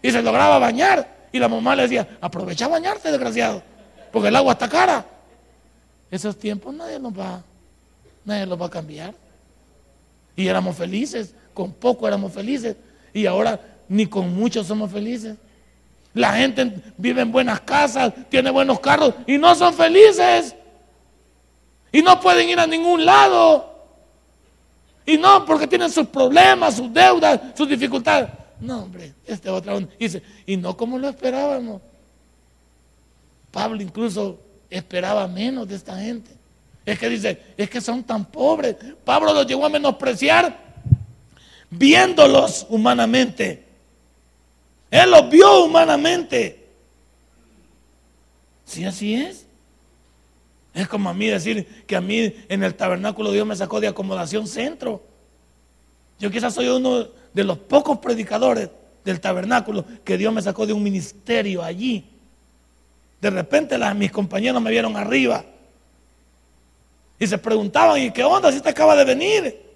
y 0.00 0.10
se 0.10 0.22
lograba 0.22 0.58
bañar? 0.58 1.28
Y 1.30 1.38
la 1.38 1.48
mamá 1.48 1.76
le 1.76 1.82
decía, 1.82 2.16
aprovecha 2.18 2.64
a 2.64 2.68
bañarte, 2.68 3.10
desgraciado, 3.10 3.62
porque 4.10 4.28
el 4.28 4.36
agua 4.36 4.54
está 4.54 4.70
cara. 4.70 5.04
Esos 6.10 6.38
tiempos 6.38 6.74
nadie 6.74 6.98
nos 6.98 7.12
va, 7.12 7.42
nadie 8.24 8.46
los 8.46 8.58
va 8.58 8.66
a 8.66 8.70
cambiar. 8.70 9.12
Y 10.34 10.48
éramos 10.48 10.76
felices, 10.76 11.34
con 11.52 11.74
poco 11.74 12.08
éramos 12.08 12.32
felices. 12.32 12.74
Y 13.12 13.26
ahora 13.26 13.60
ni 13.86 14.06
con 14.06 14.34
mucho 14.34 14.64
somos 14.64 14.90
felices. 14.90 15.36
La 16.14 16.32
gente 16.32 16.72
vive 16.96 17.20
en 17.20 17.30
buenas 17.30 17.60
casas, 17.60 18.14
tiene 18.30 18.48
buenos 18.48 18.80
carros 18.80 19.12
y 19.26 19.36
no 19.36 19.54
son 19.54 19.74
felices. 19.74 20.56
Y 21.92 22.00
no 22.00 22.18
pueden 22.18 22.48
ir 22.48 22.58
a 22.58 22.66
ningún 22.66 23.04
lado. 23.04 23.69
Y 25.06 25.16
no 25.16 25.44
porque 25.44 25.66
tienen 25.66 25.90
sus 25.90 26.06
problemas, 26.06 26.76
sus 26.76 26.92
deudas, 26.92 27.40
sus 27.56 27.68
dificultades. 27.68 28.30
No, 28.60 28.82
hombre, 28.82 29.14
este 29.26 29.48
otro 29.48 29.80
dice, 29.98 30.22
y 30.46 30.56
no 30.56 30.76
como 30.76 30.98
lo 30.98 31.08
esperábamos. 31.08 31.80
Pablo 33.50 33.82
incluso 33.82 34.38
esperaba 34.68 35.26
menos 35.26 35.66
de 35.66 35.76
esta 35.76 35.98
gente. 35.98 36.30
Es 36.84 36.98
que 36.98 37.08
dice, 37.08 37.54
es 37.56 37.68
que 37.68 37.80
son 37.80 38.02
tan 38.04 38.24
pobres. 38.24 38.76
Pablo 39.04 39.32
los 39.32 39.46
llegó 39.46 39.66
a 39.66 39.68
menospreciar 39.68 40.70
viéndolos 41.70 42.66
humanamente. 42.68 43.64
Él 44.90 45.10
los 45.10 45.30
vio 45.30 45.64
humanamente. 45.64 46.68
Sí, 48.64 48.84
así 48.84 49.14
es. 49.14 49.46
Es 50.72 50.88
como 50.88 51.08
a 51.10 51.14
mí 51.14 51.26
decir 51.26 51.84
que 51.86 51.96
a 51.96 52.00
mí 52.00 52.34
en 52.48 52.62
el 52.62 52.74
tabernáculo 52.74 53.32
Dios 53.32 53.46
me 53.46 53.56
sacó 53.56 53.80
de 53.80 53.88
acomodación 53.88 54.46
centro. 54.46 55.02
Yo 56.18 56.30
quizás 56.30 56.54
soy 56.54 56.68
uno 56.68 57.08
de 57.32 57.44
los 57.44 57.58
pocos 57.58 57.98
predicadores 57.98 58.70
del 59.04 59.20
tabernáculo 59.20 59.84
que 60.04 60.16
Dios 60.16 60.32
me 60.32 60.42
sacó 60.42 60.66
de 60.66 60.72
un 60.72 60.82
ministerio 60.82 61.62
allí. 61.62 62.04
De 63.20 63.30
repente 63.30 63.76
las, 63.78 63.94
mis 63.96 64.12
compañeros 64.12 64.62
me 64.62 64.70
vieron 64.70 64.96
arriba 64.96 65.44
y 67.18 67.26
se 67.26 67.36
preguntaban, 67.36 68.00
¿y 68.00 68.10
qué 68.10 68.24
onda 68.24 68.50
si 68.50 68.60
te 68.60 68.70
acaba 68.70 68.96
de 68.96 69.04
venir? 69.04 69.70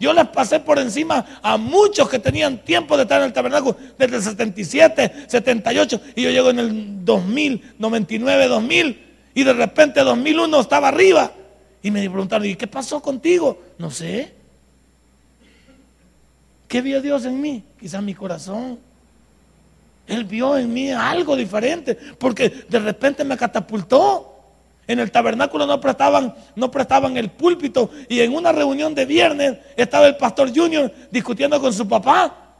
Yo 0.00 0.12
les 0.12 0.28
pasé 0.28 0.60
por 0.60 0.78
encima 0.78 1.26
a 1.42 1.56
muchos 1.56 2.08
que 2.08 2.18
tenían 2.18 2.64
tiempo 2.64 2.96
de 2.96 3.02
estar 3.02 3.20
en 3.20 3.26
el 3.26 3.32
tabernáculo 3.32 3.76
desde 3.98 4.16
el 4.16 4.22
77, 4.22 5.26
78, 5.26 6.00
y 6.14 6.22
yo 6.22 6.30
llego 6.30 6.50
en 6.50 6.58
el 6.58 7.04
2000, 7.04 7.74
99, 7.78 8.48
2000, 8.48 9.07
y 9.38 9.44
de 9.44 9.52
repente 9.52 10.00
2001 10.00 10.60
estaba 10.60 10.88
arriba. 10.88 11.30
Y 11.80 11.92
me 11.92 12.00
preguntaron, 12.10 12.44
¿y 12.44 12.56
qué 12.56 12.66
pasó 12.66 13.00
contigo? 13.00 13.56
No 13.78 13.88
sé. 13.88 14.34
¿Qué 16.66 16.82
vio 16.82 17.00
Dios 17.00 17.24
en 17.24 17.40
mí? 17.40 17.62
Quizás 17.78 18.02
mi 18.02 18.14
corazón. 18.14 18.80
Él 20.08 20.24
vio 20.24 20.58
en 20.58 20.74
mí 20.74 20.90
algo 20.90 21.36
diferente, 21.36 21.94
porque 22.18 22.48
de 22.48 22.80
repente 22.80 23.22
me 23.22 23.36
catapultó. 23.36 24.40
En 24.88 24.98
el 24.98 25.12
tabernáculo 25.12 25.66
no 25.66 25.80
prestaban, 25.80 26.34
no 26.56 26.68
prestaban 26.68 27.16
el 27.16 27.30
púlpito 27.30 27.90
y 28.08 28.18
en 28.18 28.34
una 28.34 28.50
reunión 28.50 28.92
de 28.92 29.06
viernes 29.06 29.58
estaba 29.76 30.08
el 30.08 30.16
pastor 30.16 30.50
Junior 30.52 30.92
discutiendo 31.12 31.60
con 31.60 31.72
su 31.72 31.86
papá. 31.86 32.56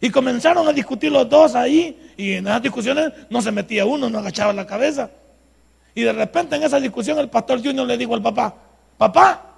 Y 0.00 0.08
comenzaron 0.08 0.68
a 0.68 0.72
discutir 0.72 1.10
los 1.10 1.28
dos 1.28 1.56
ahí, 1.56 2.12
y 2.16 2.34
en 2.34 2.46
esas 2.46 2.62
discusiones 2.62 3.12
no 3.28 3.42
se 3.42 3.50
metía 3.50 3.84
uno, 3.84 4.08
no 4.08 4.20
agachaba 4.20 4.52
la 4.52 4.68
cabeza. 4.68 5.10
Y 5.94 6.02
de 6.02 6.12
repente 6.12 6.56
en 6.56 6.62
esa 6.62 6.78
discusión 6.78 7.18
el 7.18 7.28
pastor 7.28 7.62
Junior 7.62 7.86
le 7.86 7.96
dijo 7.96 8.14
al 8.14 8.22
papá, 8.22 8.54
papá, 8.96 9.50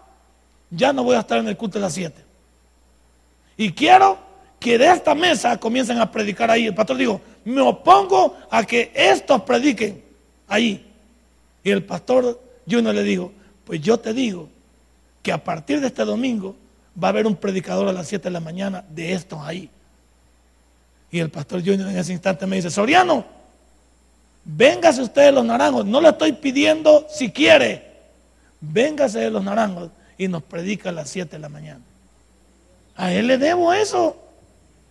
ya 0.70 0.92
no 0.92 1.04
voy 1.04 1.16
a 1.16 1.20
estar 1.20 1.38
en 1.38 1.48
el 1.48 1.56
culto 1.56 1.78
de 1.78 1.82
las 1.82 1.92
siete. 1.92 2.24
Y 3.56 3.72
quiero 3.72 4.18
que 4.58 4.78
de 4.78 4.90
esta 4.90 5.14
mesa 5.14 5.58
comiencen 5.58 5.98
a 5.98 6.10
predicar 6.10 6.50
ahí. 6.50 6.66
El 6.66 6.74
pastor 6.74 6.96
dijo, 6.96 7.20
me 7.44 7.60
opongo 7.60 8.36
a 8.50 8.64
que 8.64 8.90
estos 8.94 9.42
prediquen 9.42 10.02
ahí. 10.48 10.86
Y 11.62 11.70
el 11.70 11.84
pastor 11.84 12.40
Junior 12.68 12.94
le 12.94 13.02
dijo, 13.02 13.32
pues 13.64 13.80
yo 13.80 13.98
te 13.98 14.12
digo 14.12 14.48
que 15.22 15.32
a 15.32 15.42
partir 15.42 15.80
de 15.80 15.88
este 15.88 16.04
domingo 16.04 16.56
va 17.02 17.08
a 17.08 17.10
haber 17.10 17.26
un 17.26 17.36
predicador 17.36 17.88
a 17.88 17.92
las 17.92 18.08
7 18.08 18.24
de 18.24 18.30
la 18.30 18.40
mañana 18.40 18.84
de 18.88 19.12
estos 19.12 19.40
ahí. 19.40 19.68
Y 21.10 21.18
el 21.20 21.30
pastor 21.30 21.60
Junior 21.60 21.88
en 21.88 21.98
ese 21.98 22.12
instante 22.12 22.46
me 22.46 22.56
dice, 22.56 22.70
Soriano, 22.70 23.24
véngase 24.44 25.02
usted 25.02 25.26
de 25.26 25.32
los 25.32 25.44
naranjos. 25.44 25.84
No 25.86 26.00
le 26.00 26.10
estoy 26.10 26.32
pidiendo 26.32 27.06
si 27.08 27.30
quiere. 27.30 27.92
Véngase 28.60 29.20
de 29.20 29.30
los 29.30 29.42
naranjos 29.42 29.90
y 30.18 30.28
nos 30.28 30.42
predica 30.42 30.90
a 30.90 30.92
las 30.92 31.10
7 31.10 31.36
de 31.36 31.38
la 31.38 31.48
mañana. 31.48 31.80
A 32.96 33.12
él 33.12 33.26
le 33.26 33.38
debo 33.38 33.72
eso. 33.72 34.16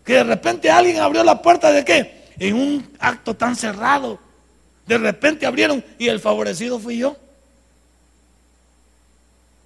Que 0.03 0.13
de 0.13 0.23
repente 0.23 0.69
alguien 0.71 0.97
abrió 0.97 1.23
la 1.23 1.41
puerta 1.41 1.71
de 1.71 1.85
qué? 1.85 2.25
En 2.39 2.55
un 2.55 2.89
acto 2.99 3.35
tan 3.35 3.55
cerrado. 3.55 4.19
De 4.85 4.97
repente 4.97 5.45
abrieron 5.45 5.83
y 5.97 6.07
el 6.07 6.19
favorecido 6.19 6.79
fui 6.79 6.97
yo. 6.97 7.15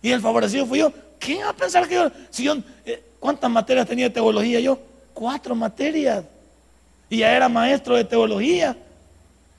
Y 0.01 0.11
el 0.11 0.21
favorecido 0.21 0.65
fui 0.65 0.79
yo. 0.79 0.91
¿Quién 1.19 1.45
va 1.45 1.49
a 1.49 1.55
pensar 1.55 1.87
que 1.87 1.95
yo, 1.95 2.11
si 2.29 2.43
yo, 2.43 2.57
eh, 2.85 3.01
cuántas 3.19 3.49
materias 3.49 3.87
tenía 3.87 4.05
de 4.05 4.13
teología 4.13 4.59
yo? 4.59 4.77
Cuatro 5.13 5.55
materias. 5.55 6.23
Y 7.09 7.17
ya 7.19 7.35
era 7.35 7.49
maestro 7.49 7.95
de 7.95 8.03
teología. 8.03 8.77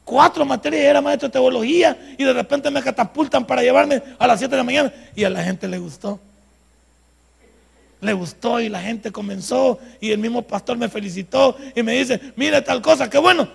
Cuatro 0.06 0.44
materias 0.44 0.84
y 0.84 0.86
era 0.86 1.00
maestro 1.02 1.28
de 1.28 1.32
teología. 1.32 2.14
Y 2.16 2.22
de 2.22 2.32
repente 2.32 2.70
me 2.70 2.80
catapultan 2.80 3.44
para 3.44 3.60
llevarme 3.60 4.00
a 4.20 4.26
las 4.28 4.38
7 4.38 4.52
de 4.52 4.56
la 4.56 4.62
mañana. 4.62 4.94
Y 5.16 5.24
a 5.24 5.30
la 5.30 5.42
gente 5.42 5.66
le 5.66 5.78
gustó. 5.78 6.20
Le 8.00 8.12
gustó 8.12 8.60
y 8.60 8.68
la 8.68 8.80
gente 8.80 9.10
comenzó. 9.10 9.80
Y 10.00 10.12
el 10.12 10.18
mismo 10.18 10.42
pastor 10.42 10.78
me 10.78 10.88
felicitó 10.88 11.56
y 11.74 11.82
me 11.82 11.94
dice, 11.98 12.20
mire 12.36 12.62
tal 12.62 12.80
cosa, 12.80 13.10
qué 13.10 13.18
bueno. 13.18 13.48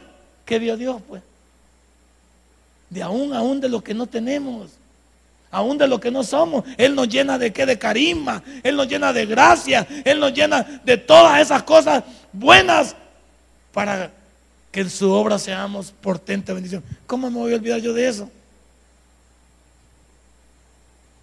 ¿Qué 0.43 0.59
dio 0.59 0.75
Dios 0.75 1.01
pues? 1.07 1.23
De 2.89 3.01
aún, 3.01 3.33
aún 3.33 3.61
de 3.61 3.69
lo 3.69 3.81
que 3.81 3.93
no 3.93 4.05
tenemos 4.05 4.71
aún 5.51 5.77
de 5.77 5.87
lo 5.87 5.99
que 5.99 6.09
no 6.09 6.23
somos. 6.23 6.63
Él 6.77 6.95
nos 6.95 7.09
llena 7.09 7.37
de 7.37 7.51
qué? 7.51 7.65
De 7.65 7.77
carisma. 7.77 8.41
Él 8.63 8.75
nos 8.75 8.87
llena 8.87 9.13
de 9.13 9.25
gracia. 9.25 9.85
Él 10.05 10.19
nos 10.19 10.33
llena 10.33 10.81
de 10.83 10.97
todas 10.97 11.39
esas 11.41 11.63
cosas 11.63 12.03
buenas 12.31 12.95
para 13.73 14.11
que 14.71 14.81
en 14.81 14.89
su 14.89 15.11
obra 15.11 15.37
seamos 15.37 15.91
portente 15.91 16.53
bendición. 16.53 16.83
¿Cómo 17.07 17.29
me 17.29 17.37
voy 17.37 17.53
a 17.53 17.55
olvidar 17.55 17.79
yo 17.79 17.93
de 17.93 18.07
eso? 18.07 18.29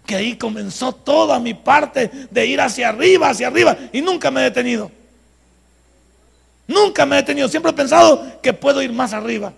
Que 0.05 0.15
ahí 0.15 0.37
comenzó 0.37 0.91
toda 0.93 1.39
mi 1.39 1.53
parte 1.53 2.09
de 2.29 2.45
ir 2.45 2.61
hacia 2.61 2.89
arriba, 2.89 3.29
hacia 3.29 3.47
arriba, 3.47 3.77
y 3.91 4.01
nunca 4.01 4.31
me 4.31 4.41
he 4.41 4.43
detenido. 4.45 4.91
Nunca 6.67 7.05
me 7.05 7.15
he 7.15 7.21
detenido. 7.21 7.47
Siempre 7.47 7.71
he 7.71 7.75
pensado 7.75 8.41
que 8.41 8.53
puedo 8.53 8.81
ir 8.81 8.93
más 8.93 9.13
arriba. 9.13 9.53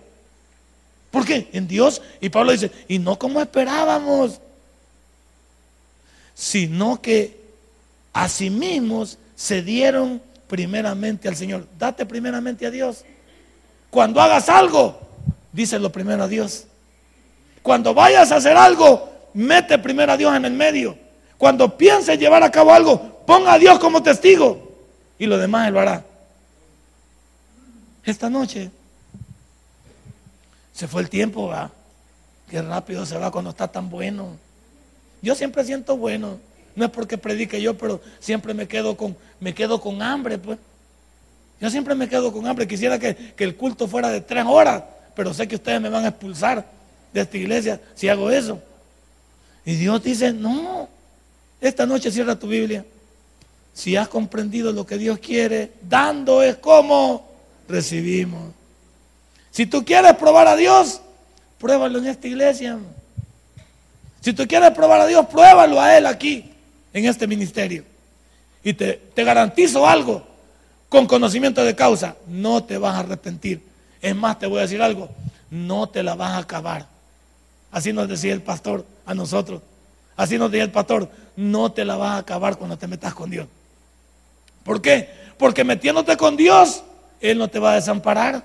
¿Por 1.10 1.26
qué? 1.26 1.48
En 1.52 1.68
Dios. 1.68 2.00
Y 2.20 2.30
Pablo 2.30 2.52
dice, 2.52 2.70
y 2.88 2.98
no 2.98 3.18
como 3.18 3.40
esperábamos 3.40 4.40
sino 6.34 7.00
que 7.00 7.40
a 8.12 8.28
sí 8.28 8.50
mismos 8.50 9.18
se 9.36 9.62
dieron 9.62 10.20
primeramente 10.48 11.28
al 11.28 11.36
Señor. 11.36 11.66
Date 11.78 12.06
primeramente 12.06 12.66
a 12.66 12.70
Dios. 12.70 13.04
Cuando 13.92 14.22
hagas 14.22 14.48
algo, 14.48 14.98
díselo 15.52 15.92
primero 15.92 16.22
a 16.22 16.26
Dios. 16.26 16.64
Cuando 17.62 17.92
vayas 17.92 18.32
a 18.32 18.36
hacer 18.36 18.56
algo, 18.56 19.12
mete 19.34 19.76
primero 19.76 20.12
a 20.12 20.16
Dios 20.16 20.34
en 20.34 20.46
el 20.46 20.54
medio. 20.54 20.96
Cuando 21.36 21.76
pienses 21.76 22.18
llevar 22.18 22.42
a 22.42 22.50
cabo 22.50 22.72
algo, 22.72 23.22
ponga 23.26 23.52
a 23.52 23.58
Dios 23.58 23.78
como 23.78 24.02
testigo. 24.02 24.72
Y 25.18 25.26
lo 25.26 25.36
demás 25.36 25.68
Él 25.68 25.74
lo 25.74 25.80
hará. 25.80 26.06
Esta 28.02 28.30
noche 28.30 28.70
se 30.72 30.88
fue 30.88 31.02
el 31.02 31.10
tiempo, 31.10 31.48
¿va? 31.48 31.70
Qué 32.48 32.62
rápido 32.62 33.04
se 33.04 33.18
va 33.18 33.30
cuando 33.30 33.50
está 33.50 33.68
tan 33.68 33.90
bueno. 33.90 34.38
Yo 35.20 35.34
siempre 35.34 35.64
siento 35.64 35.98
bueno. 35.98 36.38
No 36.76 36.86
es 36.86 36.90
porque 36.90 37.18
predique 37.18 37.60
yo, 37.60 37.76
pero 37.76 38.00
siempre 38.20 38.54
me 38.54 38.66
quedo 38.66 38.96
con, 38.96 39.14
me 39.38 39.54
quedo 39.54 39.82
con 39.82 40.00
hambre, 40.00 40.38
pues. 40.38 40.58
Yo 41.62 41.70
siempre 41.70 41.94
me 41.94 42.08
quedo 42.08 42.30
con 42.30 42.46
hambre. 42.46 42.68
Quisiera 42.68 42.98
que, 42.98 43.14
que 43.14 43.44
el 43.44 43.56
culto 43.56 43.88
fuera 43.88 44.10
de 44.10 44.20
tres 44.20 44.44
horas, 44.46 44.82
pero 45.14 45.32
sé 45.32 45.48
que 45.48 45.54
ustedes 45.54 45.80
me 45.80 45.88
van 45.88 46.04
a 46.04 46.08
expulsar 46.08 46.66
de 47.14 47.20
esta 47.20 47.36
iglesia 47.38 47.80
si 47.94 48.08
hago 48.08 48.30
eso. 48.30 48.60
Y 49.64 49.76
Dios 49.76 50.02
dice, 50.02 50.32
no, 50.32 50.88
esta 51.60 51.86
noche 51.86 52.10
cierra 52.10 52.38
tu 52.38 52.48
Biblia. 52.48 52.84
Si 53.72 53.96
has 53.96 54.08
comprendido 54.08 54.72
lo 54.72 54.84
que 54.84 54.98
Dios 54.98 55.18
quiere, 55.18 55.72
dando 55.88 56.42
es 56.42 56.56
como 56.56 57.30
recibimos. 57.68 58.52
Si 59.50 59.66
tú 59.66 59.84
quieres 59.84 60.14
probar 60.16 60.48
a 60.48 60.56
Dios, 60.56 61.00
pruébalo 61.58 61.98
en 62.00 62.08
esta 62.08 62.26
iglesia. 62.26 62.78
Si 64.20 64.32
tú 64.32 64.46
quieres 64.46 64.70
probar 64.72 65.00
a 65.00 65.06
Dios, 65.06 65.26
pruébalo 65.26 65.80
a 65.80 65.96
Él 65.96 66.06
aquí, 66.06 66.52
en 66.92 67.04
este 67.06 67.26
ministerio. 67.26 67.84
Y 68.64 68.74
te, 68.74 69.00
garantizo 69.16 69.86
algo, 69.86 70.26
con 70.92 71.06
conocimiento 71.06 71.64
de 71.64 71.74
causa, 71.74 72.16
no 72.28 72.64
te 72.64 72.76
vas 72.76 72.96
a 72.96 72.98
arrepentir. 72.98 73.62
Es 74.02 74.14
más, 74.14 74.38
te 74.38 74.46
voy 74.46 74.58
a 74.58 74.62
decir 74.62 74.82
algo, 74.82 75.08
no 75.50 75.88
te 75.88 76.02
la 76.02 76.14
vas 76.14 76.32
a 76.32 76.38
acabar. 76.38 76.86
Así 77.70 77.94
nos 77.94 78.08
decía 78.08 78.34
el 78.34 78.42
pastor 78.42 78.84
a 79.06 79.14
nosotros. 79.14 79.62
Así 80.16 80.36
nos 80.36 80.50
decía 80.50 80.64
el 80.64 80.70
pastor, 80.70 81.08
no 81.34 81.72
te 81.72 81.86
la 81.86 81.96
vas 81.96 82.10
a 82.10 82.16
acabar 82.18 82.58
cuando 82.58 82.76
te 82.76 82.86
metas 82.88 83.14
con 83.14 83.30
Dios. 83.30 83.46
¿Por 84.64 84.82
qué? 84.82 85.08
Porque 85.38 85.64
metiéndote 85.64 86.18
con 86.18 86.36
Dios, 86.36 86.84
Él 87.22 87.38
no 87.38 87.48
te 87.48 87.58
va 87.58 87.72
a 87.72 87.76
desamparar. 87.76 88.44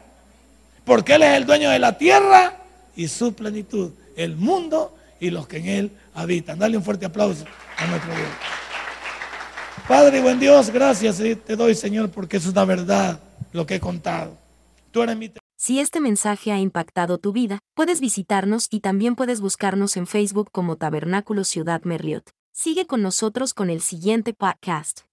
Porque 0.86 1.16
Él 1.16 1.24
es 1.24 1.36
el 1.36 1.46
dueño 1.46 1.70
de 1.70 1.80
la 1.80 1.98
tierra 1.98 2.62
y 2.96 3.10
su 3.10 3.34
plenitud, 3.34 3.92
el 4.16 4.38
mundo 4.38 4.96
y 5.20 5.32
los 5.32 5.50
que 5.50 5.58
en 5.58 5.68
Él 5.68 5.92
habitan. 6.16 6.58
Dale 6.58 6.78
un 6.78 6.84
fuerte 6.86 7.06
aplauso 7.06 7.44
a 7.76 7.86
nuestro 7.88 8.16
Dios. 8.16 8.30
Padre, 9.88 10.22
buen 10.22 10.38
Dios, 10.38 10.70
gracias 10.70 11.18
te 11.18 11.56
doy, 11.56 11.74
Señor, 11.74 12.12
porque 12.12 12.36
es 12.36 12.46
una 12.46 12.66
verdad 12.66 13.22
lo 13.54 13.66
que 13.66 13.76
he 13.76 13.80
contado. 13.80 14.38
Tú 14.92 15.02
eres 15.02 15.16
mi... 15.16 15.32
Si 15.56 15.80
este 15.80 16.02
mensaje 16.02 16.52
ha 16.52 16.60
impactado 16.60 17.20
tu 17.20 17.32
vida, 17.32 17.60
puedes 17.74 18.02
visitarnos 18.02 18.68
y 18.70 18.82
también 18.82 19.16
puedes 19.16 19.40
buscarnos 19.40 19.96
en 19.96 20.06
Facebook 20.06 20.50
como 20.52 20.76
Tabernáculo 20.76 21.46
Ciudad 21.46 21.84
Merliot. 21.84 22.30
Sigue 22.52 22.86
con 22.86 23.02
nosotros 23.02 23.54
con 23.54 23.70
el 23.70 23.80
siguiente 23.80 24.34
podcast. 24.34 25.07